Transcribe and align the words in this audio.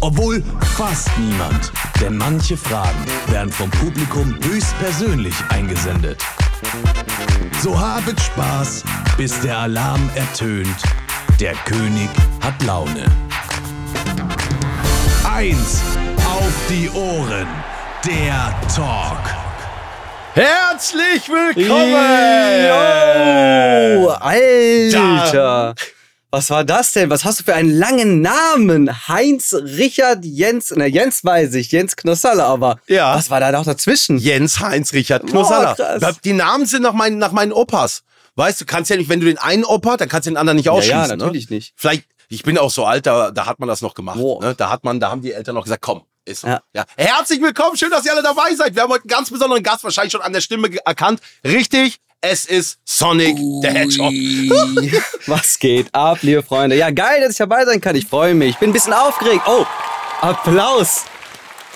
Obwohl 0.00 0.42
fast 0.76 1.08
niemand, 1.18 1.72
denn 2.00 2.16
manche 2.16 2.56
Fragen 2.56 3.04
werden 3.26 3.52
vom 3.52 3.70
Publikum 3.70 4.34
höchstpersönlich 4.42 5.34
eingesendet. 5.50 6.22
So 7.62 7.78
habet 7.78 8.18
Spaß, 8.20 8.82
bis 9.18 9.38
der 9.40 9.58
Alarm 9.58 10.08
ertönt. 10.14 10.76
Der 11.38 11.52
König 11.66 12.08
hat 12.40 12.62
Laune. 12.64 13.04
Eins 15.24 15.82
auf 16.24 16.52
die 16.70 16.88
Ohren. 16.90 17.46
Der 18.06 18.54
Talk. 18.74 19.18
Herzlich 20.32 21.28
willkommen! 21.28 21.90
Yo, 24.00 24.08
Alter! 24.10 25.74
Was 26.32 26.48
war 26.48 26.62
das 26.62 26.92
denn? 26.92 27.10
Was 27.10 27.24
hast 27.24 27.40
du 27.40 27.44
für 27.44 27.54
einen 27.56 27.76
langen 27.76 28.20
Namen? 28.20 29.08
Heinz 29.08 29.52
Richard 29.52 30.24
Jens, 30.24 30.72
na 30.76 30.86
Jens 30.86 31.24
weiß 31.24 31.54
ich, 31.54 31.72
Jens 31.72 31.96
Knossalla, 31.96 32.46
aber 32.46 32.78
Ja. 32.86 33.16
was 33.16 33.30
war 33.30 33.40
da 33.40 33.50
noch 33.50 33.64
dazwischen? 33.64 34.16
Jens 34.16 34.60
Heinz 34.60 34.92
Richard 34.92 35.26
Knossalla. 35.26 35.74
Boah. 35.74 36.14
Die 36.22 36.32
Namen 36.32 36.66
sind 36.66 36.82
nach 36.82 36.92
meinen, 36.92 37.18
nach 37.18 37.32
meinen 37.32 37.52
Opas. 37.52 38.02
Weißt 38.36 38.60
du, 38.60 38.64
kannst 38.64 38.90
ja 38.90 38.96
nicht, 38.96 39.08
wenn 39.08 39.18
du 39.18 39.26
den 39.26 39.38
einen 39.38 39.64
Opa, 39.64 39.96
dann 39.96 40.08
kannst 40.08 40.26
du 40.26 40.30
den 40.30 40.36
anderen 40.36 40.56
nicht 40.56 40.66
ja, 40.66 40.72
ausschließen. 40.72 41.00
ja, 41.10 41.16
natürlich 41.16 41.50
ne? 41.50 41.56
nicht. 41.56 41.72
Vielleicht, 41.74 42.04
ich 42.28 42.44
bin 42.44 42.58
auch 42.58 42.70
so 42.70 42.84
alt, 42.84 43.06
da, 43.06 43.32
da 43.32 43.46
hat 43.46 43.58
man 43.58 43.68
das 43.68 43.82
noch 43.82 43.94
gemacht. 43.94 44.18
Boah. 44.18 44.40
Ne? 44.40 44.54
Da 44.54 44.70
hat 44.70 44.84
man, 44.84 45.00
da 45.00 45.10
haben 45.10 45.22
die 45.22 45.32
Eltern 45.32 45.56
noch 45.56 45.64
gesagt, 45.64 45.82
komm, 45.82 46.02
ist 46.24 46.42
so. 46.42 46.46
Ja. 46.46 46.62
Ja. 46.72 46.84
Herzlich 46.96 47.42
willkommen, 47.42 47.76
schön, 47.76 47.90
dass 47.90 48.04
ihr 48.06 48.12
alle 48.12 48.22
dabei 48.22 48.54
seid. 48.54 48.76
Wir 48.76 48.82
haben 48.82 48.90
heute 48.92 49.02
einen 49.02 49.08
ganz 49.08 49.30
besonderen 49.30 49.64
Gast, 49.64 49.82
wahrscheinlich 49.82 50.12
schon 50.12 50.22
an 50.22 50.32
der 50.32 50.40
Stimme 50.42 50.68
erkannt. 50.86 51.20
Richtig, 51.44 51.96
es 52.22 52.44
ist 52.44 52.78
Sonic 52.84 53.36
der 53.62 53.72
Hedgehog. 53.72 54.10
Ui, 54.10 54.92
Was 55.26 55.58
geht 55.58 55.94
ab, 55.94 56.18
liebe 56.22 56.42
Freunde? 56.42 56.76
Ja, 56.76 56.90
geil, 56.90 57.20
dass 57.22 57.32
ich 57.32 57.38
dabei 57.38 57.64
sein 57.64 57.80
kann. 57.80 57.96
Ich 57.96 58.06
freue 58.06 58.34
mich. 58.34 58.50
Ich 58.50 58.56
bin 58.58 58.70
ein 58.70 58.72
bisschen 58.72 58.92
aufgeregt. 58.92 59.42
Oh, 59.46 59.64
Applaus. 60.20 61.04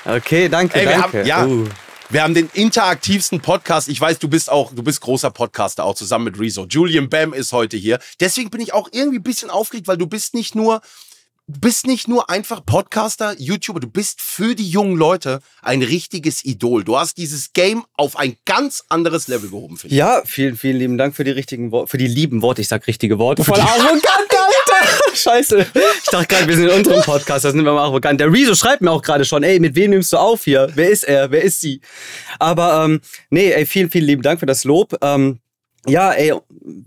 Okay, 0.05 0.48
danke, 0.48 0.78
Ey, 0.78 0.86
wir 0.86 0.92
danke. 0.98 1.19
haben- 1.19 1.27
ja. 1.27 1.47
Uh. 1.47 1.67
Wir 2.11 2.23
haben 2.23 2.34
den 2.34 2.51
interaktivsten 2.53 3.41
Podcast. 3.41 3.89
Ich 3.89 3.98
weiß, 3.98 4.19
du 4.19 4.28
bist 4.28 4.53
auch, 4.53 4.73
du 4.73 4.83
bist 4.83 5.01
großer 5.01 5.31
Podcaster 5.31 5.84
auch 5.84 5.95
zusammen 5.95 6.27
mit 6.27 6.39
Rezo. 6.39 6.67
Julian 6.69 7.08
Bam 7.08 7.33
ist 7.33 7.53
heute 7.53 7.79
hier. 7.79 7.98
Deswegen 8.20 8.51
bin 8.51 8.61
ich 8.61 8.75
auch 8.75 8.89
irgendwie 8.92 9.19
ein 9.19 9.23
bisschen 9.23 9.48
aufgeregt, 9.51 9.89
weil 9.89 9.97
du 9.97 10.06
bist 10.06 10.34
nicht 10.34 10.55
nur, 10.55 10.83
du 11.47 11.61
bist 11.61 11.87
nicht 11.87 12.09
nur 12.09 12.31
einfach 12.31 12.64
Podcaster, 12.64 13.34
YouTuber, 13.39 13.81
du 13.81 13.89
bist 13.89 14.20
für 14.20 14.55
die 14.55 14.69
jungen 14.69 14.97
Leute 14.97 15.41
ein 15.62 15.83
richtiges 15.83 16.45
Idol. 16.45 16.84
Du 16.84 16.97
hast 16.97 17.19
dieses 17.19 17.53
Game 17.53 17.84
auf 17.95 18.17
ein 18.17 18.36
ganz 18.45 18.84
anderes 18.89 19.28
Level 19.28 19.51
gehoben, 19.51 19.77
finde 19.77 19.95
ich. 19.95 19.98
Ja, 19.98 20.23
vielen, 20.25 20.56
vielen 20.56 20.78
lieben 20.78 20.98
Dank 20.98 21.14
für 21.14 21.25
die 21.25 21.31
richtigen 21.31 21.70
Worte, 21.70 21.91
für 21.91 21.98
die 21.98 22.06
lieben 22.06 22.42
Worte. 22.42 22.62
Ich 22.62 22.69
sag 22.69 22.86
richtige 22.86 23.19
Worte. 23.19 23.45
Voll 23.45 23.61
arrogant, 23.61 24.05
Alter! 24.06 25.14
Scheiße. 25.14 25.67
Ich 26.03 26.11
dachte 26.11 26.27
gerade, 26.27 26.48
wir 26.48 26.56
sind 26.56 26.69
in 26.69 26.78
unserem 26.78 27.03
Podcast, 27.05 27.45
das 27.45 27.53
sind 27.53 27.64
wir 27.64 27.73
mal 27.73 27.84
arrogant. 27.84 28.20
Der 28.20 28.33
Rezo 28.33 28.55
schreibt 28.55 28.83
mir 28.83 28.91
auch 28.91 29.03
gerade 29.03 29.25
schon, 29.25 29.42
ey, 29.42 29.61
mit 29.61 29.75
wem 29.77 29.91
nimmst 29.91 30.12
du 30.12 30.17
auf 30.17 30.45
hier? 30.45 30.70
Wer 30.75 30.91
ist 30.91 31.05
er? 31.05 31.31
Wer 31.31 31.42
ist 31.42 31.61
sie? 31.61 31.81
Aber, 32.39 32.84
ähm, 32.84 33.01
nee, 33.31 33.51
ey, 33.51 33.67
vielen, 33.67 33.91
vielen 33.91 34.06
lieben 34.06 34.23
Dank 34.23 34.41
für 34.41 34.47
das 34.47 34.64
Lob. 34.64 34.97
Ähm, 35.03 35.39
ja, 35.86 36.12
ey, 36.12 36.33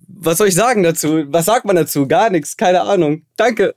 was 0.07 0.39
soll 0.39 0.47
ich 0.47 0.55
sagen 0.55 0.83
dazu? 0.83 1.25
Was 1.27 1.45
sagt 1.45 1.65
man 1.65 1.75
dazu? 1.75 2.07
Gar 2.07 2.31
nichts, 2.31 2.57
keine 2.57 2.81
Ahnung. 2.81 3.23
Danke. 3.37 3.75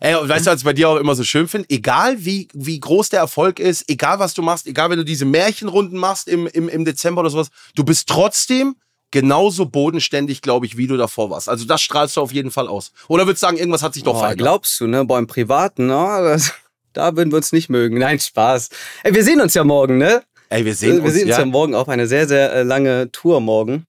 Ey, 0.00 0.14
und 0.14 0.28
weißt 0.28 0.46
du, 0.46 0.50
was 0.50 0.60
ich 0.60 0.64
bei 0.64 0.72
dir 0.72 0.88
auch 0.88 0.96
immer 0.96 1.14
so 1.14 1.24
schön 1.24 1.48
finde? 1.48 1.68
Egal 1.70 2.24
wie, 2.24 2.48
wie 2.54 2.78
groß 2.78 3.08
der 3.08 3.20
Erfolg 3.20 3.58
ist, 3.58 3.88
egal 3.88 4.18
was 4.18 4.34
du 4.34 4.42
machst, 4.42 4.66
egal 4.66 4.90
wenn 4.90 4.98
du 4.98 5.04
diese 5.04 5.24
Märchenrunden 5.24 5.98
machst 5.98 6.28
im, 6.28 6.46
im, 6.46 6.68
im 6.68 6.84
Dezember 6.84 7.20
oder 7.20 7.30
sowas, 7.30 7.48
du 7.74 7.84
bist 7.84 8.08
trotzdem 8.08 8.76
genauso 9.10 9.66
bodenständig, 9.66 10.42
glaube 10.42 10.66
ich, 10.66 10.76
wie 10.76 10.86
du 10.86 10.96
davor 10.96 11.30
warst. 11.30 11.48
Also 11.48 11.64
das 11.64 11.80
strahlst 11.80 12.16
du 12.16 12.20
auf 12.20 12.32
jeden 12.32 12.50
Fall 12.50 12.68
aus. 12.68 12.92
Oder 13.08 13.26
würdest 13.26 13.42
du 13.42 13.46
sagen, 13.46 13.56
irgendwas 13.56 13.82
hat 13.82 13.94
sich 13.94 14.02
doch 14.02 14.12
Boah, 14.12 14.20
verändert? 14.20 14.44
glaubst 14.44 14.78
du, 14.80 14.86
ne? 14.86 15.04
Boah, 15.04 15.18
im 15.18 15.26
Privaten, 15.26 15.86
ne? 15.86 15.94
Das, 16.22 16.52
da 16.92 17.16
würden 17.16 17.32
wir 17.32 17.36
uns 17.36 17.52
nicht 17.52 17.68
mögen. 17.68 17.98
Nein, 17.98 18.20
Spaß. 18.20 18.68
Ey, 19.02 19.14
wir 19.14 19.24
sehen 19.24 19.40
uns 19.40 19.54
ja 19.54 19.64
morgen, 19.64 19.98
ne? 19.98 20.22
Ey, 20.50 20.64
wir 20.64 20.74
sehen 20.74 20.98
wir 20.98 21.04
uns, 21.04 21.14
sehen 21.14 21.28
uns 21.28 21.36
ja. 21.36 21.40
ja 21.40 21.46
morgen 21.46 21.74
auf 21.74 21.88
eine 21.88 22.06
sehr, 22.06 22.26
sehr 22.28 22.52
äh, 22.52 22.62
lange 22.62 23.10
Tour 23.12 23.40
morgen. 23.40 23.84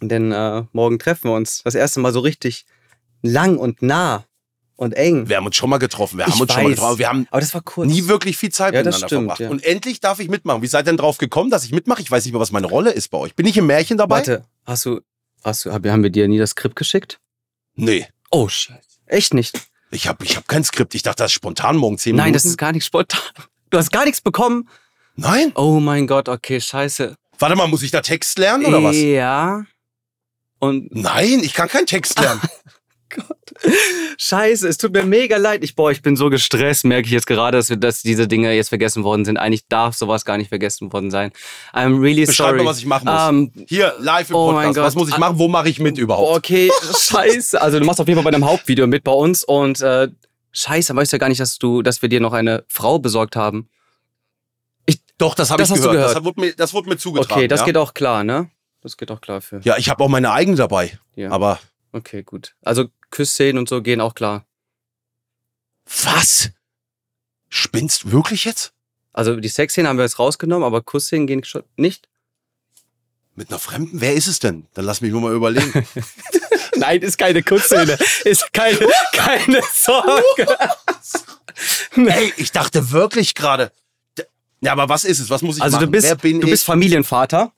Denn 0.00 0.32
äh, 0.32 0.64
morgen 0.72 0.98
treffen 0.98 1.30
wir 1.30 1.34
uns 1.34 1.62
das 1.62 1.74
erste 1.74 2.00
Mal 2.00 2.12
so 2.12 2.20
richtig 2.20 2.66
lang 3.22 3.56
und 3.56 3.80
nah 3.82 4.24
und 4.76 4.92
eng. 4.94 5.28
Wir 5.28 5.36
haben 5.36 5.46
uns 5.46 5.56
schon 5.56 5.70
mal 5.70 5.78
getroffen. 5.78 6.18
Wir 6.18 6.26
Ich 6.26 6.32
haben 6.34 6.40
uns 6.40 6.52
schon 6.52 6.62
mal 6.64 6.68
weiß. 6.70 6.76
getroffen. 6.76 6.98
Wir 6.98 7.08
haben 7.08 7.26
Aber 7.30 7.40
das 7.40 7.54
war 7.54 7.62
kurz. 7.62 7.88
nie 7.90 8.06
wirklich 8.08 8.36
viel 8.36 8.50
Zeit 8.50 8.74
Ja, 8.74 8.80
miteinander 8.80 9.06
stimmt, 9.08 9.20
verbracht. 9.22 9.40
ja. 9.40 9.48
Und 9.50 9.62
endlich 9.64 10.00
darf 10.00 10.18
ich 10.20 10.28
mitmachen. 10.28 10.62
Wie 10.62 10.66
seid 10.66 10.82
ihr 10.82 10.90
denn 10.90 10.96
drauf 10.96 11.18
gekommen, 11.18 11.50
dass 11.50 11.64
ich 11.64 11.72
mitmache? 11.72 12.02
Ich 12.02 12.10
weiß 12.10 12.24
nicht 12.24 12.32
mehr, 12.32 12.40
was 12.40 12.50
meine 12.52 12.66
Rolle 12.66 12.90
ist 12.90 13.08
bei 13.08 13.18
euch. 13.18 13.34
Bin 13.34 13.46
ich 13.46 13.56
im 13.56 13.66
Märchen 13.66 13.96
dabei? 13.98 14.16
Warte, 14.16 14.44
hast 14.66 14.84
du, 14.86 15.00
hast 15.44 15.64
du, 15.64 15.72
hab- 15.72 15.86
haben 15.86 16.02
wir 16.02 16.10
dir 16.10 16.26
nie 16.28 16.38
das 16.38 16.50
Skript 16.50 16.76
geschickt? 16.76 17.20
Nee. 17.76 18.06
Oh, 18.30 18.48
scheiße. 18.48 18.80
Echt 19.06 19.34
nicht? 19.34 19.60
Ich 19.90 20.08
habe 20.08 20.24
ich 20.24 20.36
hab 20.36 20.48
kein 20.48 20.64
Skript. 20.64 20.94
Ich 20.94 21.02
dachte, 21.02 21.22
das 21.22 21.30
ist 21.30 21.34
spontan 21.34 21.76
morgen 21.76 21.98
10 21.98 22.16
Nein, 22.16 22.24
Minuten. 22.26 22.34
das 22.34 22.44
ist 22.46 22.56
gar 22.58 22.72
nicht 22.72 22.84
spontan. 22.84 23.20
Du 23.70 23.78
hast 23.78 23.92
gar 23.92 24.04
nichts 24.04 24.20
bekommen? 24.20 24.68
Nein? 25.16 25.52
Oh 25.54 25.78
mein 25.80 26.06
Gott, 26.08 26.28
okay, 26.28 26.60
scheiße. 26.60 27.16
Warte 27.38 27.56
mal, 27.56 27.68
muss 27.68 27.82
ich 27.82 27.90
da 27.92 28.00
Text 28.00 28.38
lernen 28.38 28.64
oder 28.66 28.82
was? 28.82 28.96
Ja. 28.96 29.64
Und 30.58 30.94
Nein, 30.94 31.40
ich 31.44 31.52
kann 31.54 31.68
keinen 31.68 31.86
Text 31.86 32.18
lernen. 32.18 32.40
Scheiße, 34.18 34.68
es 34.68 34.78
tut 34.78 34.92
mir 34.92 35.04
mega 35.04 35.36
leid. 35.36 35.64
Ich, 35.64 35.74
boah, 35.74 35.90
ich 35.90 36.02
bin 36.02 36.16
so 36.16 36.30
gestresst, 36.30 36.84
merke 36.84 37.06
ich 37.06 37.12
jetzt 37.12 37.26
gerade, 37.26 37.56
dass, 37.58 37.70
wir, 37.70 37.76
dass 37.76 38.02
diese 38.02 38.28
Dinge 38.28 38.52
jetzt 38.52 38.68
vergessen 38.68 39.04
worden 39.04 39.24
sind. 39.24 39.36
Eigentlich 39.36 39.66
darf 39.68 39.94
sowas 39.94 40.24
gar 40.24 40.36
nicht 40.38 40.48
vergessen 40.48 40.92
worden 40.92 41.10
sein. 41.10 41.32
I'm 41.72 42.00
really 42.00 42.26
Beschreib 42.26 42.48
sorry. 42.48 42.58
mal, 42.64 42.70
was 42.70 42.78
ich 42.78 42.86
machen 42.86 43.04
muss. 43.06 43.56
Ähm, 43.56 43.66
Hier, 43.68 43.94
live 43.98 44.30
im 44.30 44.36
Oh 44.36 44.46
Podcast. 44.46 44.64
mein 44.64 44.74
Gott. 44.74 44.84
Was 44.84 44.94
muss 44.94 45.08
ich 45.08 45.18
machen? 45.18 45.38
Wo 45.38 45.48
mache 45.48 45.68
ich 45.68 45.78
mit 45.78 45.98
überhaupt? 45.98 46.36
okay, 46.36 46.70
scheiße. 46.98 47.60
Also 47.60 47.78
du 47.78 47.84
machst 47.84 48.00
auf 48.00 48.08
jeden 48.08 48.20
Fall 48.20 48.30
bei 48.30 48.34
einem 48.36 48.46
Hauptvideo 48.46 48.86
mit 48.86 49.04
bei 49.04 49.12
uns 49.12 49.44
und 49.44 49.80
äh, 49.80 50.08
scheiße, 50.52 50.94
weißt 50.94 51.12
du 51.12 51.16
ja 51.16 51.18
gar 51.18 51.28
nicht, 51.28 51.40
dass 51.40 51.58
du, 51.58 51.82
dass 51.82 52.02
wir 52.02 52.08
dir 52.08 52.20
noch 52.20 52.32
eine 52.32 52.64
Frau 52.68 52.98
besorgt 52.98 53.36
haben. 53.36 53.68
Doch, 55.16 55.36
das 55.36 55.50
habe 55.50 55.62
ich 55.62 55.68
gehört. 55.68 55.92
gehört. 55.92 56.16
Das, 56.16 56.24
wurde 56.24 56.40
mir, 56.40 56.52
das 56.54 56.74
wurde 56.74 56.88
mir 56.88 56.96
zugetragen. 56.96 57.32
Okay, 57.32 57.48
das 57.48 57.60
ja? 57.60 57.66
geht 57.66 57.76
auch 57.76 57.94
klar, 57.94 58.24
ne? 58.24 58.50
Das 58.82 58.96
geht 58.96 59.12
auch 59.12 59.20
klar 59.20 59.40
für. 59.40 59.60
Ja, 59.62 59.76
ich 59.78 59.88
habe 59.88 60.02
auch 60.02 60.08
meine 60.08 60.32
eigene 60.32 60.56
dabei. 60.56 60.98
Ja. 61.14 61.30
Aber 61.30 61.60
Okay, 61.94 62.24
gut. 62.24 62.56
Also 62.62 62.86
Küssszenen 63.14 63.58
und 63.58 63.68
so 63.68 63.80
gehen 63.80 64.00
auch 64.00 64.14
klar. 64.14 64.44
was? 66.02 66.50
Spinnst 67.48 68.02
du 68.02 68.10
wirklich 68.12 68.44
jetzt? 68.44 68.72
Also 69.12 69.36
die 69.36 69.48
Sexszenen 69.48 69.88
haben 69.88 69.96
wir 69.98 70.04
jetzt 70.04 70.18
rausgenommen, 70.18 70.64
aber 70.66 70.82
Kussszenen 70.82 71.28
gehen 71.28 71.44
schon 71.44 71.62
nicht. 71.76 72.08
Mit 73.36 73.50
einer 73.50 73.60
Fremden? 73.60 74.00
Wer 74.00 74.14
ist 74.14 74.26
es 74.26 74.40
denn? 74.40 74.66
Dann 74.74 74.84
lass 74.84 75.00
mich 75.00 75.12
nur 75.12 75.20
mal 75.20 75.32
überlegen. 75.32 75.86
Nein, 76.76 77.02
ist 77.02 77.16
keine 77.16 77.44
Kurzszene. 77.44 77.96
ist 78.24 78.52
keine, 78.52 78.88
keine 79.12 79.62
Sorge. 79.72 80.58
Ey, 81.96 82.32
ich 82.36 82.50
dachte 82.50 82.90
wirklich 82.90 83.34
gerade. 83.36 83.70
Ja, 84.60 84.72
aber 84.72 84.88
was 84.88 85.04
ist 85.04 85.20
es? 85.20 85.30
Was 85.30 85.42
muss 85.42 85.56
ich 85.58 85.62
Also 85.62 85.76
machen? 85.76 85.86
du 85.86 85.92
bist, 85.92 86.10
du 86.22 86.40
bist 86.40 86.64
Familienvater. 86.64 87.52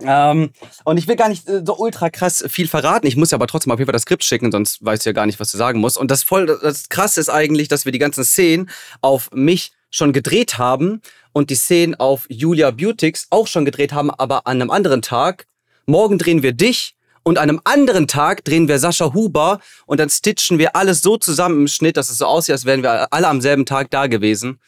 Ähm, 0.00 0.50
und 0.84 0.98
ich 0.98 1.08
will 1.08 1.16
gar 1.16 1.28
nicht 1.28 1.48
äh, 1.48 1.62
so 1.64 1.76
ultra 1.78 2.10
krass 2.10 2.44
viel 2.48 2.68
verraten. 2.68 3.06
Ich 3.06 3.16
muss 3.16 3.30
ja 3.30 3.36
aber 3.36 3.46
trotzdem 3.46 3.72
auf 3.72 3.78
jeden 3.78 3.86
Fall 3.86 3.92
das 3.94 4.02
Skript 4.02 4.24
schicken, 4.24 4.52
sonst 4.52 4.84
weißt 4.84 5.06
du 5.06 5.10
ja 5.10 5.14
gar 5.14 5.26
nicht, 5.26 5.40
was 5.40 5.50
du 5.52 5.58
sagen 5.58 5.80
musst. 5.80 5.96
Und 5.96 6.10
das 6.10 6.22
voll, 6.22 6.46
das 6.46 6.88
krasse 6.88 7.18
ist 7.20 7.30
eigentlich, 7.30 7.68
dass 7.68 7.84
wir 7.86 7.92
die 7.92 7.98
ganzen 7.98 8.24
Szenen 8.24 8.68
auf 9.00 9.30
mich 9.32 9.72
schon 9.90 10.12
gedreht 10.12 10.58
haben 10.58 11.00
und 11.32 11.48
die 11.48 11.54
Szenen 11.54 11.94
auf 11.94 12.26
Julia 12.28 12.70
Beautix 12.72 13.28
auch 13.30 13.46
schon 13.46 13.64
gedreht 13.64 13.92
haben, 13.92 14.10
aber 14.10 14.46
an 14.46 14.60
einem 14.60 14.70
anderen 14.70 15.00
Tag. 15.00 15.46
Morgen 15.86 16.18
drehen 16.18 16.42
wir 16.42 16.52
dich 16.52 16.94
und 17.22 17.38
an 17.38 17.48
einem 17.48 17.60
anderen 17.64 18.06
Tag 18.06 18.44
drehen 18.44 18.68
wir 18.68 18.78
Sascha 18.78 19.14
Huber 19.14 19.60
und 19.86 19.98
dann 19.98 20.10
stitchen 20.10 20.58
wir 20.58 20.76
alles 20.76 21.00
so 21.00 21.16
zusammen 21.16 21.60
im 21.62 21.68
Schnitt, 21.68 21.96
dass 21.96 22.10
es 22.10 22.18
so 22.18 22.26
aussieht, 22.26 22.52
als 22.52 22.64
wären 22.66 22.82
wir 22.82 23.12
alle 23.12 23.28
am 23.28 23.40
selben 23.40 23.64
Tag 23.64 23.90
da 23.90 24.08
gewesen. 24.08 24.60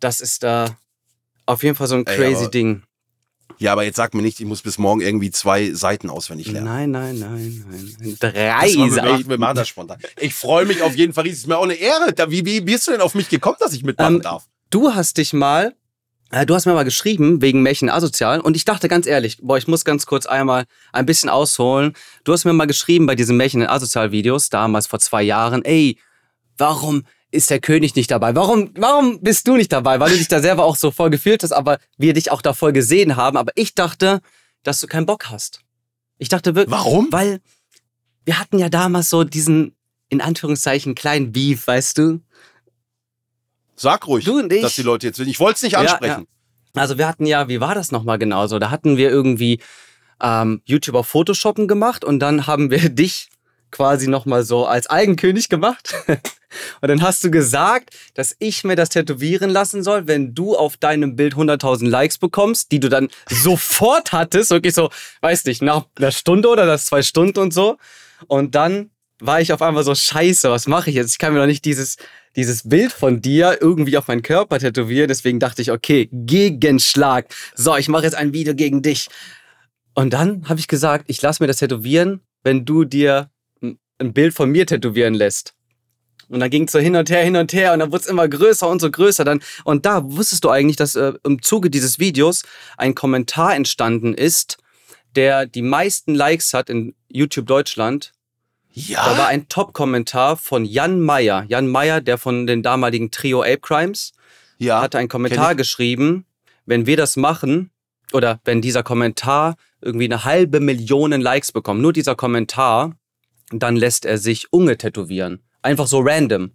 Das 0.00 0.20
ist 0.20 0.42
da 0.42 0.76
auf 1.46 1.62
jeden 1.62 1.76
Fall 1.76 1.86
so 1.86 1.94
ein 1.94 2.06
Ey, 2.06 2.16
crazy 2.16 2.42
aber- 2.42 2.50
Ding. 2.50 2.82
Ja, 3.62 3.72
aber 3.72 3.84
jetzt 3.84 3.96
sag 3.96 4.12
mir 4.12 4.22
nicht, 4.22 4.40
ich 4.40 4.46
muss 4.46 4.60
bis 4.60 4.76
morgen 4.76 5.00
irgendwie 5.00 5.30
zwei 5.30 5.72
Seiten 5.72 6.10
auswendig 6.10 6.48
lernen. 6.48 6.66
Nein, 6.66 6.90
nein, 6.90 7.18
nein, 7.18 7.64
nein. 7.98 8.16
Drei 8.18 8.68
Seiten. 8.90 9.28
wir 9.28 9.38
machen 9.38 9.56
das 9.56 9.68
spontan. 9.68 9.98
Ich 10.20 10.34
freue 10.34 10.66
mich 10.66 10.82
auf 10.82 10.96
jeden 10.96 11.12
Fall 11.12 11.22
riesig. 11.24 11.42
Ist 11.42 11.46
mir 11.46 11.56
auch 11.56 11.62
eine 11.62 11.74
Ehre. 11.74 12.12
Da, 12.12 12.30
wie, 12.30 12.44
wie 12.44 12.60
bist 12.60 12.88
du 12.88 12.90
denn 12.90 13.00
auf 13.00 13.14
mich 13.14 13.28
gekommen, 13.28 13.56
dass 13.60 13.72
ich 13.72 13.84
mitmachen 13.84 14.16
Ähm, 14.16 14.22
darf? 14.22 14.46
Du 14.70 14.92
hast 14.94 15.16
dich 15.16 15.32
mal, 15.32 15.74
äh, 16.32 16.44
du 16.44 16.54
hast 16.56 16.66
mir 16.66 16.74
mal 16.74 16.82
geschrieben 16.82 17.40
wegen 17.40 17.62
Märchen 17.62 17.88
asozial 17.88 18.40
und 18.40 18.56
ich 18.56 18.64
dachte 18.64 18.88
ganz 18.88 19.06
ehrlich, 19.06 19.38
boah, 19.40 19.58
ich 19.58 19.68
muss 19.68 19.84
ganz 19.84 20.06
kurz 20.06 20.26
einmal 20.26 20.64
ein 20.92 21.06
bisschen 21.06 21.30
ausholen. 21.30 21.92
Du 22.24 22.32
hast 22.32 22.44
mir 22.44 22.52
mal 22.52 22.66
geschrieben 22.66 23.06
bei 23.06 23.14
diesen 23.14 23.36
Märchen 23.36 23.64
asozial 23.66 24.10
Videos 24.10 24.50
damals 24.50 24.88
vor 24.88 24.98
zwei 24.98 25.22
Jahren, 25.22 25.64
ey, 25.64 25.98
warum 26.58 27.04
ist 27.32 27.50
der 27.50 27.60
König 27.60 27.96
nicht 27.96 28.10
dabei? 28.10 28.34
Warum, 28.36 28.70
warum 28.76 29.20
bist 29.20 29.48
du 29.48 29.56
nicht 29.56 29.72
dabei? 29.72 29.98
Weil 29.98 30.10
du 30.12 30.16
dich 30.18 30.28
da 30.28 30.40
selber 30.40 30.64
auch 30.64 30.76
so 30.76 30.90
voll 30.90 31.10
gefühlt 31.10 31.42
hast, 31.42 31.52
aber 31.52 31.78
wir 31.96 32.12
dich 32.12 32.30
auch 32.30 32.42
da 32.42 32.52
voll 32.52 32.72
gesehen 32.72 33.16
haben. 33.16 33.36
Aber 33.36 33.50
ich 33.56 33.74
dachte, 33.74 34.20
dass 34.62 34.80
du 34.80 34.86
keinen 34.86 35.06
Bock 35.06 35.30
hast. 35.30 35.60
Ich 36.18 36.28
dachte 36.28 36.54
wirklich. 36.54 36.70
Warum? 36.76 37.08
Weil 37.10 37.40
wir 38.24 38.38
hatten 38.38 38.58
ja 38.58 38.68
damals 38.68 39.10
so 39.10 39.24
diesen, 39.24 39.74
in 40.08 40.20
Anführungszeichen, 40.20 40.94
kleinen 40.94 41.32
Beef, 41.32 41.66
weißt 41.66 41.98
du? 41.98 42.20
Sag 43.74 44.06
ruhig, 44.06 44.24
Du 44.24 44.38
und 44.38 44.52
ich. 44.52 44.62
dass 44.62 44.74
die 44.76 44.82
Leute 44.82 45.06
jetzt. 45.08 45.18
Ich 45.18 45.40
wollte 45.40 45.56
es 45.56 45.62
nicht 45.62 45.72
Ja, 45.72 45.80
ansprechen. 45.80 46.26
Also 46.74 46.98
wir 46.98 47.08
hatten 47.08 47.26
ja, 47.26 47.48
wie 47.48 47.60
war 47.60 47.74
das 47.74 47.90
nochmal 47.92 48.18
genau 48.18 48.46
so? 48.46 48.58
Da 48.58 48.70
hatten 48.70 48.96
wir 48.96 49.10
irgendwie 49.10 49.60
ähm, 50.20 50.62
YouTuber 50.64 51.02
Photoshoppen 51.02 51.66
gemacht 51.66 52.04
und 52.04 52.20
dann 52.20 52.46
haben 52.46 52.70
wir 52.70 52.88
dich 52.90 53.28
quasi 53.72 54.06
nochmal 54.06 54.44
so 54.44 54.66
als 54.66 54.88
Eigenkönig 54.88 55.48
gemacht. 55.48 55.94
und 56.06 56.88
dann 56.88 57.02
hast 57.02 57.24
du 57.24 57.30
gesagt, 57.30 57.90
dass 58.14 58.36
ich 58.38 58.62
mir 58.62 58.76
das 58.76 58.90
tätowieren 58.90 59.50
lassen 59.50 59.82
soll, 59.82 60.06
wenn 60.06 60.34
du 60.34 60.54
auf 60.56 60.76
deinem 60.76 61.16
Bild 61.16 61.34
100.000 61.34 61.88
Likes 61.88 62.18
bekommst, 62.18 62.70
die 62.70 62.78
du 62.78 62.88
dann 62.88 63.08
sofort 63.28 64.12
hattest, 64.12 64.50
wirklich 64.50 64.74
so, 64.74 64.90
weiß 65.22 65.46
nicht, 65.46 65.62
nach 65.62 65.86
einer 65.96 66.12
Stunde 66.12 66.48
oder 66.48 66.66
das 66.66 66.86
zwei 66.86 67.02
Stunden 67.02 67.40
und 67.40 67.52
so. 67.52 67.78
Und 68.28 68.54
dann 68.54 68.90
war 69.18 69.40
ich 69.40 69.52
auf 69.52 69.62
einmal 69.62 69.84
so, 69.84 69.94
scheiße, 69.94 70.50
was 70.50 70.66
mache 70.66 70.90
ich 70.90 70.96
jetzt? 70.96 71.12
Ich 71.12 71.18
kann 71.18 71.32
mir 71.32 71.40
doch 71.40 71.46
nicht 71.46 71.64
dieses, 71.64 71.96
dieses 72.36 72.68
Bild 72.68 72.92
von 72.92 73.20
dir 73.20 73.58
irgendwie 73.60 73.96
auf 73.96 74.08
meinen 74.08 74.22
Körper 74.22 74.58
tätowieren. 74.58 75.08
Deswegen 75.08 75.38
dachte 75.38 75.62
ich, 75.62 75.70
okay, 75.70 76.08
Gegenschlag. 76.12 77.26
So, 77.54 77.76
ich 77.76 77.88
mache 77.88 78.04
jetzt 78.04 78.14
ein 78.14 78.32
Video 78.32 78.54
gegen 78.54 78.82
dich. 78.82 79.08
Und 79.94 80.12
dann 80.12 80.48
habe 80.48 80.58
ich 80.58 80.68
gesagt, 80.68 81.04
ich 81.08 81.20
lasse 81.22 81.42
mir 81.42 81.46
das 81.46 81.58
tätowieren, 81.58 82.20
wenn 82.42 82.64
du 82.64 82.84
dir 82.84 83.30
ein- 84.06 84.12
Bild 84.12 84.34
von 84.34 84.50
mir 84.50 84.66
tätowieren 84.66 85.14
lässt. 85.14 85.54
Und 86.28 86.40
dann 86.40 86.50
ging 86.50 86.64
es 86.64 86.72
so 86.72 86.78
hin 86.78 86.96
und 86.96 87.10
her, 87.10 87.22
hin 87.22 87.36
und 87.36 87.52
her 87.52 87.72
und 87.74 87.80
dann 87.80 87.92
wurde 87.92 88.02
es 88.02 88.08
immer 88.08 88.26
größer 88.26 88.68
und 88.68 88.80
so 88.80 88.90
größer. 88.90 89.24
Dann, 89.24 89.42
und 89.64 89.84
da 89.84 90.02
wusstest 90.04 90.44
du 90.44 90.50
eigentlich, 90.50 90.76
dass 90.76 90.94
äh, 90.94 91.12
im 91.24 91.42
Zuge 91.42 91.68
dieses 91.68 91.98
Videos 91.98 92.42
ein 92.78 92.94
Kommentar 92.94 93.54
entstanden 93.54 94.14
ist, 94.14 94.56
der 95.14 95.46
die 95.46 95.60
meisten 95.62 96.14
Likes 96.14 96.54
hat 96.54 96.70
in 96.70 96.94
YouTube 97.08 97.46
Deutschland. 97.46 98.12
Ja. 98.72 99.04
Da 99.04 99.18
war 99.18 99.26
ein 99.28 99.48
Top-Kommentar 99.48 100.38
von 100.38 100.64
Jan 100.64 101.00
Meyer. 101.00 101.44
Jan 101.48 101.68
Meyer, 101.68 102.00
der 102.00 102.16
von 102.16 102.46
den 102.46 102.62
damaligen 102.62 103.10
Trio 103.10 103.42
Ape 103.42 103.60
Crimes, 103.60 104.12
ja. 104.56 104.80
hatte 104.80 104.98
einen 104.98 105.08
Kommentar 105.08 105.54
geschrieben, 105.54 106.24
wenn 106.64 106.86
wir 106.86 106.96
das 106.96 107.16
machen 107.16 107.70
oder 108.12 108.40
wenn 108.44 108.62
dieser 108.62 108.82
Kommentar 108.82 109.56
irgendwie 109.82 110.06
eine 110.06 110.24
halbe 110.24 110.60
Million 110.60 111.12
Likes 111.20 111.52
bekommt, 111.52 111.82
nur 111.82 111.92
dieser 111.92 112.14
Kommentar, 112.14 112.96
dann 113.58 113.76
lässt 113.76 114.04
er 114.04 114.18
sich 114.18 114.52
Unge 114.52 114.78
tätowieren. 114.78 115.42
Einfach 115.62 115.86
so 115.86 116.00
random. 116.00 116.52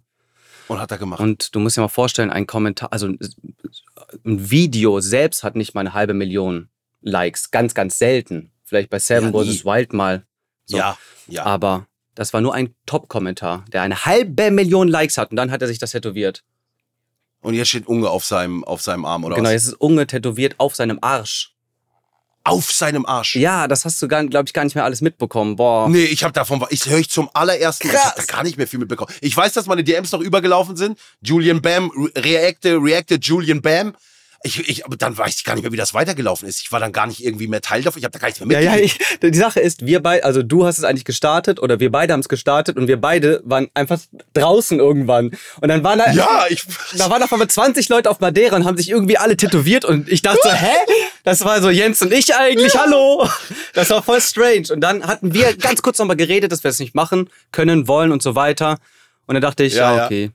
Und 0.68 0.80
hat 0.80 0.90
er 0.90 0.98
gemacht. 0.98 1.20
Und 1.20 1.54
du 1.54 1.60
musst 1.60 1.76
dir 1.76 1.80
mal 1.80 1.88
vorstellen, 1.88 2.30
ein 2.30 2.46
Kommentar, 2.46 2.92
also 2.92 3.06
ein 3.06 3.18
Video 4.50 5.00
selbst 5.00 5.42
hat 5.42 5.56
nicht 5.56 5.74
mal 5.74 5.80
eine 5.80 5.94
halbe 5.94 6.14
Million 6.14 6.68
Likes. 7.00 7.50
Ganz, 7.50 7.74
ganz 7.74 7.98
selten. 7.98 8.50
Vielleicht 8.64 8.90
bei 8.90 8.98
Seven 8.98 9.32
Ja, 9.32 9.44
vs. 9.44 9.64
Wild 9.64 9.92
mal. 9.92 10.26
So. 10.66 10.76
Ja, 10.76 10.98
ja. 11.26 11.44
Aber 11.46 11.86
das 12.14 12.32
war 12.32 12.40
nur 12.40 12.52
ein 12.52 12.74
Top-Kommentar, 12.84 13.64
der 13.72 13.82
eine 13.82 14.04
halbe 14.04 14.50
Million 14.50 14.88
Likes 14.88 15.16
hat 15.16 15.30
und 15.30 15.36
dann 15.36 15.50
hat 15.50 15.62
er 15.62 15.68
sich 15.68 15.78
das 15.78 15.92
tätowiert. 15.92 16.44
Und 17.40 17.54
jetzt 17.54 17.68
steht 17.68 17.86
Unge 17.86 18.10
auf 18.10 18.24
seinem, 18.24 18.64
auf 18.64 18.82
seinem 18.82 19.04
Arm, 19.04 19.24
oder 19.24 19.36
genau, 19.36 19.46
was? 19.46 19.52
jetzt 19.52 19.66
ist 19.68 19.80
Unge 19.80 20.06
tätowiert 20.06 20.56
auf 20.58 20.74
seinem 20.74 20.98
Arsch. 21.00 21.54
Auf 22.48 22.72
seinem 22.72 23.06
Arsch. 23.06 23.36
Ja, 23.36 23.68
das 23.68 23.84
hast 23.84 24.00
du, 24.02 24.08
glaube 24.08 24.44
ich, 24.46 24.52
gar 24.52 24.64
nicht 24.64 24.74
mehr 24.74 24.84
alles 24.84 25.00
mitbekommen. 25.00 25.56
Boah. 25.56 25.88
Nee, 25.88 26.04
ich 26.04 26.24
habe 26.24 26.32
davon, 26.32 26.64
ich 26.70 26.86
höre 26.86 26.98
ich 26.98 27.10
zum 27.10 27.28
allerersten 27.34 27.88
Mal, 27.88 27.94
ich 27.94 28.00
habe 28.00 28.14
da 28.16 28.24
gar 28.24 28.42
nicht 28.42 28.56
mehr 28.56 28.66
viel 28.66 28.78
mitbekommen. 28.78 29.12
Ich 29.20 29.36
weiß, 29.36 29.52
dass 29.52 29.66
meine 29.66 29.84
DMs 29.84 30.12
noch 30.12 30.20
übergelaufen 30.20 30.76
sind. 30.76 30.98
Julian 31.22 31.60
Bam, 31.62 31.90
re- 31.90 32.10
reacte, 32.22 32.76
reacte 32.80 33.16
Julian 33.20 33.60
Bam. 33.62 33.94
Ich, 34.44 34.68
ich, 34.68 34.84
aber 34.86 34.96
dann 34.96 35.18
weiß 35.18 35.36
ich 35.36 35.44
gar 35.44 35.54
nicht 35.54 35.64
mehr, 35.64 35.72
wie 35.72 35.76
das 35.76 35.94
weitergelaufen 35.94 36.46
ist. 36.48 36.60
Ich 36.60 36.70
war 36.70 36.78
dann 36.78 36.92
gar 36.92 37.08
nicht 37.08 37.24
irgendwie 37.24 37.48
mehr 37.48 37.60
Teil 37.60 37.82
davon. 37.82 37.98
Ich 37.98 38.04
habe 38.04 38.12
da 38.12 38.20
gar 38.20 38.28
nichts 38.28 38.38
mehr 38.44 38.60
Ja, 38.62 38.70
mitgekriegt. 38.70 39.00
ja, 39.00 39.16
ich, 39.20 39.32
die 39.32 39.36
Sache 39.38 39.58
ist, 39.58 39.84
wir 39.84 40.00
beide, 40.00 40.22
also 40.24 40.44
du 40.44 40.64
hast 40.64 40.78
es 40.78 40.84
eigentlich 40.84 41.04
gestartet 41.04 41.58
oder 41.60 41.80
wir 41.80 41.90
beide 41.90 42.12
haben 42.12 42.20
es 42.20 42.28
gestartet 42.28 42.76
und 42.76 42.86
wir 42.86 43.00
beide 43.00 43.42
waren 43.44 43.66
einfach 43.74 43.98
draußen 44.34 44.78
irgendwann. 44.78 45.32
Und 45.60 45.68
dann 45.68 45.82
waren 45.82 45.98
da, 45.98 46.12
Ja, 46.12 46.44
ich. 46.48 46.62
da 46.96 47.10
waren 47.10 47.20
auf 47.20 47.32
einmal 47.32 47.48
20 47.48 47.88
Leute 47.88 48.08
auf 48.08 48.20
Madeira 48.20 48.54
und 48.54 48.64
haben 48.64 48.76
sich 48.76 48.88
irgendwie 48.90 49.18
alle 49.18 49.36
tätowiert 49.36 49.84
und 49.84 50.08
ich 50.08 50.22
dachte 50.22 50.38
so, 50.44 50.52
hä? 50.52 50.72
Das 51.24 51.44
war 51.44 51.60
so 51.60 51.68
Jens 51.68 52.00
und 52.02 52.12
ich 52.12 52.32
eigentlich, 52.36 52.78
hallo? 52.78 53.28
Das 53.74 53.90
war 53.90 54.04
voll 54.04 54.20
strange. 54.20 54.68
Und 54.72 54.80
dann 54.82 55.04
hatten 55.04 55.34
wir 55.34 55.56
ganz 55.56 55.82
kurz 55.82 55.98
nochmal 55.98 56.16
geredet, 56.16 56.52
dass 56.52 56.62
wir 56.62 56.70
es 56.70 56.78
nicht 56.78 56.94
machen 56.94 57.28
können, 57.50 57.88
wollen 57.88 58.12
und 58.12 58.22
so 58.22 58.36
weiter. 58.36 58.78
Und 59.26 59.34
dann 59.34 59.42
dachte 59.42 59.64
ich, 59.64 59.74
Ja, 59.74 59.96
ja, 59.96 60.10
ja. 60.10 60.28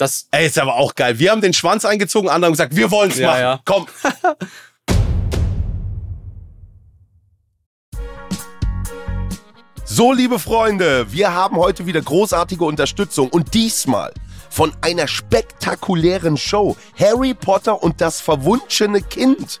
Das, 0.00 0.28
Ey, 0.30 0.46
ist 0.46 0.58
aber 0.58 0.76
auch 0.76 0.94
geil. 0.94 1.18
Wir 1.18 1.30
haben 1.30 1.42
den 1.42 1.52
Schwanz 1.52 1.84
eingezogen, 1.84 2.30
andere 2.30 2.46
haben 2.46 2.52
gesagt, 2.54 2.74
wir 2.74 2.90
wollen's 2.90 3.18
Ja, 3.18 3.26
machen. 3.28 3.40
ja. 3.40 3.60
Komm. 3.66 3.86
So, 9.84 10.12
liebe 10.12 10.38
Freunde, 10.38 11.12
wir 11.12 11.34
haben 11.34 11.56
heute 11.56 11.84
wieder 11.84 12.00
großartige 12.00 12.64
Unterstützung 12.64 13.28
und 13.28 13.52
diesmal 13.54 14.12
von 14.48 14.72
einer 14.80 15.06
spektakulären 15.06 16.36
Show. 16.36 16.76
Harry 16.98 17.34
Potter 17.34 17.82
und 17.82 18.00
das 18.00 18.20
verwunschene 18.20 19.02
Kind 19.02 19.60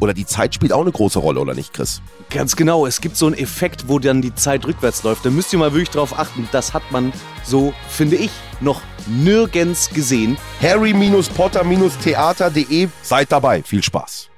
oder 0.00 0.14
die 0.14 0.26
Zeit 0.26 0.54
spielt 0.54 0.72
auch 0.72 0.82
eine 0.82 0.92
große 0.92 1.18
Rolle, 1.18 1.40
oder 1.40 1.54
nicht, 1.54 1.72
Chris? 1.72 2.00
Ganz 2.30 2.54
genau, 2.56 2.86
es 2.86 3.00
gibt 3.00 3.16
so 3.16 3.26
einen 3.26 3.34
Effekt, 3.36 3.88
wo 3.88 3.98
dann 3.98 4.22
die 4.22 4.34
Zeit 4.34 4.66
rückwärts 4.66 5.02
läuft. 5.02 5.24
Da 5.24 5.30
müsst 5.30 5.52
ihr 5.52 5.58
mal 5.58 5.72
wirklich 5.72 5.90
drauf 5.90 6.18
achten. 6.18 6.48
Das 6.52 6.74
hat 6.74 6.82
man 6.90 7.12
so, 7.44 7.72
finde 7.88 8.16
ich, 8.16 8.30
noch 8.60 8.80
nirgends 9.06 9.90
gesehen. 9.90 10.36
harry-potter-theater.de. 10.60 12.88
Seid 13.02 13.32
dabei. 13.32 13.62
Viel 13.62 13.82
Spaß. 13.82 14.28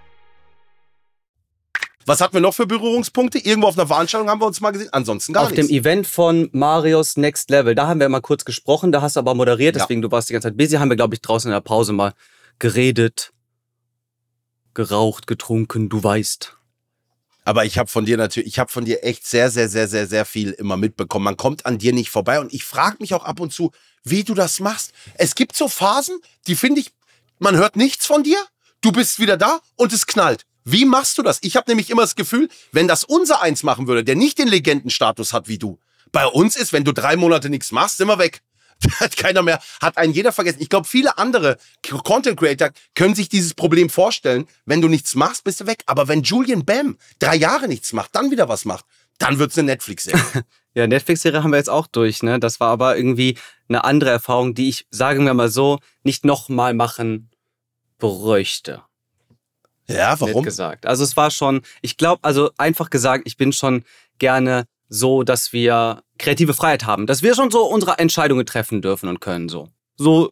Was 2.06 2.20
hatten 2.22 2.34
wir 2.34 2.40
noch 2.40 2.54
für 2.54 2.66
Berührungspunkte? 2.66 3.38
Irgendwo 3.38 3.68
auf 3.68 3.76
einer 3.78 3.86
Veranstaltung 3.86 4.30
haben 4.30 4.40
wir 4.40 4.46
uns 4.46 4.60
mal 4.62 4.70
gesehen. 4.70 4.88
Ansonsten 4.92 5.34
gar 5.34 5.42
auf 5.44 5.50
dem 5.50 5.58
nichts. 5.66 5.72
Event 5.72 6.06
von 6.06 6.48
Marios 6.52 7.18
Next 7.18 7.50
Level, 7.50 7.74
da 7.74 7.86
haben 7.86 8.00
wir 8.00 8.08
mal 8.08 8.22
kurz 8.22 8.46
gesprochen, 8.46 8.92
da 8.92 9.02
hast 9.02 9.16
du 9.16 9.20
aber 9.20 9.34
moderiert, 9.34 9.76
Ja. 9.76 9.82
deswegen 9.82 10.00
du 10.00 10.10
warst 10.10 10.30
die 10.30 10.32
ganze 10.32 10.48
Zeit 10.48 10.56
busy, 10.56 10.76
haben 10.76 10.88
wir, 10.88 10.96
glaube 10.96 11.14
ich, 11.14 11.20
draußen 11.20 11.50
in 11.50 11.54
der 11.54 11.60
Pause 11.60 11.92
mal 11.92 12.14
geredet, 12.58 13.32
geraucht, 14.78 15.26
getrunken, 15.26 15.88
du 15.88 16.04
weißt. 16.04 16.56
Aber 17.44 17.64
ich 17.64 17.78
habe 17.78 17.88
von 17.88 18.04
dir 18.04 18.16
natürlich, 18.16 18.46
ich 18.46 18.58
habe 18.60 18.70
von 18.70 18.84
dir 18.84 19.02
echt 19.02 19.26
sehr, 19.26 19.50
sehr, 19.50 19.68
sehr, 19.68 19.88
sehr, 19.88 20.06
sehr 20.06 20.24
viel 20.24 20.52
immer 20.52 20.76
mitbekommen. 20.76 21.24
Man 21.24 21.36
kommt 21.36 21.66
an 21.66 21.78
dir 21.78 21.92
nicht 21.92 22.10
vorbei 22.10 22.38
und 22.38 22.54
ich 22.54 22.62
frage 22.62 22.98
mich 23.00 23.12
auch 23.12 23.24
ab 23.24 23.40
und 23.40 23.52
zu, 23.52 23.72
wie 24.04 24.22
du 24.22 24.34
das 24.34 24.60
machst. 24.60 24.92
Es 25.14 25.34
gibt 25.34 25.56
so 25.56 25.66
Phasen, 25.66 26.20
die 26.46 26.54
finde 26.54 26.80
ich, 26.80 26.92
man 27.40 27.56
hört 27.56 27.74
nichts 27.74 28.06
von 28.06 28.22
dir, 28.22 28.38
du 28.80 28.92
bist 28.92 29.18
wieder 29.18 29.36
da 29.36 29.58
und 29.74 29.92
es 29.92 30.06
knallt. 30.06 30.46
Wie 30.64 30.84
machst 30.84 31.18
du 31.18 31.22
das? 31.22 31.40
Ich 31.42 31.56
habe 31.56 31.68
nämlich 31.68 31.90
immer 31.90 32.02
das 32.02 32.14
Gefühl, 32.14 32.48
wenn 32.70 32.86
das 32.86 33.02
unser 33.02 33.42
Eins 33.42 33.64
machen 33.64 33.88
würde, 33.88 34.04
der 34.04 34.14
nicht 34.14 34.38
den 34.38 34.46
Legendenstatus 34.46 35.32
hat 35.32 35.48
wie 35.48 35.58
du, 35.58 35.80
bei 36.12 36.24
uns 36.24 36.54
ist, 36.54 36.72
wenn 36.72 36.84
du 36.84 36.92
drei 36.92 37.16
Monate 37.16 37.50
nichts 37.50 37.72
machst, 37.72 37.96
sind 37.96 38.06
wir 38.06 38.20
weg. 38.20 38.42
Hat 39.00 39.16
keiner 39.16 39.42
mehr, 39.42 39.60
hat 39.80 39.96
einen 39.96 40.12
jeder 40.12 40.32
vergessen. 40.32 40.58
Ich 40.60 40.68
glaube, 40.68 40.86
viele 40.86 41.18
andere 41.18 41.58
Content 42.04 42.38
Creator 42.38 42.70
können 42.94 43.14
sich 43.14 43.28
dieses 43.28 43.54
Problem 43.54 43.90
vorstellen. 43.90 44.46
Wenn 44.66 44.80
du 44.80 44.88
nichts 44.88 45.14
machst, 45.14 45.44
bist 45.44 45.60
du 45.60 45.66
weg. 45.66 45.82
Aber 45.86 46.06
wenn 46.06 46.22
Julian 46.22 46.64
Bam 46.64 46.96
drei 47.18 47.36
Jahre 47.36 47.66
nichts 47.66 47.92
macht, 47.92 48.14
dann 48.14 48.30
wieder 48.30 48.48
was 48.48 48.64
macht, 48.64 48.84
dann 49.18 49.38
wird's 49.38 49.58
eine 49.58 49.66
Netflix-Serie. 49.66 50.22
Ja, 50.74 50.86
Netflix-Serie 50.86 51.42
haben 51.42 51.50
wir 51.50 51.56
jetzt 51.56 51.70
auch 51.70 51.88
durch, 51.88 52.22
ne? 52.22 52.38
Das 52.38 52.60
war 52.60 52.68
aber 52.68 52.96
irgendwie 52.96 53.36
eine 53.68 53.82
andere 53.82 54.10
Erfahrung, 54.10 54.54
die 54.54 54.68
ich, 54.68 54.86
sagen 54.90 55.24
wir 55.24 55.34
mal 55.34 55.48
so, 55.48 55.80
nicht 56.04 56.24
nochmal 56.24 56.72
machen 56.72 57.30
bräuchte. 57.98 58.82
ja, 59.88 60.20
warum? 60.20 60.44
gesagt. 60.44 60.86
Also 60.86 61.02
es 61.02 61.16
war 61.16 61.32
schon, 61.32 61.62
ich 61.82 61.96
glaube, 61.96 62.22
also 62.22 62.52
einfach 62.58 62.90
gesagt, 62.90 63.24
ich 63.26 63.36
bin 63.36 63.52
schon 63.52 63.82
gerne 64.18 64.66
so, 64.88 65.22
dass 65.22 65.52
wir 65.52 66.02
kreative 66.18 66.54
Freiheit 66.54 66.86
haben, 66.86 67.06
dass 67.06 67.22
wir 67.22 67.34
schon 67.34 67.50
so 67.50 67.64
unsere 67.66 67.98
Entscheidungen 67.98 68.46
treffen 68.46 68.82
dürfen 68.82 69.08
und 69.08 69.20
können, 69.20 69.48
so. 69.48 69.68
So 69.96 70.30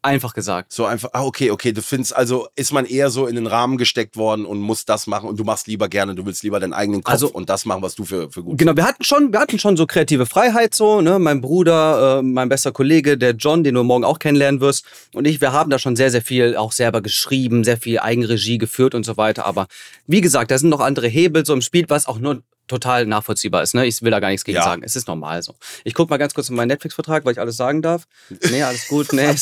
einfach 0.00 0.32
gesagt. 0.32 0.72
So 0.72 0.84
einfach, 0.86 1.10
ah, 1.12 1.24
okay, 1.24 1.50
okay, 1.50 1.72
du 1.72 1.82
findest, 1.82 2.14
also 2.14 2.48
ist 2.56 2.72
man 2.72 2.86
eher 2.86 3.10
so 3.10 3.26
in 3.26 3.34
den 3.34 3.46
Rahmen 3.46 3.78
gesteckt 3.78 4.16
worden 4.16 4.46
und 4.46 4.60
muss 4.60 4.84
das 4.84 5.06
machen 5.06 5.28
und 5.28 5.38
du 5.38 5.44
machst 5.44 5.66
lieber 5.66 5.88
gerne, 5.88 6.14
du 6.14 6.24
willst 6.24 6.42
lieber 6.42 6.60
deinen 6.60 6.72
eigenen 6.72 7.02
Kopf 7.02 7.12
Also- 7.12 7.30
und 7.30 7.50
das 7.50 7.64
machen, 7.64 7.82
was 7.82 7.94
du 7.94 8.04
für, 8.04 8.30
für 8.30 8.42
gut 8.42 8.58
Genau, 8.58 8.76
wir 8.76 8.84
hatten 8.84 9.02
schon, 9.04 9.32
wir 9.32 9.40
hatten 9.40 9.58
schon 9.58 9.76
so 9.76 9.86
kreative 9.86 10.26
Freiheit 10.26 10.74
so, 10.74 11.00
ne? 11.00 11.18
Mein 11.18 11.40
Bruder, 11.40 12.18
äh, 12.18 12.22
mein 12.22 12.48
bester 12.48 12.72
Kollege, 12.72 13.18
der 13.18 13.32
John, 13.32 13.64
den 13.64 13.74
du 13.74 13.82
morgen 13.82 14.04
auch 14.04 14.18
kennenlernen 14.18 14.60
wirst, 14.60 14.84
und 15.14 15.26
ich, 15.26 15.40
wir 15.40 15.52
haben 15.52 15.70
da 15.70 15.78
schon 15.78 15.96
sehr, 15.96 16.10
sehr 16.10 16.22
viel 16.22 16.56
auch 16.56 16.72
selber 16.72 17.00
geschrieben, 17.00 17.64
sehr 17.64 17.76
viel 17.76 17.98
Eigenregie 17.98 18.58
geführt 18.58 18.94
und 18.94 19.04
so 19.04 19.16
weiter. 19.16 19.46
Aber 19.46 19.66
wie 20.06 20.20
gesagt, 20.20 20.50
da 20.50 20.58
sind 20.58 20.70
noch 20.70 20.80
andere 20.80 21.08
Hebel 21.08 21.44
so 21.44 21.52
im 21.52 21.60
Spiel, 21.60 21.84
was 21.88 22.06
auch 22.06 22.18
nur 22.18 22.42
total 22.68 23.06
nachvollziehbar 23.06 23.62
ist. 23.62 23.74
Ne? 23.74 23.86
Ich 23.86 24.00
will 24.02 24.10
da 24.10 24.20
gar 24.20 24.28
nichts 24.28 24.44
gegen 24.44 24.56
Ja. 24.56 24.64
sagen. 24.64 24.82
Es 24.84 24.94
ist 24.96 25.08
normal 25.08 25.42
so. 25.42 25.54
Ich 25.84 25.94
guck 25.94 26.10
mal 26.10 26.16
ganz 26.18 26.34
kurz 26.34 26.48
in 26.48 26.56
meinen 26.56 26.68
Netflix-Vertrag, 26.68 27.24
weil 27.24 27.32
ich 27.32 27.40
alles 27.40 27.56
sagen 27.56 27.82
darf. 27.82 28.04
Nee, 28.50 28.62
alles 28.62 28.86
gut. 28.88 29.08
Nee, 29.12 29.34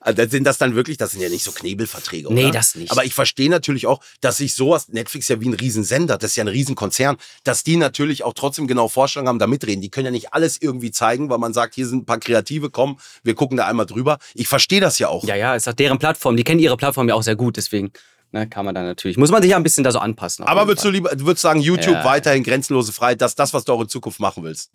Also 0.00 0.22
sind 0.28 0.44
das 0.44 0.58
dann 0.58 0.74
wirklich, 0.74 0.96
das 0.98 1.12
sind 1.12 1.20
ja 1.20 1.28
nicht 1.28 1.44
so 1.44 1.52
Knebelverträge, 1.52 2.28
oder? 2.28 2.34
Nee, 2.34 2.50
das 2.50 2.74
nicht. 2.76 2.90
Aber 2.92 3.04
ich 3.04 3.14
verstehe 3.14 3.50
natürlich 3.50 3.86
auch, 3.86 4.00
dass 4.20 4.36
sich 4.38 4.54
sowas, 4.54 4.88
Netflix 4.88 5.28
ja 5.28 5.40
wie 5.40 5.48
ein 5.48 5.54
Riesensender, 5.54 6.16
das 6.18 6.32
ist 6.32 6.36
ja 6.36 6.44
ein 6.44 6.48
Riesenkonzern, 6.48 7.16
dass 7.44 7.64
die 7.64 7.76
natürlich 7.76 8.22
auch 8.22 8.32
trotzdem 8.34 8.66
genau 8.66 8.88
Vorstellungen 8.88 9.28
haben, 9.28 9.38
da 9.38 9.46
mitreden. 9.46 9.80
Die 9.82 9.90
können 9.90 10.06
ja 10.06 10.10
nicht 10.12 10.32
alles 10.32 10.60
irgendwie 10.60 10.90
zeigen, 10.90 11.28
weil 11.30 11.38
man 11.38 11.52
sagt, 11.52 11.74
hier 11.74 11.86
sind 11.86 12.02
ein 12.02 12.06
paar 12.06 12.20
Kreative, 12.20 12.70
komm, 12.70 12.98
wir 13.22 13.34
gucken 13.34 13.56
da 13.56 13.66
einmal 13.66 13.86
drüber. 13.86 14.18
Ich 14.34 14.48
verstehe 14.48 14.80
das 14.80 14.98
ja 14.98 15.08
auch. 15.08 15.24
ja, 15.24 15.34
ja, 15.34 15.54
ist 15.54 15.68
auch 15.68 15.72
deren 15.72 15.98
Plattform. 15.98 16.36
Die 16.36 16.44
kennen 16.44 16.60
ihre 16.60 16.76
Plattform 16.76 17.08
ja 17.08 17.14
auch 17.14 17.22
sehr 17.22 17.36
gut, 17.36 17.56
deswegen 17.56 17.90
ne, 18.32 18.48
kann 18.48 18.64
man 18.64 18.74
da 18.74 18.82
natürlich. 18.82 19.16
Muss 19.16 19.30
man 19.30 19.42
sich 19.42 19.50
ja 19.50 19.56
ein 19.56 19.62
bisschen 19.62 19.84
da 19.84 19.90
so 19.92 19.98
anpassen. 19.98 20.44
Aber 20.44 20.66
würdest 20.66 20.84
du 20.84 20.88
Fall. 20.88 20.94
lieber, 20.94 21.10
du 21.16 21.26
würdest 21.26 21.42
sagen, 21.42 21.60
YouTube 21.60 21.94
Ja. 21.94 22.04
weiterhin 22.04 22.42
grenzenlose 22.42 22.92
Freiheit, 22.92 23.20
das 23.20 23.32
ist 23.32 23.38
das, 23.38 23.54
was 23.54 23.64
du 23.64 23.72
auch 23.72 23.80
in 23.80 23.88
Zukunft 23.88 24.20
machen 24.20 24.42
willst. 24.44 24.70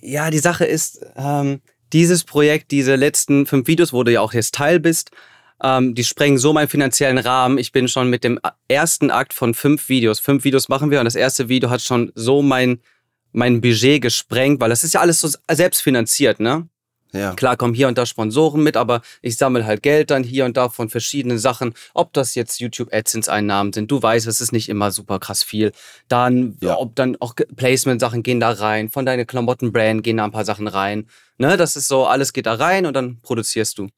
Ja, 0.00 0.30
die 0.30 0.38
Sache 0.38 0.64
ist, 0.64 1.04
ähm, 1.16 1.60
dieses 1.92 2.24
Projekt, 2.24 2.70
diese 2.70 2.96
letzten 2.96 3.46
fünf 3.46 3.66
Videos, 3.68 3.92
wo 3.92 4.02
du 4.02 4.12
ja 4.12 4.20
auch 4.20 4.32
jetzt 4.32 4.54
Teil 4.54 4.80
bist, 4.80 5.10
ähm, 5.62 5.94
die 5.94 6.04
sprengen 6.04 6.38
so 6.38 6.52
meinen 6.52 6.68
finanziellen 6.68 7.18
Rahmen. 7.18 7.58
Ich 7.58 7.70
bin 7.70 7.86
schon 7.86 8.10
mit 8.10 8.24
dem 8.24 8.40
ersten 8.66 9.10
Akt 9.10 9.32
von 9.32 9.54
fünf 9.54 9.88
Videos. 9.88 10.18
Fünf 10.18 10.44
Videos 10.44 10.68
machen 10.68 10.90
wir 10.90 10.98
und 10.98 11.04
das 11.04 11.14
erste 11.14 11.48
Video 11.48 11.70
hat 11.70 11.82
schon 11.82 12.10
so 12.14 12.42
mein, 12.42 12.80
mein 13.32 13.60
Budget 13.60 14.02
gesprengt, 14.02 14.60
weil 14.60 14.70
das 14.70 14.82
ist 14.82 14.94
ja 14.94 15.00
alles 15.00 15.20
so 15.20 15.28
selbst 15.50 15.82
finanziert, 15.82 16.40
ne? 16.40 16.68
Ja. 17.12 17.34
Klar 17.34 17.56
kommen 17.56 17.74
hier 17.74 17.88
und 17.88 17.98
da 17.98 18.06
Sponsoren 18.06 18.62
mit, 18.62 18.76
aber 18.76 19.02
ich 19.20 19.36
sammle 19.36 19.66
halt 19.66 19.82
Geld 19.82 20.10
dann 20.10 20.24
hier 20.24 20.44
und 20.46 20.56
da 20.56 20.68
von 20.70 20.88
verschiedenen 20.88 21.38
Sachen. 21.38 21.74
Ob 21.94 22.12
das 22.14 22.34
jetzt 22.34 22.58
YouTube 22.60 22.92
AdSense-Einnahmen 22.92 23.72
sind, 23.72 23.90
du 23.90 24.02
weißt, 24.02 24.26
es 24.26 24.40
ist 24.40 24.52
nicht 24.52 24.68
immer 24.68 24.90
super 24.90 25.18
krass 25.18 25.42
viel. 25.42 25.72
Dann, 26.08 26.56
Ja. 26.60 26.78
ob 26.78 26.94
dann 26.96 27.16
auch 27.20 27.34
Placement-Sachen 27.56 28.22
gehen 28.22 28.40
da 28.40 28.50
rein, 28.50 28.88
von 28.90 29.04
deiner 29.06 29.24
Klamottenbrand 29.24 30.02
gehen 30.02 30.16
da 30.16 30.24
ein 30.24 30.32
paar 30.32 30.44
Sachen 30.44 30.68
rein. 30.68 31.06
Ne, 31.38 31.56
das 31.56 31.76
ist 31.76 31.88
so, 31.88 32.06
alles 32.06 32.32
geht 32.32 32.46
da 32.46 32.54
rein 32.54 32.86
und 32.86 32.94
dann 32.94 33.18
produzierst 33.22 33.78
du. 33.78 33.88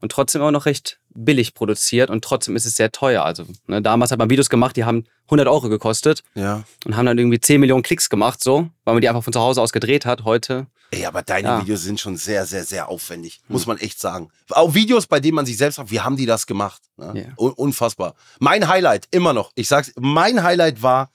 Und 0.00 0.12
trotzdem 0.12 0.42
auch 0.42 0.50
noch 0.50 0.66
recht 0.66 0.98
billig 1.14 1.54
produziert 1.54 2.10
und 2.10 2.22
trotzdem 2.22 2.54
ist 2.56 2.66
es 2.66 2.76
sehr 2.76 2.92
teuer. 2.92 3.24
Also, 3.24 3.44
ne, 3.66 3.80
damals 3.80 4.10
hat 4.10 4.18
man 4.18 4.28
Videos 4.28 4.50
gemacht, 4.50 4.76
die 4.76 4.84
haben 4.84 5.04
100 5.30 5.48
Euro 5.48 5.68
gekostet 5.70 6.22
Ja. 6.34 6.64
und 6.84 6.96
haben 6.96 7.06
dann 7.06 7.16
irgendwie 7.18 7.40
10 7.40 7.60
Millionen 7.60 7.82
Klicks 7.82 8.10
gemacht, 8.10 8.42
so, 8.42 8.68
weil 8.84 8.94
man 8.94 9.00
die 9.00 9.08
einfach 9.08 9.24
von 9.24 9.32
zu 9.32 9.40
Hause 9.40 9.62
aus 9.62 9.72
gedreht 9.72 10.04
hat. 10.04 10.24
Heute 10.24 10.66
Ey, 10.90 11.04
aber 11.04 11.22
deine 11.22 11.48
Ja. 11.48 11.60
Videos 11.60 11.82
sind 11.82 12.00
schon 12.00 12.16
sehr, 12.16 12.46
sehr, 12.46 12.64
sehr 12.64 12.88
aufwendig. 12.88 13.40
Muss 13.48 13.66
man 13.66 13.76
echt 13.78 14.00
sagen. 14.00 14.30
Auch 14.50 14.74
Videos, 14.74 15.06
bei 15.06 15.18
denen 15.20 15.34
man 15.34 15.46
sich 15.46 15.56
selbst 15.56 15.76
fragt, 15.76 15.90
wie 15.90 16.00
haben 16.00 16.16
die 16.16 16.26
das 16.26 16.46
gemacht? 16.46 16.80
Ne? 16.96 17.34
Un 17.36 17.52
unfassbar. 17.52 18.14
Mein 18.38 18.68
Highlight, 18.68 19.08
immer 19.10 19.32
noch, 19.32 19.50
ich 19.56 19.68
sag's, 19.68 19.92
mein 19.96 20.42
Highlight 20.42 20.82
war 20.82 21.10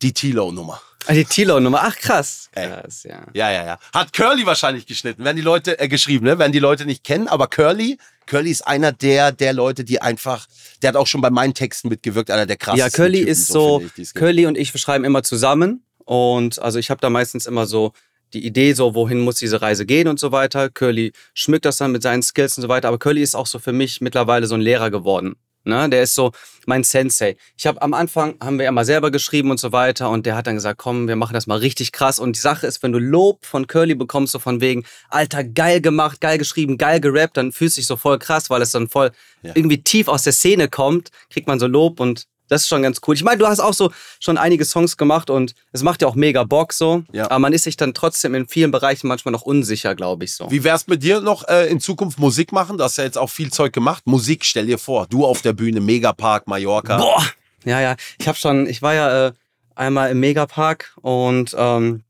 die 0.00 0.12
Tilo-Nummer. 0.12 0.80
Ah, 1.06 1.12
die 1.14 1.24
Tilo-Nummer. 1.24 1.80
Ach, 1.82 1.96
krass. 1.96 2.48
Ey. 2.52 2.68
Krass, 2.68 3.02
ja. 3.02 3.26
Ja, 3.34 3.50
ja, 3.50 3.64
ja. 3.66 3.78
Hat 3.92 4.12
Curly 4.12 4.46
wahrscheinlich 4.46 4.86
geschnitten. 4.86 5.24
Werden 5.24 5.36
die 5.36 5.42
Leute, 5.42 5.78
äh, 5.80 5.88
geschrieben, 5.88 6.24
ne? 6.24 6.38
Werden 6.38 6.52
die 6.52 6.60
Leute 6.60 6.86
nicht 6.86 7.02
kennen, 7.04 7.26
aber 7.28 7.48
Curly, 7.48 7.98
Curly 8.26 8.50
ist 8.50 8.66
einer 8.66 8.92
der, 8.92 9.32
der 9.32 9.52
Leute, 9.52 9.84
die 9.84 10.00
einfach, 10.00 10.46
der 10.80 10.88
hat 10.88 10.96
auch 10.96 11.08
schon 11.08 11.20
bei 11.20 11.30
meinen 11.30 11.54
Texten 11.54 11.88
mitgewirkt, 11.88 12.30
einer 12.30 12.46
der 12.46 12.56
krassesten 12.56 12.78
Ja, 12.90 12.96
Curly 12.96 13.18
Typen, 13.18 13.32
ist 13.32 13.48
so, 13.48 13.80
finde 13.80 13.92
ich. 14.00 14.14
Curly 14.14 14.46
und 14.46 14.56
ich, 14.56 14.72
wir 14.72 14.78
schreiben 14.80 15.04
immer 15.04 15.22
zusammen. 15.24 15.84
Und 16.04 16.60
also 16.60 16.78
ich 16.78 16.88
habe 16.90 17.00
da 17.00 17.10
meistens 17.10 17.46
immer 17.46 17.66
so 17.66 17.92
die 18.34 18.44
Idee, 18.46 18.72
so 18.72 18.94
wohin 18.94 19.20
muss 19.20 19.36
diese 19.36 19.60
Reise 19.62 19.86
gehen 19.86 20.08
und 20.08 20.18
so 20.18 20.32
weiter. 20.32 20.70
Curly 20.70 21.12
schmückt 21.34 21.64
das 21.64 21.76
dann 21.78 21.92
mit 21.92 22.02
seinen 22.02 22.22
Skills 22.22 22.56
und 22.58 22.62
so 22.62 22.68
weiter. 22.68 22.88
Aber 22.88 22.98
Curly 22.98 23.22
ist 23.22 23.34
auch 23.34 23.46
so 23.46 23.58
für 23.58 23.72
mich 23.72 24.00
mittlerweile 24.00 24.46
so 24.46 24.54
ein 24.54 24.60
Lehrer 24.60 24.90
geworden. 24.90 25.36
Ne? 25.64 25.88
Der 25.90 26.02
ist 26.02 26.14
so 26.16 26.32
mein 26.66 26.82
Sensei. 26.82 27.36
Ich 27.56 27.66
habe 27.68 27.80
am 27.82 27.94
Anfang, 27.94 28.34
haben 28.42 28.58
wir 28.58 28.64
ja 28.64 28.72
mal 28.72 28.84
selber 28.84 29.12
geschrieben 29.12 29.50
und 29.52 29.60
so 29.60 29.70
weiter. 29.70 30.10
Und 30.10 30.26
der 30.26 30.34
hat 30.34 30.46
dann 30.48 30.56
gesagt, 30.56 30.78
komm, 30.78 31.06
wir 31.06 31.14
machen 31.14 31.34
das 31.34 31.46
mal 31.46 31.58
richtig 31.58 31.92
krass. 31.92 32.18
Und 32.18 32.34
die 32.34 32.40
Sache 32.40 32.66
ist, 32.66 32.82
wenn 32.82 32.90
du 32.92 32.98
Lob 32.98 33.44
von 33.46 33.68
Curly 33.68 33.94
bekommst, 33.94 34.32
so 34.32 34.38
von 34.40 34.60
wegen, 34.60 34.84
Alter, 35.08 35.44
geil 35.44 35.80
gemacht, 35.80 36.20
geil 36.20 36.38
geschrieben, 36.38 36.78
geil 36.78 37.00
gerappt, 37.00 37.36
dann 37.36 37.52
fühlst 37.52 37.76
du 37.76 37.80
dich 37.80 37.86
so 37.86 37.96
voll 37.96 38.18
krass, 38.18 38.50
weil 38.50 38.62
es 38.62 38.72
dann 38.72 38.88
voll 38.88 39.12
Ja. 39.42 39.52
irgendwie 39.54 39.82
tief 39.82 40.08
aus 40.08 40.24
der 40.24 40.32
Szene 40.32 40.68
kommt, 40.68 41.10
kriegt 41.30 41.46
man 41.46 41.60
so 41.60 41.66
Lob 41.66 42.00
und 42.00 42.24
das 42.48 42.62
ist 42.62 42.68
schon 42.68 42.82
ganz 42.82 43.00
cool. 43.06 43.14
Ich 43.14 43.24
meine, 43.24 43.38
du 43.38 43.46
hast 43.46 43.60
auch 43.60 43.74
so 43.74 43.90
schon 44.20 44.36
einige 44.36 44.64
Songs 44.64 44.96
gemacht 44.96 45.30
und 45.30 45.54
es 45.72 45.82
macht 45.82 46.02
ja 46.02 46.08
auch 46.08 46.14
mega 46.14 46.44
Bock 46.44 46.72
so. 46.72 47.02
Ja. 47.12 47.24
Aber 47.26 47.38
man 47.38 47.52
ist 47.52 47.64
sich 47.64 47.76
dann 47.76 47.94
trotzdem 47.94 48.34
in 48.34 48.46
vielen 48.46 48.70
Bereichen 48.70 49.08
manchmal 49.08 49.32
noch 49.32 49.42
unsicher, 49.42 49.94
glaube 49.94 50.24
ich 50.24 50.34
so. 50.34 50.50
Wie 50.50 50.62
wär's 50.64 50.86
mit 50.86 51.02
dir 51.02 51.20
noch 51.20 51.48
äh, 51.48 51.66
in 51.68 51.80
Zukunft 51.80 52.18
Musik 52.18 52.52
machen? 52.52 52.78
Du 52.78 52.84
hast 52.84 52.98
ja 52.98 53.04
jetzt 53.04 53.18
auch 53.18 53.30
viel 53.30 53.50
Zeug 53.50 53.72
gemacht. 53.72 54.02
Musik, 54.06 54.44
stell 54.44 54.66
dir 54.66 54.78
vor, 54.78 55.06
du 55.06 55.24
auf 55.24 55.42
der 55.42 55.52
Bühne, 55.52 55.80
Megapark, 55.80 56.46
Mallorca. 56.46 56.98
Boah! 56.98 57.24
Ja, 57.64 57.80
ja. 57.80 57.96
Ich 58.18 58.28
habe 58.28 58.36
schon, 58.36 58.66
ich 58.66 58.82
war 58.82 58.94
ja 58.94 59.28
äh, 59.28 59.32
einmal 59.74 60.10
im 60.10 60.20
Megapark 60.20 60.92
und 61.00 61.54
ähm, 61.56 62.02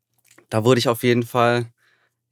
da 0.51 0.65
wurde 0.65 0.79
ich 0.79 0.89
auf 0.89 1.03
jeden 1.03 1.23
Fall. 1.23 1.67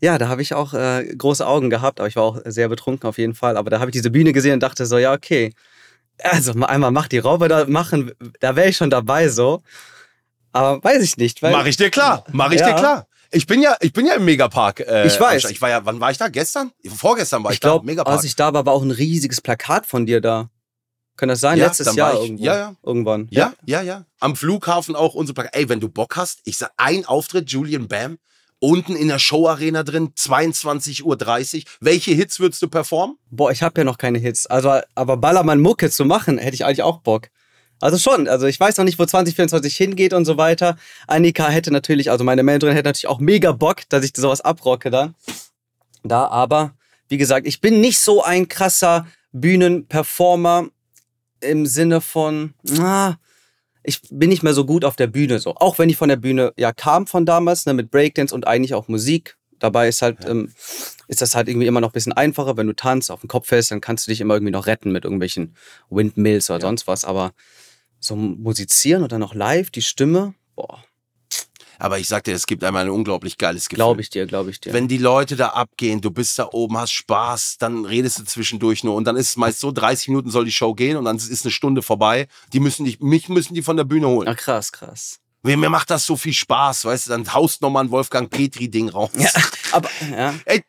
Ja, 0.02 0.16
da 0.16 0.28
habe 0.28 0.40
ich 0.40 0.54
auch 0.54 0.73
äh, 0.73 1.04
große 1.16 1.47
Augen 1.47 1.69
gehabt, 1.69 2.00
aber 2.00 2.09
ich 2.09 2.16
war 2.16 2.23
auch 2.23 2.38
sehr 2.47 2.69
betrunken 2.69 3.09
auf 3.09 3.19
jeden 3.19 3.35
Fall. 3.35 3.57
Aber 3.57 3.69
da 3.69 3.80
habe 3.80 3.90
ich 3.90 3.92
diese 3.92 4.11
Bühne 4.11 4.33
gesehen 4.33 4.54
und 4.54 4.62
dachte 4.62 4.87
so, 4.87 4.97
ja, 4.97 5.12
okay. 5.12 5.52
Also 6.22 6.54
mal 6.54 6.66
einmal 6.66 6.90
mach 6.90 7.08
die 7.08 7.18
Roboter 7.18 7.66
machen, 7.68 8.12
da 8.40 8.56
wäre 8.56 8.68
ich 8.68 8.76
schon 8.76 8.90
dabei 8.90 9.28
so. 9.28 9.62
Aber 10.52 10.82
weiß 10.82 11.02
ich 11.02 11.16
nicht. 11.16 11.42
Weil, 11.42 11.52
Mach 11.52 11.64
ich 11.66 11.76
dir 11.76 11.90
klar, 11.90 12.24
mach 12.32 12.50
ich 12.52 12.60
Ja. 12.60 12.70
dir 12.70 12.74
klar. 12.74 13.06
Ich 13.30 13.46
bin 13.46 13.62
ja, 13.62 13.76
ich 13.80 13.92
bin 13.92 14.06
ja 14.06 14.14
im 14.14 14.24
Megapark. 14.24 14.80
Äh, 14.80 15.06
Ich 15.06 15.20
weiß. 15.20 15.44
Ich 15.50 15.62
war 15.62 15.70
ja, 15.70 15.84
wann 15.84 16.00
war 16.00 16.10
ich 16.10 16.18
da? 16.18 16.26
Gestern? 16.28 16.72
Vorgestern 16.88 17.44
war 17.44 17.52
ich, 17.52 17.56
Ich 17.56 17.60
glaube, 17.60 17.86
da. 17.86 17.90
Megapark. 17.92 18.16
als 18.16 18.24
ich 18.24 18.34
da 18.34 18.52
war, 18.52 18.66
war 18.66 18.72
auch 18.72 18.82
ein 18.82 18.90
riesiges 18.90 19.40
Plakat 19.40 19.86
von 19.86 20.04
dir 20.06 20.20
da. 20.20 20.50
Kann 21.16 21.28
das 21.28 21.38
sein? 21.40 21.58
Ja, 21.58 21.66
Letztes 21.66 21.94
Jahr 21.94 22.14
ich- 22.14 22.20
irgendwo. 22.22 22.44
ja, 22.44 22.56
ja. 22.56 22.74
Irgendwann. 22.82 23.28
ja, 23.30 23.52
ja, 23.66 23.82
ja. 23.82 24.06
Am 24.18 24.34
Flughafen 24.34 24.96
auch 24.96 25.14
unsere 25.14 25.34
Plakat. 25.34 25.54
Ey, 25.54 25.68
wenn 25.68 25.78
du 25.78 25.88
Bock 25.88 26.16
hast, 26.16 26.40
ich 26.44 26.56
sag, 26.58 26.72
ein 26.76 27.04
Auftritt, 27.06 27.50
Julian 27.52 27.86
Bam, 27.86 28.18
unten 28.60 28.94
in 28.94 29.08
der 29.08 29.18
Showarena 29.18 29.82
drin, 29.82 30.12
22.30 30.16 31.02
Uhr. 31.02 31.62
Welche 31.80 32.12
Hits 32.12 32.38
würdest 32.38 32.62
du 32.62 32.68
performen? 32.68 33.16
Boah, 33.30 33.50
ich 33.50 33.62
habe 33.62 33.80
ja 33.80 33.84
noch 33.84 33.98
keine 33.98 34.18
Hits. 34.18 34.46
Also, 34.46 34.80
aber 34.94 35.16
Ballermann 35.16 35.60
Mucke 35.60 35.90
zu 35.90 36.04
machen, 36.04 36.38
hätte 36.38 36.54
ich 36.54 36.64
eigentlich 36.64 36.82
auch 36.82 37.00
Bock. 37.00 37.28
Also 37.80 37.96
schon, 37.96 38.28
also 38.28 38.46
ich 38.46 38.60
weiß 38.60 38.76
noch 38.76 38.84
nicht, 38.84 38.98
wo 38.98 39.06
2024 39.06 39.74
hingeht 39.74 40.12
und 40.12 40.26
so 40.26 40.36
weiter. 40.36 40.76
Annika 41.06 41.48
hätte 41.48 41.72
natürlich, 41.72 42.10
also 42.10 42.24
meine 42.24 42.42
Managerin 42.42 42.74
hätte 42.74 42.88
natürlich 42.88 43.08
auch 43.08 43.20
mega 43.20 43.52
Bock, 43.52 43.88
dass 43.88 44.04
ich 44.04 44.12
sowas 44.14 44.42
abrocke 44.42 44.90
dann. 44.90 45.14
Da, 46.04 46.26
aber 46.28 46.74
wie 47.08 47.16
gesagt, 47.16 47.46
ich 47.46 47.60
bin 47.62 47.80
nicht 47.80 47.98
so 47.98 48.22
ein 48.22 48.48
krasser 48.48 49.06
Bühnenperformer 49.32 50.68
im 51.40 51.64
Sinne 51.64 52.02
von, 52.02 52.52
ah, 52.78 53.14
ich 53.90 54.00
bin 54.11 54.30
nicht 54.30 54.42
mehr 54.42 54.54
so 54.54 54.64
gut 54.64 54.85
auf 54.85 54.97
der 54.97 55.06
Bühne 55.09 55.38
so. 55.38 55.54
Auch 55.56 55.78
wenn 55.78 55.90
ich 55.90 55.97
von 55.97 56.09
der 56.09 56.16
Bühne 56.16 56.52
ja 56.56 56.73
kam 56.73 57.06
von 57.06 57.26
damals, 57.26 57.66
ne, 57.66 57.75
mit 57.75 57.90
Breakdance 57.90 58.35
und 58.35 58.47
eigentlich 58.47 58.75
auch 58.75 58.88
Musik. 58.88 59.37
Dabei 59.59 59.88
ist 59.88 60.00
halt, 60.00 60.25
ähm, 60.25 60.50
ist 61.09 61.20
das 61.20 61.35
halt 61.35 61.49
irgendwie 61.49 61.66
immer 61.66 61.80
noch 61.82 61.90
ein 61.90 61.92
bisschen 61.92 62.14
einfacher, 62.14 62.56
wenn 62.56 62.66
du 62.66 62.73
tanzt, 62.75 63.11
auf 63.11 63.20
dem 63.20 63.28
Kopf 63.28 63.49
fällst, 63.49 63.70
dann 63.70 63.82
kannst 63.82 64.06
du 64.06 64.11
dich 64.11 64.20
immer 64.23 64.35
irgendwie 64.35 64.52
noch 64.52 64.66
retten 64.66 64.90
mit 64.90 65.04
irgendwelchen 65.04 65.54
Windmills 65.90 66.49
oder 66.49 66.61
Ja. 66.61 66.66
sonst 66.66 66.87
was. 66.87 67.04
Aber 67.04 67.32
so 67.99 68.16
musizieren 68.16 69.02
oder 69.02 69.18
noch 69.18 69.35
live, 69.35 69.70
die 69.70 69.82
Stimme, 69.82 70.35
boah, 70.56 70.82
Aber 71.80 71.99
ich 71.99 72.08
sag 72.08 72.25
dir, 72.25 72.34
es 72.34 72.46
gibt 72.46 72.62
einmal 72.62 72.84
ein 72.84 72.90
unglaublich 72.90 73.38
geiles 73.38 73.68
Gefühl. 73.68 73.76
glaube 73.78 74.00
ich 74.02 74.10
dir, 74.10 74.26
glaube 74.26 74.50
ich 74.50 74.60
dir. 74.60 74.72
Wenn 74.72 74.87
die 74.87 74.99
Leute 74.99 75.34
da 75.34 75.49
abgehen, 75.49 76.00
du 76.00 76.10
bist 76.10 76.38
da 76.38 76.49
oben, 76.52 76.76
hast 76.76 76.92
Spaß, 76.92 77.56
dann 77.58 77.87
redest 77.87 78.18
du 78.18 78.25
zwischendurch 78.25 78.84
nur 78.84 78.94
und 78.94 79.04
dann 79.04 79.16
ist 79.16 79.30
es 79.30 79.37
meist 79.37 79.60
so, 79.60 79.72
30 79.72 80.08
Minuten 80.08 80.30
soll 80.30 80.44
die 80.44 80.52
Show 80.52 80.75
gehen 80.75 80.96
und 80.96 81.06
dann 81.06 81.16
ist 81.16 81.44
eine 81.44 81.50
Stunde 81.50 81.82
vorbei. 81.82 82.28
Die 82.52 82.60
müssen 82.60 82.84
dich, 82.84 83.00
mich 83.00 83.28
müssen 83.28 83.54
die 83.54 83.62
von 83.62 83.76
der 83.76 83.84
Bühne 83.84 84.08
holen. 84.08 84.28
Ah, 84.28 84.34
krass, 84.34 84.72
krass. 84.72 85.20
Mir 85.42 85.56
macht 85.70 85.90
das 85.90 86.04
so 86.04 86.16
viel 86.16 86.34
Spaß, 86.34 86.84
weißt 86.84 87.06
du, 87.06 87.10
dann 87.12 87.32
haust 87.32 87.62
noch 87.62 87.70
mal 87.70 87.80
ein 87.80 87.90
Wolfgang 87.90 88.28
Petri-Ding 88.28 88.90
raus. 88.90 89.10
Ja, 89.16 89.30
aber, 89.72 89.88
ja. 90.10 90.34
Ey, 90.44 90.62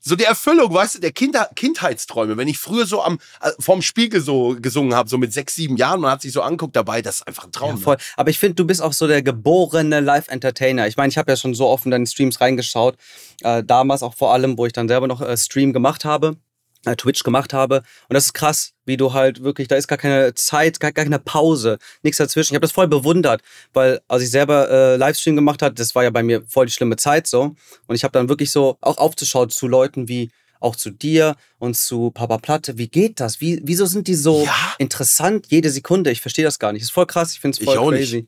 so 0.00 0.16
die 0.16 0.24
Erfüllung, 0.24 0.72
weißt 0.72 0.96
du, 0.96 0.98
der 1.00 1.12
Kinder 1.12 1.50
Kindheitsträume. 1.54 2.36
Wenn 2.36 2.48
ich 2.48 2.58
früher 2.58 2.86
so 2.86 3.02
am 3.02 3.18
äh, 3.40 3.50
vorm 3.58 3.82
Spiegel 3.82 4.20
so 4.20 4.56
gesungen 4.60 4.94
habe, 4.94 5.08
so 5.08 5.18
mit 5.18 5.32
sechs, 5.32 5.54
sieben 5.54 5.76
Jahren, 5.76 6.00
man 6.00 6.10
hat 6.10 6.22
sich 6.22 6.32
so 6.32 6.42
anguckt 6.42 6.74
dabei, 6.74 7.02
das 7.02 7.16
ist 7.16 7.28
einfach 7.28 7.44
ein 7.44 7.52
Traum. 7.52 7.76
Ja, 7.76 7.82
voll. 7.82 7.96
Aber 8.16 8.30
ich 8.30 8.38
finde, 8.38 8.54
du 8.54 8.66
bist 8.66 8.82
auch 8.82 8.92
so 8.92 9.06
der 9.06 9.22
geborene 9.22 10.00
Live-Entertainer. 10.00 10.86
Ich 10.86 10.96
meine, 10.96 11.10
ich 11.10 11.18
habe 11.18 11.30
ja 11.30 11.36
schon 11.36 11.54
so 11.54 11.68
oft 11.68 11.84
in 11.84 11.90
deine 11.90 12.06
Streams 12.06 12.40
reingeschaut. 12.40 12.96
Äh, 13.42 13.62
damals 13.62 14.02
auch 14.02 14.14
vor 14.14 14.32
allem, 14.32 14.56
wo 14.56 14.66
ich 14.66 14.72
dann 14.72 14.88
selber 14.88 15.06
noch 15.06 15.20
äh, 15.20 15.36
Stream 15.36 15.72
gemacht 15.72 16.04
habe, 16.04 16.36
Twitch 16.84 17.22
gemacht 17.22 17.52
habe. 17.52 17.76
Und 18.08 18.14
das 18.14 18.26
ist 18.26 18.32
krass, 18.32 18.72
wie 18.86 18.96
du 18.96 19.12
halt 19.12 19.42
wirklich, 19.42 19.68
da 19.68 19.76
ist 19.76 19.88
gar 19.88 19.98
keine 19.98 20.34
Zeit, 20.34 20.80
gar, 20.80 20.92
gar 20.92 21.04
keine 21.04 21.18
Pause, 21.18 21.78
nichts 22.02 22.18
dazwischen. 22.18 22.52
Ich 22.52 22.56
habe 22.56 22.62
das 22.62 22.72
voll 22.72 22.88
bewundert, 22.88 23.42
weil 23.72 24.00
als 24.08 24.22
ich 24.22 24.30
selber 24.30 24.70
äh, 24.70 24.96
Livestream 24.96 25.36
gemacht 25.36 25.62
habe, 25.62 25.74
das 25.74 25.94
war 25.94 26.02
ja 26.04 26.10
bei 26.10 26.22
mir 26.22 26.42
voll 26.48 26.66
die 26.66 26.72
schlimme 26.72 26.96
Zeit 26.96 27.26
so. 27.26 27.54
Und 27.86 27.94
ich 27.94 28.04
habe 28.04 28.12
dann 28.12 28.28
wirklich 28.28 28.50
so 28.50 28.78
auch 28.80 28.98
aufzuschaut 28.98 29.52
zu 29.52 29.68
Leuten 29.68 30.08
wie 30.08 30.30
auch 30.60 30.76
zu 30.76 30.90
dir 30.90 31.36
und 31.58 31.74
zu 31.76 32.10
Papa 32.10 32.36
Platte. 32.38 32.76
Wie 32.76 32.88
geht 32.88 33.18
das? 33.20 33.40
Wie, 33.40 33.60
wieso 33.64 33.86
sind 33.86 34.08
die 34.08 34.14
so 34.14 34.44
Ja. 34.44 34.74
interessant 34.78 35.46
jede 35.48 35.70
Sekunde? 35.70 36.10
Ich 36.10 36.20
verstehe 36.20 36.44
das 36.44 36.58
gar 36.58 36.72
nicht. 36.72 36.82
Das 36.82 36.88
ist 36.88 36.94
voll 36.94 37.06
krass. 37.06 37.32
Ich 37.32 37.40
finde 37.40 37.54
es 37.56 37.60
Ich 37.60 37.64
voll 37.66 37.78
auch 37.78 37.90
nicht. 37.90 38.26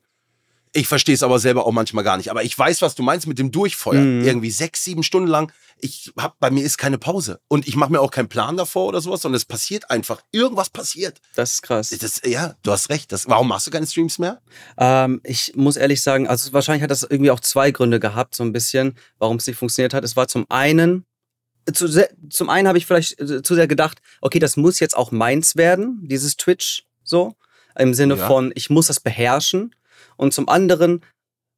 Ich 0.75 0.89
verstehe 0.89 1.15
es 1.15 1.23
aber 1.23 1.39
selber 1.39 1.67
auch 1.67 1.73
manchmal 1.73 2.03
gar 2.03 2.17
nicht. 2.17 2.31
Aber 2.31 2.43
ich 2.45 2.59
weiß, 2.59 2.81
was 2.81 2.95
du 2.95 3.03
meinst 3.03 3.27
mit 3.27 3.39
dem 3.39 3.51
Durchfeuern. 3.51 4.21
Mhm. 4.21 4.25
Irgendwie 4.25 4.51
sechs, 4.51 4.83
sieben 4.85 5.03
Stunden 5.03 5.29
lang. 5.29 5.53
Ich 5.79 6.13
hab, 6.17 6.39
bei 6.39 6.51
mir 6.51 6.65
ist 6.65 6.79
keine 6.79 6.97
Pause. 6.97 7.41
Und 7.49 7.69
ich 7.69 7.77
mache 7.77 7.93
mir 7.93 8.01
auch 8.01 8.11
keinen 8.11 8.29
Plan 8.29 8.57
davor 8.57 8.87
oder 8.87 9.01
sowas, 9.03 9.21
sondern 9.21 9.37
es 9.37 9.45
passiert 9.45 9.91
einfach. 9.91 10.23
Irgendwas 10.31 10.71
passiert. 10.71 11.21
Das 11.35 11.55
ist 11.55 11.63
krass. 11.63 11.91
Das, 11.91 12.23
ja, 12.25 12.55
du 12.63 12.73
hast 12.73 12.89
recht. 12.89 13.13
Das, 13.13 13.29
warum 13.29 13.49
machst 13.49 13.67
du 13.67 13.71
keine 13.71 13.87
Streams 13.87 14.19
mehr? 14.19 14.41
Ähm, 14.79 15.21
ich 15.25 15.53
muss 15.57 15.77
ehrlich 15.77 16.01
sagen, 16.01 16.27
also 16.27 16.53
wahrscheinlich 16.55 16.83
hat 16.83 16.91
das 16.91 17.03
irgendwie 17.03 17.31
auch 17.33 17.41
zwei 17.41 17.71
Gründe 17.71 18.01
gehabt, 18.01 18.35
so 18.35 18.43
ein 18.43 18.53
bisschen, 18.53 18.97
warum 19.19 19.37
es 19.37 19.47
nicht 19.47 19.57
funktioniert 19.59 19.93
hat. 19.93 20.05
Es 20.05 20.17
war 20.17 20.27
zum 20.29 20.47
einen, 20.51 21.05
zu 21.71 21.87
sehr, 21.87 22.09
zum 22.31 22.49
einen 22.49 22.67
habe 22.67 22.79
ich 22.79 22.87
vielleicht 22.87 23.21
äh, 23.21 23.43
zu 23.43 23.55
sehr 23.55 23.67
gedacht, 23.69 23.99
okay, 24.23 24.39
das 24.39 24.57
muss 24.57 24.81
jetzt 24.81 24.97
auch 24.97 25.11
meins 25.11 25.55
werden, 25.57 25.99
dieses 26.03 26.37
Twitch, 26.39 26.85
so. 27.05 27.35
Im 27.79 27.93
Sinne 27.95 28.15
Ja. 28.17 28.27
von, 28.27 28.53
ich 28.55 28.71
muss 28.71 28.87
das 28.87 29.01
beherrschen. 29.01 29.75
Und 30.17 30.35
zum 30.35 30.49
anderen 30.49 31.03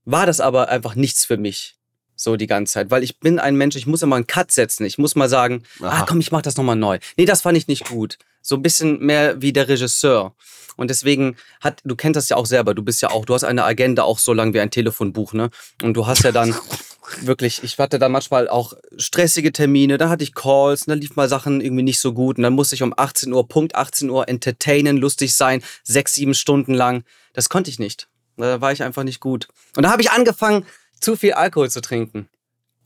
war 0.05 0.27
das 0.27 0.41
aber 0.41 0.69
einfach 0.69 0.95
nichts 0.95 1.25
für 1.25 1.37
mich. 1.37 1.77
So 2.17 2.37
die 2.37 2.47
ganze 2.47 2.75
Zeit. 2.75 2.91
Weil 2.91 3.03
ich 3.03 3.19
bin 3.19 3.39
ein 3.39 3.57
Mensch, 3.57 3.77
ich 3.77 3.87
muss 3.87 4.03
immer 4.03 4.17
einen 4.17 4.27
Cut 4.27 4.53
setzen. 4.53 4.85
Ich 4.85 4.99
muss 4.99 5.17
mal 5.17 5.29
sagen, 5.29 5.65
Aha. 5.81 6.03
ah 6.03 6.05
komm, 6.07 6.21
ich 6.21 6.31
mach 6.31 6.43
das 6.43 6.57
nochmal 6.57 6.77
neu. 6.77 6.99
Nee, 7.17 7.25
das 7.25 7.43
fand 7.43 7.59
ich 7.59 7.67
nicht 7.67 7.89
gut. 7.89 8.19
So 8.41 8.57
ein 8.57 8.63
bisschen 8.63 9.01
mehr 9.01 9.41
wie 9.43 9.53
der 9.53 9.69
Regisseur. 9.69 10.35
Und 10.77 10.91
deswegen 10.91 11.37
hat, 11.61 11.81
du 11.85 11.97
kennst 11.97 12.17
das 12.17 12.29
ja 12.29 12.37
auch 12.37 12.47
selber, 12.47 12.75
du 12.75 12.83
bist 12.83 13.01
ja 13.01 13.11
auch, 13.11 13.25
du 13.25 13.35
hast 13.35 13.45
eine 13.45 13.65
Agenda 13.65 14.03
auch 14.03 14.19
so 14.19 14.33
lang 14.33 14.55
wie 14.55 14.61
ein 14.61 14.71
Telefonbuch, 14.71 15.33
ne? 15.33 15.51
Und 15.83 15.95
du 15.95 16.07
hast 16.07 16.25
ja 16.25 16.33
dann 16.33 16.55
wirklich, 17.21 17.63
ich 17.63 17.79
hatte 17.79 17.99
dann 17.99 18.13
manchmal 18.13 18.49
auch 18.49 18.75
stressige 18.97 19.53
Termine, 19.53 19.99
dann 19.99 20.09
hatte 20.09 20.25
ich 20.25 20.35
Calls, 20.35 20.83
und 20.83 20.91
dann 20.91 21.01
lief 21.01 21.17
mal 21.17 21.29
Sachen 21.29 21.61
irgendwie 21.61 21.85
nicht 21.85 22.01
so 22.01 22.13
gut 22.13 22.39
und 22.39 22.43
dann 22.43 22.55
musste 22.55 22.75
ich 22.75 22.83
um 22.83 22.93
18 22.97 23.33
Uhr, 23.33 23.47
Punkt 23.47 23.77
18 23.77 24.11
Uhr 24.11 24.29
entertainen, 24.29 24.97
lustig 24.97 25.35
sein, 25.35 25.63
sechs, 25.85 26.15
sieben 26.15 26.35
Stunden 26.35 26.75
lang. 26.75 27.05
Das 27.35 27.49
konnte 27.49 27.71
ich 27.71 27.79
nicht. 27.79 28.09
Da 28.37 28.61
war 28.61 28.73
ich 28.73 28.83
einfach 28.83 29.03
nicht 29.05 29.21
gut. 29.21 29.49
Und 29.77 29.83
da 29.85 29.91
habe 29.91 30.03
ich 30.03 30.11
angefangen, 30.11 30.67
zu 31.01 31.17
viel 31.17 31.33
Alkohol 31.35 31.71
zu 31.71 31.81
trinken. 31.81 32.29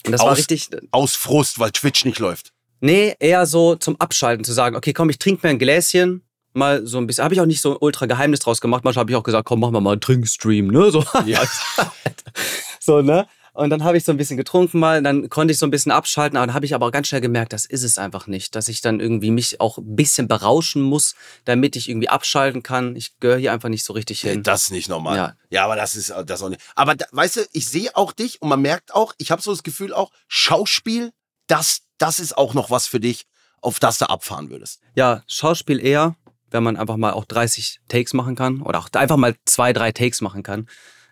Und 0.05 0.11
das 0.11 0.21
war 0.21 0.31
Aus- 0.31 0.37
richtig, 0.37 0.69
Aus 0.91 1.15
Frust, 1.15 1.59
weil 1.59 1.71
Twitch 1.71 2.05
nicht 2.05 2.19
läuft. 2.19 2.53
Nee, 2.81 3.15
eher 3.19 3.45
so 3.45 3.75
zum 3.75 3.99
Abschalten 3.99 4.43
zu 4.45 4.53
sagen, 4.53 4.75
okay, 4.75 4.93
komm, 4.93 5.09
ich 5.09 5.19
trinke 5.19 5.45
mir 5.45 5.51
ein 5.51 5.59
Gläschen, 5.59 6.23
mal 6.53 6.85
so 6.87 6.97
ein 6.97 7.07
bisschen. 7.07 7.23
Habe 7.25 7.33
ich 7.33 7.41
auch 7.41 7.45
nicht 7.45 7.61
so 7.61 7.71
ein 7.71 7.77
ultra 7.81 8.05
Geheimnis 8.05 8.39
draus 8.39 8.61
gemacht. 8.61 8.83
Manchmal 8.85 9.01
habe 9.01 9.11
ich 9.11 9.17
auch 9.17 9.23
gesagt, 9.23 9.45
komm, 9.45 9.59
machen 9.59 9.73
wir 9.73 9.81
mal 9.81 9.91
einen 9.93 10.01
Trinkstream, 10.01 10.67
ne? 10.67 10.89
So, 10.91 11.03
Ja. 11.25 11.41
so 12.79 13.01
ne? 13.01 13.27
Und 13.59 13.71
dann 13.71 13.83
habe 13.83 13.97
ich 13.97 14.05
so 14.05 14.13
ein 14.13 14.17
bisschen 14.17 14.37
getrunken 14.37 14.79
mal, 14.79 15.03
dann 15.03 15.27
konnte 15.27 15.51
ich 15.51 15.59
so 15.59 15.67
ein 15.67 15.69
bisschen 15.69 15.91
abschalten, 15.91 16.37
aber 16.37 16.47
dann 16.47 16.55
habe 16.55 16.65
ich 16.65 16.73
aber 16.73 16.85
auch 16.85 16.91
ganz 16.91 17.09
schnell 17.09 17.19
gemerkt, 17.19 17.51
das 17.51 17.65
ist 17.65 17.83
es 17.83 17.97
einfach 17.97 18.25
nicht, 18.25 18.55
dass 18.55 18.69
ich 18.69 18.79
dann 18.79 19.01
irgendwie 19.01 19.31
mich 19.31 19.59
auch 19.59 19.77
ein 19.79 19.97
bisschen 19.97 20.29
berauschen 20.29 20.81
muss, 20.81 21.13
damit 21.43 21.75
ich 21.75 21.89
irgendwie 21.89 22.07
abschalten 22.07 22.63
kann. 22.63 22.95
Ich 22.95 23.19
gehöre 23.19 23.37
hier 23.37 23.51
einfach 23.51 23.67
nicht 23.67 23.83
so 23.83 23.91
richtig 23.91 24.21
hin. 24.21 24.43
Das 24.43 24.63
ist 24.63 24.71
nicht 24.71 24.87
normal. 24.87 25.17
Ja. 25.17 25.33
Ja, 25.49 25.65
aber 25.65 25.75
das 25.75 25.97
ist 25.97 26.13
das 26.25 26.41
auch 26.41 26.47
nicht. 26.47 26.61
Aber 26.75 26.95
da, 26.95 27.05
weißt 27.11 27.35
du, 27.35 27.41
ich 27.51 27.67
sehe 27.67 27.93
auch 27.97 28.13
dich 28.13 28.41
und 28.41 28.47
man 28.47 28.61
merkt 28.61 28.95
auch, 28.95 29.13
ich 29.17 29.29
habe 29.29 29.41
so 29.41 29.51
das 29.51 29.63
Gefühl 29.63 29.93
auch, 29.93 30.11
Schauspiel, 30.29 31.11
das, 31.47 31.81
das 31.97 32.21
ist 32.21 32.37
auch 32.37 32.53
noch 32.53 32.71
was 32.71 32.87
für 32.87 33.01
dich, 33.01 33.25
auf 33.59 33.79
das 33.79 33.97
du 33.97 34.09
abfahren 34.09 34.49
würdest. 34.51 34.79
Ja, 34.95 35.23
Schauspiel 35.27 35.85
eher, 35.85 36.15
wenn 36.49 36.63
man 36.63 36.77
einfach 36.77 36.95
mal 36.95 37.11
auch 37.11 37.25
30 37.25 37.81
Takes 37.89 38.13
machen 38.13 38.37
kann 38.37 38.61
oder 38.61 38.79
auch 38.79 38.89
einfach 38.93 39.17
mal 39.17 39.35
zwei, 39.43 39.73
drei 39.73 39.91
Takes 39.91 40.21
machen 40.21 40.43
kann. 40.43 40.69